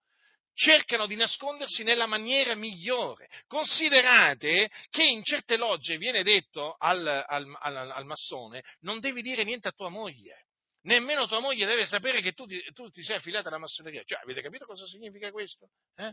cercano 0.56 1.06
di 1.06 1.16
nascondersi 1.16 1.84
nella 1.84 2.08
maniera 2.08 2.56
migliore. 2.56 3.30
Considerate 3.46 4.72
che 4.90 5.04
in 5.04 5.24
certe 5.24 5.56
logge 5.56 5.98
viene 5.98 6.24
detto 6.24 6.76
al, 6.80 7.06
al, 7.06 7.56
al, 7.60 7.92
al, 7.92 8.06
massone 8.06 8.64
non 8.80 9.00
devi 9.00 9.22
dire 9.22 9.44
niente 9.44 9.68
a 9.68 9.72
tua 9.72 9.90
moglie, 9.90 10.48
nemmeno 10.82 11.28
tua 11.28 11.40
moglie 11.40 11.68
deve 11.68 11.86
sapere 11.86 12.22
che 12.22 12.34
tu 12.34 12.48
ti, 12.48 12.60
tu 12.74 12.90
ti 12.90 13.04
sei 13.04 13.18
affiliato 13.18 13.50
alla 13.50 13.60
massoneria. 13.60 14.02
Cioè, 14.04 14.22
avete 14.24 14.42
capito 14.42 14.66
cosa 14.66 14.86
significa 14.88 15.32
questo? 15.32 15.70
Eh? 15.96 16.12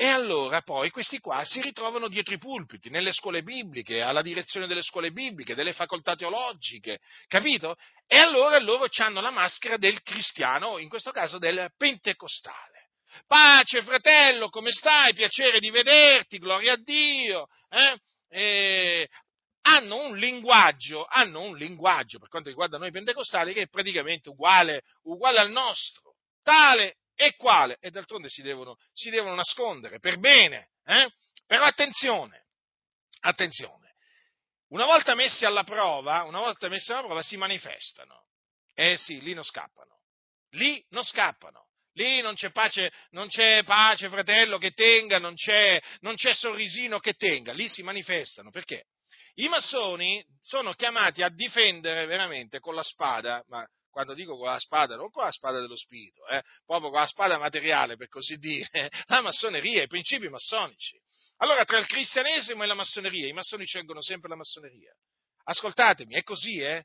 E 0.00 0.06
allora 0.06 0.62
poi 0.62 0.90
questi 0.90 1.18
qua 1.18 1.44
si 1.44 1.60
ritrovano 1.60 2.06
dietro 2.06 2.32
i 2.32 2.38
pulpiti, 2.38 2.88
nelle 2.88 3.12
scuole 3.12 3.42
bibliche, 3.42 4.00
alla 4.00 4.22
direzione 4.22 4.68
delle 4.68 4.82
scuole 4.82 5.10
bibliche, 5.10 5.56
delle 5.56 5.72
facoltà 5.72 6.14
teologiche, 6.14 7.00
capito? 7.26 7.74
E 8.06 8.16
allora 8.16 8.60
loro 8.60 8.86
hanno 8.98 9.20
la 9.20 9.32
maschera 9.32 9.76
del 9.76 10.00
cristiano, 10.02 10.78
in 10.78 10.88
questo 10.88 11.10
caso 11.10 11.38
del 11.38 11.72
pentecostale. 11.76 12.90
Pace 13.26 13.82
fratello, 13.82 14.50
come 14.50 14.70
stai? 14.70 15.14
Piacere 15.14 15.58
di 15.58 15.70
vederti, 15.70 16.38
gloria 16.38 16.74
a 16.74 16.80
Dio. 16.80 17.48
Eh? 17.68 17.98
E 18.28 19.08
hanno 19.62 19.96
un 20.06 20.16
linguaggio, 20.16 21.06
hanno 21.10 21.40
un 21.40 21.56
linguaggio 21.56 22.20
per 22.20 22.28
quanto 22.28 22.50
riguarda 22.50 22.78
noi 22.78 22.92
pentecostali 22.92 23.52
che 23.52 23.62
è 23.62 23.68
praticamente 23.68 24.28
uguale, 24.28 24.82
uguale 25.02 25.40
al 25.40 25.50
nostro, 25.50 26.14
tale 26.44 26.98
e 27.20 27.34
quale? 27.34 27.78
E 27.80 27.90
d'altronde 27.90 28.28
si 28.28 28.42
devono, 28.42 28.76
si 28.94 29.10
devono 29.10 29.34
nascondere 29.34 29.98
per 29.98 30.18
bene. 30.18 30.68
Eh? 30.84 31.10
Però 31.46 31.64
attenzione, 31.64 32.44
attenzione. 33.22 33.94
Una 34.68 34.84
volta 34.84 35.16
messi 35.16 35.44
alla 35.44 35.64
prova, 35.64 36.22
una 36.22 36.38
volta 36.38 36.68
messi 36.68 36.92
alla 36.92 37.02
prova 37.02 37.22
si 37.22 37.36
manifestano. 37.36 38.26
Eh 38.72 38.96
sì, 38.96 39.20
lì 39.20 39.34
non 39.34 39.42
scappano. 39.42 40.02
Lì 40.50 40.84
non 40.90 41.02
scappano. 41.02 41.66
Lì 41.94 42.20
non 42.20 42.36
c'è 42.36 42.52
pace, 42.52 42.92
non 43.10 43.26
c'è 43.26 43.64
pace, 43.64 44.08
fratello, 44.08 44.58
che 44.58 44.70
tenga, 44.70 45.18
non 45.18 45.34
c'è, 45.34 45.82
non 46.00 46.14
c'è 46.14 46.32
sorrisino 46.32 47.00
che 47.00 47.14
tenga. 47.14 47.52
Lì 47.52 47.68
si 47.68 47.82
manifestano. 47.82 48.50
Perché? 48.50 48.84
I 49.34 49.48
massoni 49.48 50.24
sono 50.40 50.72
chiamati 50.74 51.22
a 51.22 51.30
difendere 51.30 52.06
veramente 52.06 52.60
con 52.60 52.76
la 52.76 52.84
spada, 52.84 53.42
ma 53.48 53.66
quando 53.90 54.14
dico 54.14 54.36
con 54.36 54.46
la 54.46 54.58
spada, 54.58 54.96
non 54.96 55.10
con 55.10 55.24
la 55.24 55.32
spada 55.32 55.60
dello 55.60 55.76
spirito, 55.76 56.26
eh, 56.28 56.42
proprio 56.64 56.90
con 56.90 57.00
la 57.00 57.06
spada 57.06 57.38
materiale, 57.38 57.96
per 57.96 58.08
così 58.08 58.36
dire, 58.36 58.68
la 59.06 59.20
massoneria, 59.20 59.82
i 59.82 59.88
principi 59.88 60.28
massonici. 60.28 61.00
Allora, 61.38 61.64
tra 61.64 61.78
il 61.78 61.86
cristianesimo 61.86 62.62
e 62.62 62.66
la 62.66 62.74
massoneria, 62.74 63.26
i 63.26 63.32
massoni 63.32 63.64
scelgono 63.64 64.02
sempre 64.02 64.28
la 64.28 64.36
massoneria. 64.36 64.92
Ascoltatemi, 65.44 66.14
è 66.14 66.22
così, 66.22 66.58
eh? 66.58 66.84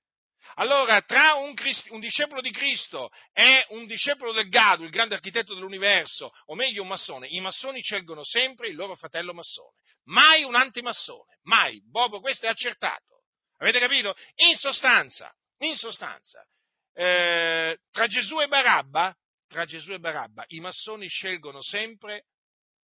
Allora, 0.56 1.02
tra 1.02 1.36
un, 1.36 1.54
Christ- 1.54 1.90
un, 1.92 2.00
discepolo 2.00 2.42
di 2.42 2.52
Cristo 2.52 3.10
e 3.32 3.66
un 3.70 3.86
discepolo 3.86 4.32
del 4.34 4.50
Gado, 4.50 4.84
il 4.84 4.90
grande 4.90 5.16
architetto 5.16 5.54
dell'universo, 5.54 6.32
o 6.46 6.56
meglio 6.56 6.82
un 6.82 6.90
massone, 6.90 7.28
i 7.28 7.40
massoni 7.40 7.82
scelgono 7.82 8.24
sempre 8.24 8.68
il 8.68 8.76
loro 8.76 8.96
fratello 8.96 9.34
massone. 9.34 9.78
Mai 10.06 10.44
un 10.44 10.56
antimassone, 10.56 11.40
mai. 11.44 11.82
Bobo, 11.90 12.20
questo 12.20 12.46
è 12.46 12.50
accertato. 12.50 13.24
Avete 13.58 13.80
capito? 13.80 14.14
In 14.48 14.56
sostanza, 14.58 15.34
in 15.60 15.76
sostanza, 15.76 16.46
eh, 16.94 17.78
tra 17.92 18.08
Gesù 18.08 18.40
e 18.42 18.48
Barabba, 18.48 19.16
tra 19.48 19.66
Gesù 19.66 19.94
e 19.94 20.00
Barabba, 20.00 20.44
i 20.48 20.60
massoni 20.60 21.08
scelgono 21.08 21.62
sempre 21.62 22.26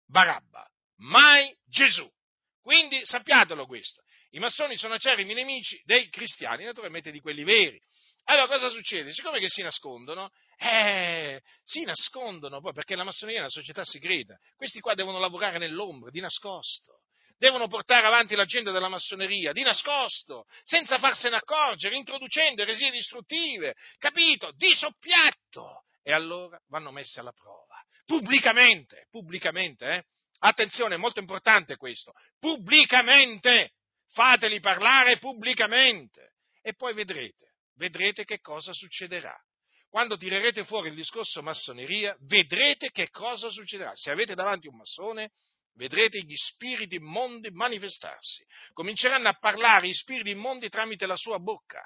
Barabba, 0.06 0.68
mai 0.98 1.56
Gesù. 1.66 2.10
Quindi 2.62 3.00
sappiatelo 3.06 3.66
questo. 3.66 4.04
I 4.32 4.40
massoni 4.40 4.76
sono 4.78 4.96
acerrimi 4.96 5.34
nemici 5.34 5.82
dei 5.86 6.10
cristiani, 6.10 6.66
naturalmente 6.66 7.12
di 7.12 7.22
quelli 7.22 7.44
veri. 7.44 7.82
Allora 8.26 8.48
cosa 8.48 8.70
succede? 8.70 9.14
Siccome 9.14 9.40
che 9.40 9.48
si 9.48 9.62
nascondono, 9.62 10.32
eh, 10.58 11.42
si 11.64 11.84
nascondono 11.84 12.60
poi 12.60 12.74
perché 12.74 12.96
la 12.96 13.06
massoneria 13.06 13.40
è 13.40 13.44
una 13.44 13.52
società 13.52 13.86
segreta. 13.86 14.38
Questi 14.56 14.82
qua 14.82 14.96
devono 14.96 15.18
lavorare 15.18 15.58
nell'ombra, 15.60 16.10
di 16.10 16.20
nascosto 16.20 17.04
devono 17.38 17.68
portare 17.68 18.06
avanti 18.06 18.36
l'agenda 18.36 18.72
della 18.72 18.90
massoneria 18.90 19.52
di 19.52 19.62
nascosto, 19.62 20.46
senza 20.64 20.98
farsene 21.00 21.36
accorgere, 21.36 21.96
introducendo 21.96 22.62
eresie 22.62 22.92
distruttive, 22.92 23.76
capito? 23.98 24.52
Di 24.56 24.74
soppiatto. 24.74 25.84
E 26.02 26.14
allora 26.14 26.60
vanno 26.70 26.92
messi 26.92 27.20
alla 27.20 27.34
prova, 27.34 27.82
pubblicamente, 28.06 29.08
pubblicamente, 29.10 29.94
eh? 29.94 30.04
Attenzione, 30.40 30.96
è 30.96 30.98
molto 30.98 31.20
importante 31.20 31.78
questo. 31.78 32.14
Pubblicamente. 32.40 33.72
Fateli 34.12 34.60
parlare 34.60 35.18
pubblicamente. 35.18 36.34
E 36.62 36.74
poi 36.76 36.94
vedrete, 36.94 37.56
vedrete 37.76 38.24
che 38.24 38.40
cosa 38.40 38.72
succederà. 38.74 39.36
Quando 39.90 40.18
tirerete 40.18 40.64
fuori 40.66 40.90
il 40.90 40.96
discorso 40.96 41.42
massoneria, 41.42 42.16
vedrete 42.22 42.92
che 42.92 43.10
cosa 43.10 43.50
succederà. 43.50 43.92
Se 43.96 44.12
avete 44.12 44.36
davanti 44.36 44.68
un 44.68 44.76
massone, 44.76 45.32
vedrete 45.78 46.20
gli 46.20 46.36
spiriti 46.36 46.96
immondi 46.96 47.50
manifestarsi. 47.52 48.44
Cominceranno 48.74 49.30
a 49.30 49.38
parlare 49.40 49.88
gli 49.88 49.94
spiriti 49.94 50.32
immondi 50.32 50.70
tramite 50.70 51.06
la 51.06 51.16
sua 51.16 51.40
bocca. 51.40 51.82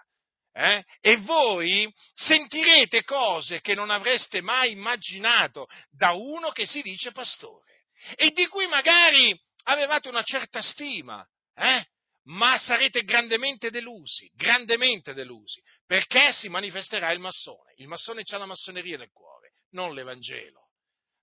Eh? 0.54 0.84
E 1.00 1.18
voi 1.18 1.94
sentirete 2.14 3.04
cose 3.04 3.62
che 3.62 3.74
non 3.74 3.90
avreste 3.90 4.42
mai 4.42 4.72
immaginato 4.72 5.68
da 5.90 6.12
uno 6.12 6.50
che 6.50 6.66
si 6.66 6.82
dice 6.82 7.12
pastore 7.12 7.86
e 8.16 8.32
di 8.32 8.48
cui 8.48 8.68
magari 8.68 9.40
avevate 9.64 10.10
una 10.10 10.24
certa 10.24 10.62
stima, 10.62 11.26
eh? 11.56 11.86
ma 12.24 12.58
sarete 12.58 13.04
grandemente 13.04 13.70
delusi, 13.70 14.30
grandemente 14.34 15.14
delusi, 15.14 15.62
perché 15.86 16.34
si 16.34 16.50
manifesterà 16.50 17.12
il 17.12 17.20
massone. 17.20 17.74
Il 17.78 17.88
massone 17.88 18.24
ha 18.26 18.38
la 18.38 18.46
massoneria 18.46 18.98
nel 18.98 19.12
cuore, 19.12 19.54
non 19.72 19.94
l'Evangelo. 19.94 20.71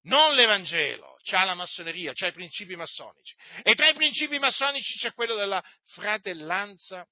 Non 0.02 0.34
l'Evangelo, 0.34 1.16
c'ha 1.22 1.44
la 1.44 1.54
massoneria, 1.54 2.12
c'ha 2.12 2.28
i 2.28 2.32
principi 2.32 2.76
massonici. 2.76 3.34
E 3.62 3.74
tra 3.74 3.88
i 3.88 3.94
principi 3.94 4.38
massonici 4.38 4.96
c'è 4.98 5.12
quello 5.12 5.34
della 5.34 5.62
fratellanza 5.94 7.06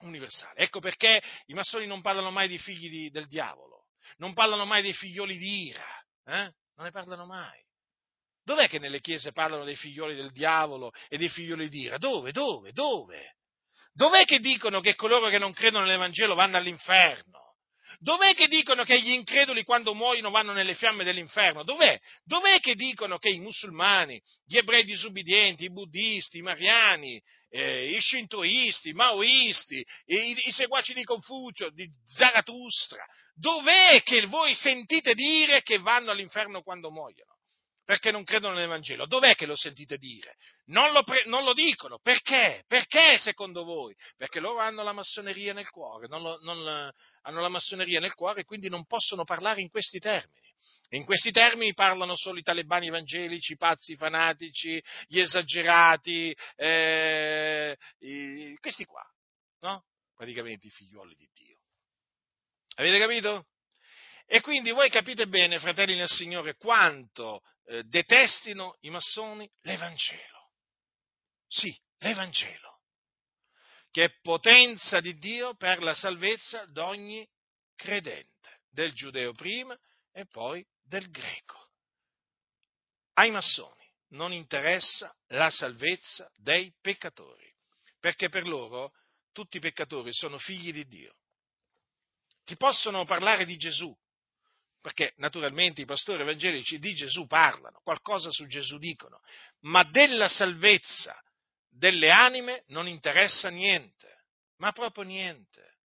universale. 0.00 0.60
Ecco 0.60 0.80
perché 0.80 1.22
i 1.46 1.54
massoni 1.54 1.86
non 1.86 2.02
parlano 2.02 2.30
mai 2.30 2.48
dei 2.48 2.58
figli 2.58 2.88
di, 2.88 3.10
del 3.10 3.26
diavolo, 3.28 3.86
non 4.18 4.34
parlano 4.34 4.64
mai 4.64 4.82
dei 4.82 4.92
figlioli 4.92 5.36
di 5.36 5.66
ira, 5.68 5.86
eh? 6.26 6.52
non 6.76 6.86
ne 6.86 6.90
parlano 6.90 7.24
mai. 7.24 7.60
Dov'è 8.44 8.68
che 8.68 8.78
nelle 8.80 9.00
chiese 9.00 9.32
parlano 9.32 9.64
dei 9.64 9.76
figlioli 9.76 10.16
del 10.16 10.32
diavolo 10.32 10.92
e 11.08 11.16
dei 11.16 11.28
figlioli 11.28 11.68
di 11.68 11.82
ira? 11.82 11.98
Dove? 11.98 12.32
Dove? 12.32 12.72
Dove? 12.72 13.36
Dov'è 13.92 14.24
che 14.24 14.40
dicono 14.40 14.80
che 14.80 14.96
coloro 14.96 15.28
che 15.28 15.38
non 15.38 15.52
credono 15.52 15.84
nell'Evangelo 15.84 16.34
vanno 16.34 16.56
all'inferno? 16.56 17.51
Dov'è 17.98 18.34
che 18.34 18.48
dicono 18.48 18.84
che 18.84 19.00
gli 19.00 19.10
increduli 19.10 19.64
quando 19.64 19.94
muoiono 19.94 20.30
vanno 20.30 20.52
nelle 20.52 20.74
fiamme 20.74 21.04
dell'inferno? 21.04 21.62
Dov'è? 21.64 21.98
Dov'è 22.24 22.58
che 22.60 22.74
dicono 22.74 23.18
che 23.18 23.28
i 23.28 23.38
musulmani, 23.38 24.20
gli 24.44 24.56
ebrei 24.56 24.84
disubbidienti, 24.84 25.64
i 25.64 25.72
buddisti, 25.72 26.38
i 26.38 26.42
mariani, 26.42 27.20
eh, 27.50 27.90
i 27.90 28.00
shintoisti, 28.00 28.90
i 28.90 28.94
maoisti, 28.94 29.84
i, 30.06 30.36
i 30.46 30.52
seguaci 30.52 30.94
di 30.94 31.04
Confucio, 31.04 31.70
di 31.70 31.88
Zarathustra, 32.06 33.04
dov'è 33.34 34.02
che 34.02 34.24
voi 34.26 34.54
sentite 34.54 35.14
dire 35.14 35.62
che 35.62 35.78
vanno 35.78 36.10
all'inferno 36.10 36.62
quando 36.62 36.90
muoiono? 36.90 37.36
Perché 37.84 38.10
non 38.10 38.24
credono 38.24 38.54
nell'Evangelo. 38.54 39.06
Dov'è 39.06 39.34
che 39.34 39.46
lo 39.46 39.56
sentite 39.56 39.96
dire? 39.98 40.36
Non 40.66 40.92
lo, 40.92 41.02
pre- 41.02 41.24
non 41.26 41.44
lo, 41.44 41.52
dicono. 41.52 41.98
Perché? 41.98 42.64
Perché 42.66 43.18
secondo 43.18 43.64
voi? 43.64 43.94
Perché 44.16 44.40
loro 44.40 44.58
hanno 44.58 44.82
la 44.82 44.92
massoneria 44.92 45.52
nel 45.52 45.68
cuore, 45.68 46.06
non 46.06 46.22
lo, 46.22 46.38
non, 46.42 46.90
hanno 47.22 47.40
la 47.40 47.48
massoneria 47.48 48.00
nel 48.00 48.14
cuore 48.14 48.40
e 48.40 48.44
quindi 48.44 48.68
non 48.68 48.86
possono 48.86 49.24
parlare 49.24 49.60
in 49.60 49.68
questi 49.68 49.98
termini. 49.98 50.50
In 50.90 51.04
questi 51.04 51.32
termini 51.32 51.74
parlano 51.74 52.16
solo 52.16 52.38
i 52.38 52.42
talebani 52.42 52.86
evangelici, 52.86 53.52
i 53.52 53.56
pazzi 53.56 53.96
fanatici, 53.96 54.82
gli 55.06 55.18
esagerati, 55.18 56.36
eh, 56.54 57.76
i, 57.98 58.56
questi 58.60 58.84
qua, 58.84 59.04
no? 59.60 59.86
Praticamente 60.14 60.68
i 60.68 60.70
figlioli 60.70 61.14
di 61.16 61.28
Dio. 61.32 61.56
Avete 62.76 62.98
capito? 62.98 63.46
E 64.32 64.40
quindi 64.40 64.70
voi 64.70 64.88
capite 64.88 65.28
bene, 65.28 65.58
fratelli 65.58 65.94
nel 65.94 66.08
Signore, 66.08 66.56
quanto 66.56 67.42
eh, 67.66 67.82
detestino 67.82 68.78
i 68.80 68.88
massoni 68.88 69.46
l'Evangelo. 69.60 70.52
Sì, 71.46 71.78
l'Evangelo, 71.98 72.80
che 73.90 74.04
è 74.04 74.20
potenza 74.22 75.00
di 75.00 75.18
Dio 75.18 75.54
per 75.54 75.82
la 75.82 75.92
salvezza 75.92 76.64
di 76.64 76.78
ogni 76.78 77.28
credente, 77.74 78.62
del 78.70 78.94
giudeo 78.94 79.34
prima 79.34 79.78
e 80.12 80.24
poi 80.24 80.66
del 80.80 81.10
greco. 81.10 81.68
Ai 83.16 83.30
massoni 83.30 83.86
non 84.12 84.32
interessa 84.32 85.14
la 85.26 85.50
salvezza 85.50 86.32
dei 86.36 86.74
peccatori, 86.80 87.54
perché 88.00 88.30
per 88.30 88.46
loro 88.46 88.94
tutti 89.30 89.58
i 89.58 89.60
peccatori 89.60 90.10
sono 90.10 90.38
figli 90.38 90.72
di 90.72 90.86
Dio. 90.86 91.18
Ti 92.44 92.56
possono 92.56 93.04
parlare 93.04 93.44
di 93.44 93.58
Gesù, 93.58 93.94
perché 94.82 95.14
naturalmente 95.16 95.80
i 95.80 95.86
pastori 95.86 96.22
evangelici 96.22 96.78
di 96.78 96.92
Gesù 96.92 97.26
parlano, 97.26 97.80
qualcosa 97.82 98.30
su 98.30 98.46
Gesù 98.46 98.78
dicono, 98.78 99.20
ma 99.60 99.84
della 99.84 100.28
salvezza 100.28 101.16
delle 101.70 102.10
anime 102.10 102.64
non 102.66 102.88
interessa 102.88 103.48
niente, 103.48 104.24
ma 104.58 104.72
proprio 104.72 105.04
niente. 105.04 105.78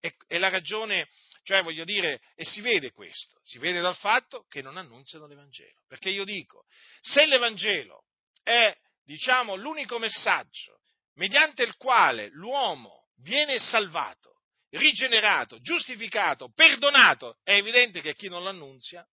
E, 0.00 0.14
e 0.28 0.38
la 0.38 0.48
ragione, 0.48 1.08
cioè 1.42 1.62
voglio 1.62 1.84
dire, 1.84 2.20
e 2.36 2.44
si 2.44 2.60
vede 2.60 2.92
questo, 2.92 3.38
si 3.42 3.58
vede 3.58 3.80
dal 3.80 3.96
fatto 3.96 4.46
che 4.48 4.62
non 4.62 4.76
annunziano 4.76 5.26
l'Evangelo. 5.26 5.82
Perché 5.88 6.10
io 6.10 6.24
dico, 6.24 6.64
se 7.00 7.26
l'Evangelo 7.26 8.04
è, 8.42 8.74
diciamo, 9.02 9.56
l'unico 9.56 9.98
messaggio 9.98 10.80
mediante 11.14 11.62
il 11.62 11.76
quale 11.76 12.28
l'uomo 12.30 13.08
viene 13.16 13.58
salvato, 13.58 14.33
rigenerato, 14.74 15.60
giustificato, 15.60 16.50
perdonato, 16.54 17.38
è 17.42 17.52
evidente 17.52 18.00
che 18.00 18.14
chi 18.14 18.28
non 18.28 18.44
l'annunzia 18.44 19.06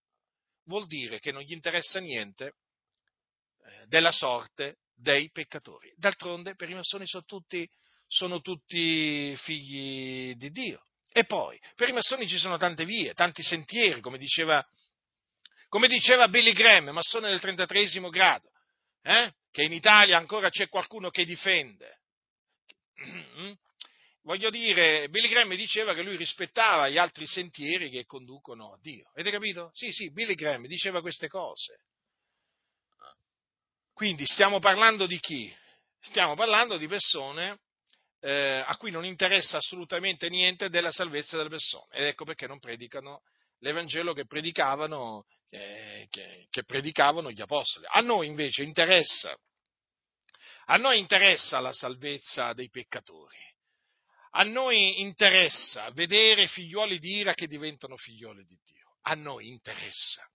vuol 0.65 0.87
dire 0.87 1.19
che 1.19 1.31
non 1.31 1.41
gli 1.41 1.51
interessa 1.51 1.99
niente 1.99 2.55
eh, 3.65 3.85
della 3.87 4.11
sorte 4.11 4.79
dei 4.95 5.29
peccatori. 5.31 5.93
D'altronde 5.95 6.55
per 6.55 6.69
i 6.69 6.75
massoni 6.75 7.05
sono 7.07 7.23
tutti, 7.25 7.67
sono 8.07 8.41
tutti 8.41 9.35
figli 9.37 10.35
di 10.35 10.51
Dio. 10.51 10.85
E 11.11 11.25
poi, 11.25 11.59
per 11.75 11.89
i 11.89 11.93
massoni 11.93 12.27
ci 12.27 12.37
sono 12.37 12.57
tante 12.57 12.85
vie, 12.85 13.13
tanti 13.13 13.43
sentieri, 13.43 13.99
come 13.99 14.17
diceva, 14.17 14.65
come 15.67 15.87
diceva 15.87 16.29
Billy 16.29 16.53
Graham, 16.53 16.89
massone 16.89 17.29
del 17.29 17.39
33 17.39 18.09
grado, 18.09 18.49
eh? 19.01 19.33
che 19.51 19.63
in 19.63 19.73
Italia 19.73 20.17
ancora 20.17 20.49
c'è 20.49 20.69
qualcuno 20.69 21.09
che 21.09 21.25
difende. 21.25 21.99
voglio 24.23 24.49
dire, 24.49 25.09
Billy 25.09 25.27
Graham 25.27 25.55
diceva 25.55 25.93
che 25.93 26.01
lui 26.01 26.15
rispettava 26.15 26.89
gli 26.89 26.97
altri 26.97 27.25
sentieri 27.25 27.89
che 27.89 28.05
conducono 28.05 28.73
a 28.73 28.79
Dio. 28.81 29.09
Avete 29.13 29.31
capito? 29.31 29.69
Sì, 29.73 29.91
sì, 29.91 30.11
Billy 30.11 30.35
Graham 30.35 30.67
diceva 30.67 31.01
queste 31.01 31.27
cose. 31.27 31.83
Quindi 33.93 34.25
stiamo 34.25 34.59
parlando 34.59 35.05
di 35.05 35.19
chi? 35.19 35.53
Stiamo 35.99 36.33
parlando 36.33 36.77
di 36.77 36.87
persone 36.87 37.59
eh, 38.21 38.63
a 38.65 38.75
cui 38.77 38.89
non 38.89 39.05
interessa 39.05 39.57
assolutamente 39.57 40.29
niente 40.29 40.69
della 40.69 40.91
salvezza 40.91 41.37
delle 41.37 41.49
persone. 41.49 41.95
Ed 41.95 42.05
ecco 42.05 42.25
perché 42.25 42.47
non 42.47 42.59
predicano 42.59 43.21
l'Evangelo 43.59 44.13
che 44.13 44.25
predicavano, 44.25 45.25
che, 45.49 46.07
che, 46.09 46.47
che 46.49 46.63
predicavano 46.63 47.31
gli 47.31 47.41
apostoli. 47.41 47.85
A 47.89 47.99
noi 48.01 48.27
invece 48.27 48.63
interessa, 48.63 49.35
a 50.65 50.77
noi 50.77 50.97
interessa 50.97 51.59
la 51.59 51.73
salvezza 51.73 52.53
dei 52.53 52.69
peccatori 52.69 53.50
a 54.31 54.43
noi 54.43 55.01
interessa 55.01 55.89
vedere 55.91 56.47
figlioli 56.47 56.99
di 56.99 57.17
ira 57.17 57.33
che 57.33 57.47
diventano 57.47 57.97
figlioli 57.97 58.45
di 58.45 58.57
Dio. 58.63 58.97
A 59.03 59.13
noi 59.13 59.47
interessa. 59.47 60.25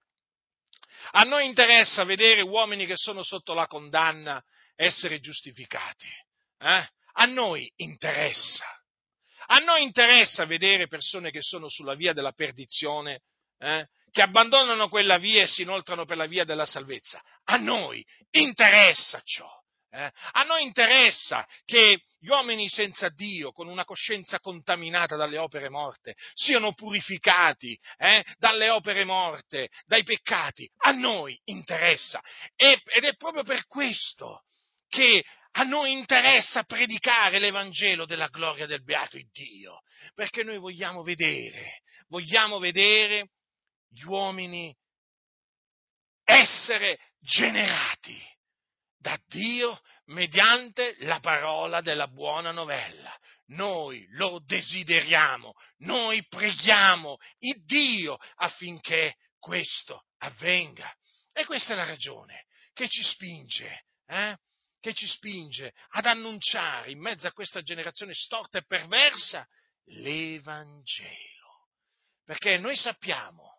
A 1.12 1.22
noi 1.22 1.46
interessa 1.46 2.04
vedere 2.04 2.42
uomini 2.42 2.84
che 2.86 2.96
sono 2.96 3.22
sotto 3.22 3.54
la 3.54 3.66
condanna 3.66 4.42
essere 4.74 5.20
giustificati. 5.20 6.08
Eh? 6.58 6.88
A 7.12 7.24
noi 7.24 7.70
interessa. 7.76 8.66
A 9.46 9.58
noi 9.58 9.82
interessa 9.82 10.44
vedere 10.44 10.88
persone 10.88 11.30
che 11.30 11.40
sono 11.40 11.68
sulla 11.68 11.94
via 11.94 12.12
della 12.12 12.32
perdizione, 12.32 13.22
eh? 13.58 13.88
che 14.10 14.22
abbandonano 14.22 14.88
quella 14.88 15.18
via 15.18 15.42
e 15.42 15.46
si 15.46 15.62
inoltrano 15.62 16.04
per 16.04 16.16
la 16.16 16.26
via 16.26 16.44
della 16.44 16.66
salvezza. 16.66 17.22
A 17.44 17.56
noi 17.56 18.04
interessa 18.30 19.20
ciò. 19.22 19.48
Eh? 19.96 20.12
A 20.32 20.42
noi 20.42 20.62
interessa 20.62 21.46
che 21.64 22.02
gli 22.18 22.28
uomini 22.28 22.68
senza 22.68 23.08
Dio, 23.08 23.50
con 23.50 23.66
una 23.66 23.86
coscienza 23.86 24.40
contaminata 24.40 25.16
dalle 25.16 25.38
opere 25.38 25.70
morte, 25.70 26.14
siano 26.34 26.74
purificati 26.74 27.78
eh? 27.96 28.22
dalle 28.36 28.68
opere 28.68 29.04
morte, 29.04 29.70
dai 29.86 30.02
peccati. 30.02 30.70
A 30.84 30.90
noi 30.90 31.40
interessa. 31.44 32.22
E, 32.54 32.82
ed 32.84 33.04
è 33.04 33.16
proprio 33.16 33.42
per 33.42 33.66
questo 33.66 34.42
che 34.86 35.24
a 35.52 35.62
noi 35.62 35.92
interessa 35.92 36.64
predicare 36.64 37.38
l'Evangelo 37.38 38.04
della 38.04 38.28
gloria 38.28 38.66
del 38.66 38.84
beato 38.84 39.18
Dio, 39.32 39.80
perché 40.14 40.42
noi 40.42 40.58
vogliamo 40.58 41.02
vedere, 41.02 41.80
vogliamo 42.08 42.58
vedere 42.58 43.30
gli 43.88 44.02
uomini 44.02 44.76
essere 46.22 46.98
generati 47.20 48.22
da 49.06 49.20
Dio 49.28 49.80
mediante 50.06 50.96
la 51.04 51.20
parola 51.20 51.80
della 51.80 52.08
buona 52.08 52.50
novella. 52.50 53.16
Noi 53.50 54.04
lo 54.14 54.42
desideriamo, 54.44 55.54
noi 55.78 56.26
preghiamo 56.26 57.16
il 57.38 57.64
Dio 57.64 58.18
affinché 58.34 59.14
questo 59.38 60.06
avvenga. 60.18 60.92
E 61.32 61.44
questa 61.44 61.74
è 61.74 61.76
la 61.76 61.84
ragione 61.84 62.46
che 62.72 62.88
ci 62.88 63.04
spinge, 63.04 63.84
eh? 64.06 64.36
che 64.80 64.92
ci 64.92 65.06
spinge 65.06 65.72
ad 65.90 66.06
annunciare 66.06 66.90
in 66.90 66.98
mezzo 66.98 67.28
a 67.28 67.32
questa 67.32 67.62
generazione 67.62 68.12
storta 68.12 68.58
e 68.58 68.66
perversa 68.66 69.46
l'Evangelo. 69.84 71.68
Perché 72.24 72.58
noi 72.58 72.74
sappiamo, 72.74 73.55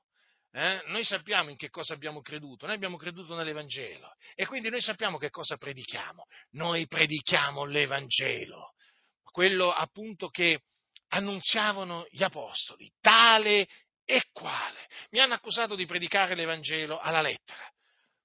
eh, 0.58 0.82
noi 0.88 1.04
sappiamo 1.04 1.52
in 1.52 1.56
che 1.56 1.70
cosa 1.70 1.94
abbiamo 1.94 2.22
creduto, 2.22 2.66
noi 2.66 2.74
abbiamo 2.74 2.98
creduto 2.98 3.36
nell'Evangelo 3.36 4.16
e 4.34 4.48
quindi 4.48 4.72
noi 4.72 4.82
sappiamo 4.82 5.20
che 5.20 5.30
cosa 5.30 5.56
predichiamo. 5.56 6.26
Noi 6.54 6.88
predichiamo 6.88 7.64
l'Evangelo, 7.64 8.74
quello 9.22 9.72
appunto 9.72 10.30
che 10.30 10.64
annunziavano 11.10 12.08
gli 12.10 12.24
apostoli, 12.24 12.92
tale 13.00 13.68
e 14.04 14.24
quale. 14.32 14.88
Mi 15.12 15.20
hanno 15.20 15.36
accusato 15.36 15.76
di 15.76 15.86
predicare 15.86 16.34
l'Evangelo 16.34 16.98
alla 16.98 17.22
lettera. 17.22 17.72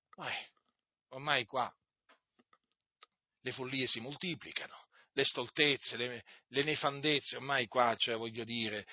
Poi, 0.09 0.33
ormai 1.11 1.45
qua 1.45 1.71
le 3.43 3.53
follie 3.53 3.87
si 3.87 4.01
moltiplicano, 4.01 4.87
le 5.13 5.25
stoltezze, 5.27 5.99
le, 5.99 6.25
le 6.49 6.63
nefandezze, 6.63 7.37
ormai 7.37 7.67
qua, 7.67 7.95
cioè, 7.99 8.17
voglio 8.17 8.45
dire, 8.45 8.87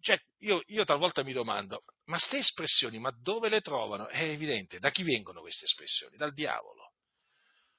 cioè, 0.00 0.18
io, 0.38 0.62
io, 0.66 0.84
talvolta 0.84 1.22
mi 1.22 1.32
domando, 1.32 1.82
ma 2.10 2.16
queste 2.16 2.38
espressioni, 2.38 2.98
ma 2.98 3.12
dove 3.22 3.48
le 3.48 3.60
trovano? 3.60 4.08
È 4.08 4.22
evidente, 4.22 4.80
da 4.80 4.90
chi 4.90 5.04
vengono 5.04 5.40
queste 5.40 5.64
espressioni? 5.64 6.16
Dal 6.16 6.32
diavolo. 6.32 6.92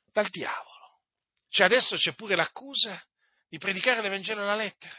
Dal 0.09 0.29
diavolo. 0.29 1.01
Cioè 1.49 1.65
adesso 1.65 1.97
c'è 1.97 2.13
pure 2.13 2.35
l'accusa 2.35 2.99
di 3.49 3.57
predicare 3.57 4.01
l'Evangelo 4.01 4.41
alla 4.41 4.55
lettera. 4.55 4.95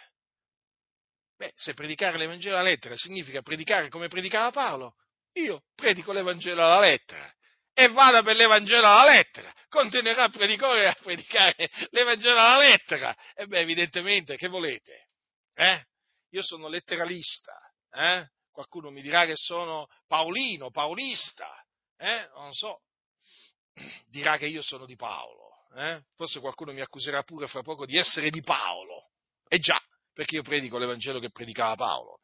Beh, 1.36 1.52
se 1.56 1.72
predicare 1.72 2.18
l'Evangelo 2.18 2.56
alla 2.56 2.68
lettera 2.68 2.94
significa 2.94 3.40
predicare 3.40 3.88
come 3.88 4.08
predicava 4.08 4.50
Paolo, 4.50 4.96
io 5.32 5.64
predico 5.74 6.12
l'Evangelo 6.12 6.62
alla 6.62 6.80
lettera 6.80 7.34
e 7.72 7.88
vada 7.88 8.22
per 8.22 8.36
l'Evangelo 8.36 8.86
alla 8.86 9.12
lettera, 9.12 9.50
continuerà 9.70 10.24
a 10.24 10.28
predicare, 10.28 10.88
a 10.88 10.94
predicare 11.00 11.70
l'Evangelo 11.88 12.38
alla 12.38 12.58
lettera. 12.58 13.16
E 13.34 13.46
beh, 13.46 13.60
evidentemente, 13.60 14.36
che 14.36 14.48
volete? 14.48 15.08
Eh? 15.54 15.86
Io 16.32 16.42
sono 16.42 16.68
letteralista, 16.68 17.58
eh? 17.92 18.28
Qualcuno 18.52 18.90
mi 18.90 19.02
dirà 19.02 19.26
che 19.26 19.34
sono 19.34 19.88
paolino, 20.06 20.70
paolista, 20.70 21.48
eh? 21.96 22.28
non 22.34 22.52
so, 22.52 22.82
dirà 24.06 24.36
che 24.36 24.46
io 24.46 24.62
sono 24.62 24.86
di 24.86 24.96
Paolo, 24.96 25.66
eh? 25.74 26.02
forse 26.14 26.40
qualcuno 26.40 26.72
mi 26.72 26.80
accuserà 26.80 27.22
pure 27.22 27.48
fra 27.48 27.62
poco 27.62 27.86
di 27.86 27.96
essere 27.96 28.30
di 28.30 28.42
Paolo, 28.42 29.10
e 29.48 29.58
già, 29.58 29.80
perché 30.12 30.36
io 30.36 30.42
predico 30.42 30.78
l'Evangelo 30.78 31.18
che 31.18 31.30
predicava 31.30 31.74
Paolo, 31.74 32.18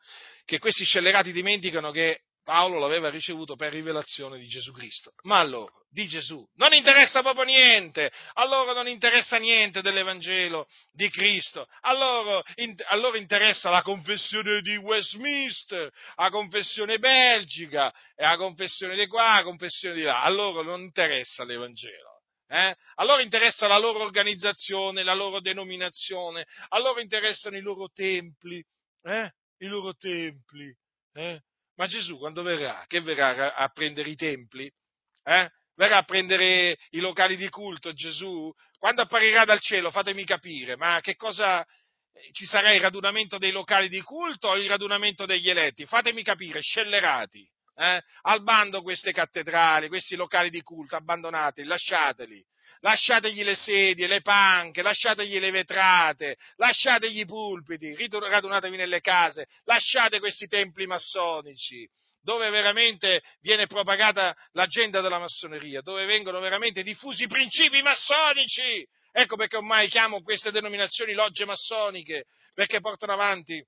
che 0.45 0.59
questi 0.59 0.85
scellerati 0.85 1.33
dimenticano 1.33 1.91
che 1.91 2.23
Paolo 2.49 2.79
l'aveva 2.79 3.11
ricevuto 3.11 3.57
per 3.57 3.75
rivelazione 3.75 4.39
di 4.39 4.49
Gesù 4.49 4.73
Cristo. 4.73 5.13
Ma 5.25 5.41
a 5.41 5.45
loro, 5.45 5.85
di 5.91 6.09
Gesù, 6.09 6.43
non 6.55 6.73
interessa 6.73 7.21
proprio 7.21 7.45
niente, 7.45 8.11
a 8.33 8.47
loro 8.47 8.73
non 8.73 8.89
interessa 8.89 9.37
niente 9.37 9.83
dell'Evangelo 9.83 10.67
di 10.91 11.11
Cristo, 11.11 11.69
a 11.83 11.93
loro, 11.93 12.43
in, 12.55 12.75
a 12.87 12.97
loro 12.97 13.19
interessa 13.19 13.69
la 13.69 13.83
confessione 13.83 14.63
di 14.63 14.77
Westminster, 14.77 15.93
la 16.17 16.31
confessione 16.31 16.99
belgica, 16.99 17.93
la 18.17 18.39
confessione 18.39 18.97
di 18.97 19.07
qua, 19.09 19.35
la 19.35 19.43
confessione 19.43 19.97
di 19.97 20.03
là, 20.05 20.23
a 20.23 20.31
loro 20.31 20.63
non 20.63 20.81
interessa 20.81 21.45
l'Evangelo. 21.45 22.23
Eh? 22.47 22.75
A 22.95 23.05
loro 23.05 23.21
interessa 23.21 23.67
la 23.67 23.77
loro 23.77 24.01
organizzazione, 24.01 25.03
la 25.03 25.13
loro 25.13 25.43
denominazione, 25.43 26.47
a 26.69 26.79
loro 26.79 26.99
interessano 27.01 27.59
i 27.59 27.61
loro 27.61 27.91
templi, 27.93 28.65
eh? 29.03 29.31
i 29.59 29.67
loro 29.67 29.95
templi. 29.97 30.75
Eh? 31.13 31.43
Ma 31.79 31.87
Gesù 31.87 32.19
quando 32.19 32.43
verrà? 32.43 32.85
Che 32.89 33.01
verrà 33.01 33.55
a 33.55 33.69
prendere 33.69 34.11
i 34.11 34.17
templi? 34.17 34.71
Eh? 35.23 35.49
Verrà 35.77 35.99
a 35.99 36.03
prendere 36.03 36.77
i 36.91 36.99
locali 36.99 37.37
di 37.37 37.49
culto 37.49 37.93
Gesù? 37.93 38.53
Quando 38.79 39.03
apparirà 39.03 39.45
dal 39.45 39.61
cielo, 39.61 39.93
fatemi 39.93 40.25
capire, 40.25 40.77
ma 40.77 40.99
che 41.01 41.15
cosa 41.15 41.65
ci 42.33 42.47
sarà 42.47 42.73
il 42.73 42.81
radunamento 42.81 43.39
dei 43.39 43.53
locali 43.53 43.89
di 43.89 44.03
culto 44.03 44.49
o 44.49 44.57
il 44.57 44.69
radunamento 44.69 45.25
degli 45.25 45.49
eletti? 45.49 45.87
Fatemi 45.87 46.25
capire, 46.25 46.61
scellerati. 46.61 47.49
Eh? 47.77 48.03
Al 48.23 48.43
bando 48.43 48.83
queste 48.83 49.13
cattedrali, 49.13 49.87
questi 49.87 50.17
locali 50.17 50.51
di 50.51 50.63
culto, 50.63 50.97
abbandonateli, 50.97 51.69
lasciateli 51.69 52.45
lasciategli 52.81 53.43
le 53.43 53.55
sedie, 53.55 54.07
le 54.07 54.21
panche, 54.21 54.83
lasciategli 54.83 55.39
le 55.39 55.51
vetrate, 55.51 56.37
lasciategli 56.57 57.21
i 57.21 57.27
pulpiti, 57.27 57.97
radunatevi 58.09 58.77
nelle 58.77 59.01
case, 59.01 59.47
lasciate 59.65 60.19
questi 60.19 60.47
templi 60.47 60.87
massonici, 60.87 61.89
dove 62.21 62.51
veramente 62.51 63.23
viene 63.41 63.67
propagata 63.67 64.37
l'agenda 64.53 65.01
della 65.01 65.19
massoneria, 65.19 65.81
dove 65.81 66.05
vengono 66.05 66.41
veramente 66.41 66.83
diffusi 66.83 67.25
i 67.25 67.29
principi 67.29 67.81
massonici. 67.83 68.87
Ecco 69.11 69.37
perché 69.37 69.57
ormai 69.57 69.89
chiamo 69.89 70.23
queste 70.23 70.51
denominazioni 70.51 71.15
logge 71.15 71.45
massoniche, 71.45 72.27
perché 72.55 72.81
portano 72.81 73.15
avanti 73.15 73.65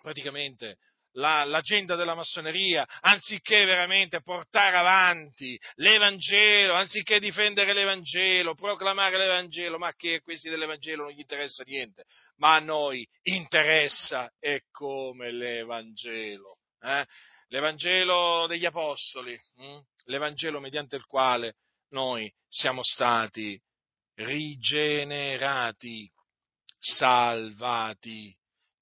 praticamente 0.00 0.76
la, 1.18 1.44
l'agenda 1.44 1.96
della 1.96 2.14
massoneria, 2.14 2.86
anziché 3.00 3.64
veramente 3.64 4.22
portare 4.22 4.76
avanti 4.76 5.58
l'Evangelo, 5.76 6.74
anziché 6.74 7.20
difendere 7.20 7.72
l'Evangelo, 7.72 8.54
proclamare 8.54 9.18
l'Evangelo, 9.18 9.78
ma 9.78 9.92
che 9.94 10.14
a 10.14 10.20
questi 10.20 10.48
dell'Evangelo 10.48 11.04
non 11.04 11.12
gli 11.12 11.20
interessa 11.20 11.62
niente, 11.64 12.04
ma 12.36 12.54
a 12.54 12.60
noi 12.60 13.06
interessa 13.22 14.32
e 14.38 14.62
come 14.70 15.30
l'Evangelo. 15.30 16.58
Eh? 16.80 17.04
L'Evangelo 17.48 18.46
degli 18.46 18.64
Apostoli, 18.64 19.38
hm? 19.56 19.78
l'Evangelo 20.04 20.60
mediante 20.60 20.96
il 20.96 21.06
quale 21.06 21.56
noi 21.90 22.32
siamo 22.46 22.82
stati 22.82 23.60
rigenerati, 24.14 26.10
salvati 26.78 28.36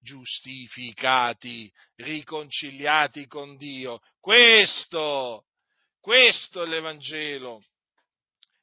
giustificati, 0.07 1.71
riconciliati 1.97 3.27
con 3.27 3.57
Dio. 3.57 4.01
Questo, 4.21 5.47
questo 6.01 6.63
è 6.63 6.67
l'Evangelo 6.67 7.61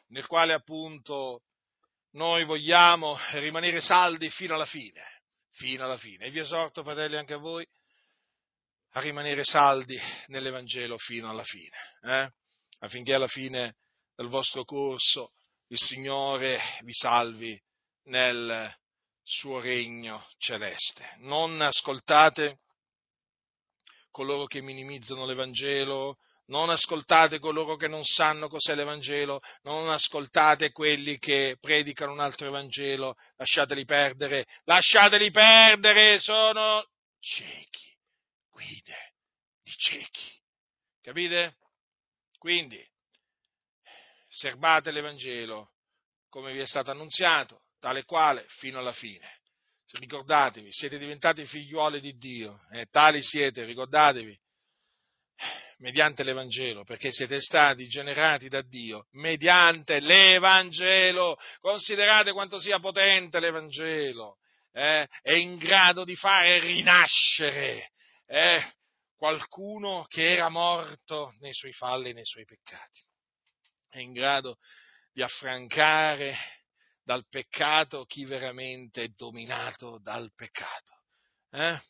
nel 0.07 0.25
quale 0.27 0.53
appunto 0.53 1.41
noi 2.11 2.45
vogliamo 2.45 3.17
rimanere 3.33 3.81
saldi 3.81 4.29
fino 4.29 4.53
alla 4.53 4.65
fine, 4.65 5.03
fino 5.51 5.83
alla 5.83 5.97
fine. 5.97 6.25
E 6.25 6.31
vi 6.31 6.39
esorto, 6.39 6.83
fratelli, 6.83 7.17
anche 7.17 7.33
a 7.33 7.37
voi 7.39 7.67
a 8.95 8.99
rimanere 9.01 9.43
saldi 9.43 9.99
nell'Evangelo 10.27 10.97
fino 10.97 11.29
alla 11.29 11.43
fine, 11.43 11.75
eh? 12.03 12.31
affinché 12.79 13.13
alla 13.13 13.27
fine 13.27 13.75
del 14.15 14.27
vostro 14.27 14.63
corso 14.63 15.31
il 15.67 15.79
Signore 15.79 16.59
vi 16.83 16.93
salvi 16.93 17.59
nel 18.03 18.71
suo 19.23 19.59
regno 19.59 20.27
celeste. 20.37 21.15
Non 21.19 21.61
ascoltate 21.61 22.59
coloro 24.11 24.45
che 24.45 24.61
minimizzano 24.61 25.25
l'Evangelo, 25.25 26.17
non 26.47 26.69
ascoltate 26.69 27.39
coloro 27.39 27.75
che 27.75 27.87
non 27.87 28.03
sanno 28.03 28.47
cos'è 28.47 28.75
l'Evangelo, 28.75 29.41
non 29.63 29.89
ascoltate 29.89 30.71
quelli 30.71 31.17
che 31.17 31.57
predicano 31.59 32.11
un 32.11 32.19
altro 32.19 32.47
Evangelo, 32.47 33.15
lasciateli 33.37 33.85
perdere, 33.85 34.45
lasciateli 34.65 35.31
perdere, 35.31 36.19
sono 36.19 36.85
ciechi, 37.19 37.97
guide 38.51 39.13
di 39.63 39.71
ciechi. 39.71 40.41
Capite? 41.01 41.57
Quindi, 42.37 42.85
serbate 44.27 44.91
l'Evangelo 44.91 45.71
come 46.29 46.51
vi 46.51 46.59
è 46.59 46.65
stato 46.65 46.89
annunziato, 46.89 47.62
tale 47.83 48.05
quale 48.05 48.45
fino 48.47 48.79
alla 48.79 48.93
fine. 48.93 49.41
Ricordatevi, 49.91 50.71
siete 50.71 50.97
diventati 50.97 51.45
figliuoli 51.45 51.99
di 51.99 52.17
Dio, 52.17 52.61
eh, 52.71 52.85
tali 52.89 53.21
siete, 53.21 53.65
ricordatevi, 53.65 54.39
mediante 55.79 56.23
l'Evangelo, 56.23 56.85
perché 56.85 57.11
siete 57.11 57.41
stati 57.41 57.85
generati 57.89 58.47
da 58.47 58.61
Dio, 58.61 59.07
mediante 59.11 59.99
l'Evangelo. 59.99 61.37
Considerate 61.59 62.31
quanto 62.31 62.57
sia 62.57 62.79
potente 62.79 63.41
l'Evangelo, 63.41 64.37
eh, 64.71 65.05
è 65.21 65.33
in 65.33 65.57
grado 65.57 66.05
di 66.05 66.15
fare 66.15 66.59
rinascere 66.59 67.91
eh, 68.27 68.63
qualcuno 69.17 70.05
che 70.07 70.31
era 70.31 70.47
morto 70.47 71.35
nei 71.39 71.53
suoi 71.53 71.73
falli 71.73 72.11
e 72.11 72.13
nei 72.13 72.25
suoi 72.25 72.45
peccati. 72.45 73.01
È 73.89 73.99
in 73.99 74.13
grado 74.13 74.57
di 75.11 75.21
affrancare 75.21 76.62
dal 77.03 77.27
peccato 77.27 78.05
chi 78.05 78.25
veramente 78.25 79.03
è 79.03 79.07
dominato 79.09 79.99
dal 80.01 80.31
peccato. 80.33 81.01
Eh? 81.51 81.81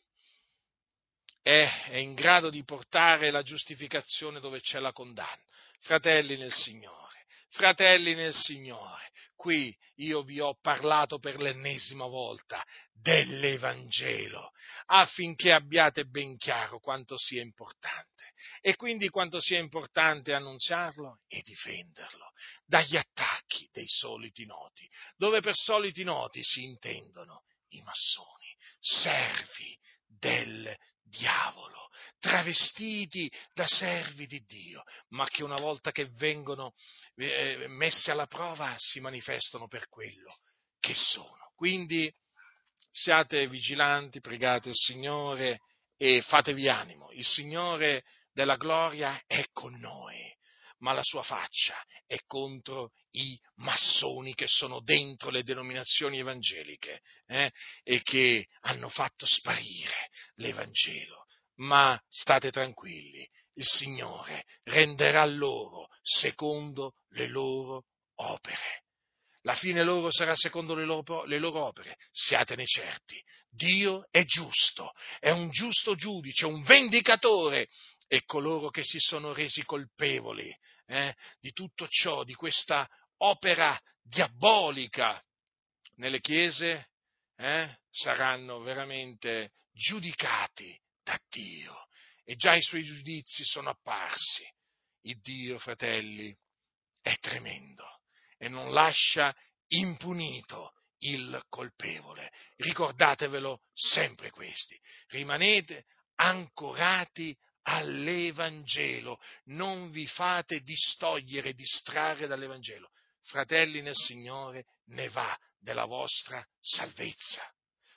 È, 1.40 1.86
è 1.90 1.96
in 1.96 2.14
grado 2.14 2.50
di 2.50 2.64
portare 2.64 3.30
la 3.30 3.42
giustificazione 3.42 4.40
dove 4.40 4.60
c'è 4.60 4.80
la 4.80 4.92
condanna. 4.92 5.42
Fratelli 5.80 6.36
nel 6.36 6.52
Signore, 6.52 7.26
fratelli 7.50 8.14
nel 8.14 8.34
Signore, 8.34 9.10
qui 9.36 9.76
io 9.96 10.22
vi 10.22 10.40
ho 10.40 10.56
parlato 10.60 11.18
per 11.18 11.38
l'ennesima 11.38 12.06
volta 12.06 12.64
dell'Evangelo, 12.92 14.52
affinché 14.86 15.52
abbiate 15.52 16.06
ben 16.06 16.38
chiaro 16.38 16.78
quanto 16.78 17.18
sia 17.18 17.42
importante 17.42 18.13
E 18.66 18.76
quindi 18.76 19.10
quanto 19.10 19.40
sia 19.40 19.58
importante 19.58 20.32
annunziarlo 20.32 21.20
e 21.28 21.42
difenderlo 21.42 22.32
dagli 22.64 22.96
attacchi 22.96 23.68
dei 23.70 23.86
soliti 23.86 24.46
noti, 24.46 24.88
dove 25.18 25.42
per 25.42 25.54
soliti 25.54 26.02
noti 26.02 26.42
si 26.42 26.62
intendono 26.62 27.42
i 27.72 27.82
massoni, 27.82 28.56
servi 28.80 29.78
del 30.06 30.74
diavolo, 31.02 31.90
travestiti 32.18 33.30
da 33.52 33.66
servi 33.66 34.26
di 34.26 34.42
Dio, 34.46 34.82
ma 35.08 35.26
che 35.26 35.44
una 35.44 35.60
volta 35.60 35.92
che 35.92 36.06
vengono 36.12 36.72
eh, 37.16 37.66
messi 37.68 38.10
alla 38.10 38.26
prova 38.26 38.74
si 38.78 38.98
manifestano 38.98 39.68
per 39.68 39.90
quello 39.90 40.38
che 40.80 40.94
sono. 40.94 41.52
Quindi 41.54 42.10
siate 42.90 43.46
vigilanti, 43.46 44.20
pregate 44.20 44.70
il 44.70 44.74
Signore 44.74 45.60
e 45.98 46.22
fatevi 46.22 46.66
animo. 46.66 47.10
Il 47.12 47.26
Signore 47.26 48.04
della 48.34 48.56
gloria 48.56 49.22
è 49.26 49.46
con 49.52 49.78
noi, 49.78 50.30
ma 50.78 50.92
la 50.92 51.02
sua 51.02 51.22
faccia 51.22 51.74
è 52.04 52.18
contro 52.26 52.90
i 53.12 53.40
massoni 53.56 54.34
che 54.34 54.46
sono 54.48 54.80
dentro 54.80 55.30
le 55.30 55.44
denominazioni 55.44 56.18
evangeliche 56.18 57.00
eh, 57.26 57.50
e 57.82 58.02
che 58.02 58.48
hanno 58.62 58.88
fatto 58.88 59.24
sparire 59.24 60.10
l'Evangelo. 60.34 61.24
Ma 61.56 61.98
state 62.08 62.50
tranquilli, 62.50 63.26
il 63.54 63.64
Signore 63.64 64.44
renderà 64.64 65.24
loro 65.24 65.88
secondo 66.02 66.94
le 67.10 67.28
loro 67.28 67.84
opere 68.16 68.84
la 69.44 69.54
fine 69.54 69.82
loro 69.82 70.10
sarà 70.10 70.34
secondo 70.34 70.74
le 70.74 70.86
loro, 70.86 71.24
le 71.24 71.38
loro, 71.38 71.66
opere, 71.66 71.96
siatene 72.12 72.64
certi. 72.64 73.22
Dio 73.50 74.06
è 74.10 74.24
giusto, 74.24 74.92
è 75.20 75.30
un 75.30 75.50
giusto 75.50 75.94
giudice, 75.94 76.46
un 76.46 76.62
vendicatore 76.62 77.68
e 78.14 78.22
coloro 78.26 78.70
che 78.70 78.84
si 78.84 79.00
sono 79.00 79.32
resi 79.32 79.64
colpevoli 79.64 80.56
eh, 80.86 81.16
di 81.40 81.50
tutto 81.50 81.88
ciò, 81.88 82.22
di 82.22 82.34
questa 82.34 82.88
opera 83.18 83.76
diabolica 84.00 85.20
nelle 85.96 86.20
chiese, 86.20 86.90
eh, 87.36 87.76
saranno 87.90 88.60
veramente 88.60 89.54
giudicati 89.72 90.80
da 91.02 91.18
Dio 91.28 91.88
e 92.22 92.36
già 92.36 92.54
i 92.54 92.62
suoi 92.62 92.84
giudizi 92.84 93.44
sono 93.44 93.70
apparsi. 93.70 94.44
Il 95.06 95.20
Dio, 95.20 95.58
fratelli, 95.58 96.32
è 97.00 97.18
tremendo 97.18 97.84
e 98.38 98.48
non 98.48 98.72
lascia 98.72 99.34
impunito 99.72 100.72
il 100.98 101.44
colpevole. 101.48 102.30
Ricordatevelo 102.58 103.62
sempre 103.72 104.30
questi. 104.30 104.80
Rimanete 105.08 105.86
ancorati 106.14 107.36
all'Evangelo, 107.64 109.20
non 109.46 109.90
vi 109.90 110.06
fate 110.06 110.60
distogliere, 110.60 111.54
distrarre 111.54 112.26
dall'Evangelo. 112.26 112.90
Fratelli 113.22 113.80
nel 113.80 113.94
Signore, 113.94 114.66
ne 114.86 115.08
va 115.08 115.36
della 115.58 115.86
vostra 115.86 116.46
salvezza. 116.60 117.42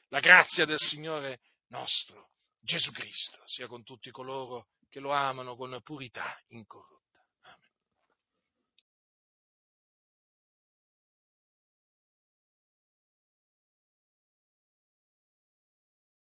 La 0.10 0.20
grazia 0.20 0.66
del 0.66 0.80
Signore 0.80 1.42
nostro, 1.68 2.30
Gesù 2.60 2.92
Cristo, 2.92 3.42
sia 3.46 3.68
con 3.68 3.84
tutti 3.84 4.10
coloro 4.10 4.68
che 4.90 5.00
lo 5.00 5.12
amano 5.12 5.56
con 5.56 5.80
purità 5.84 6.40
incorrotta. 6.48 6.97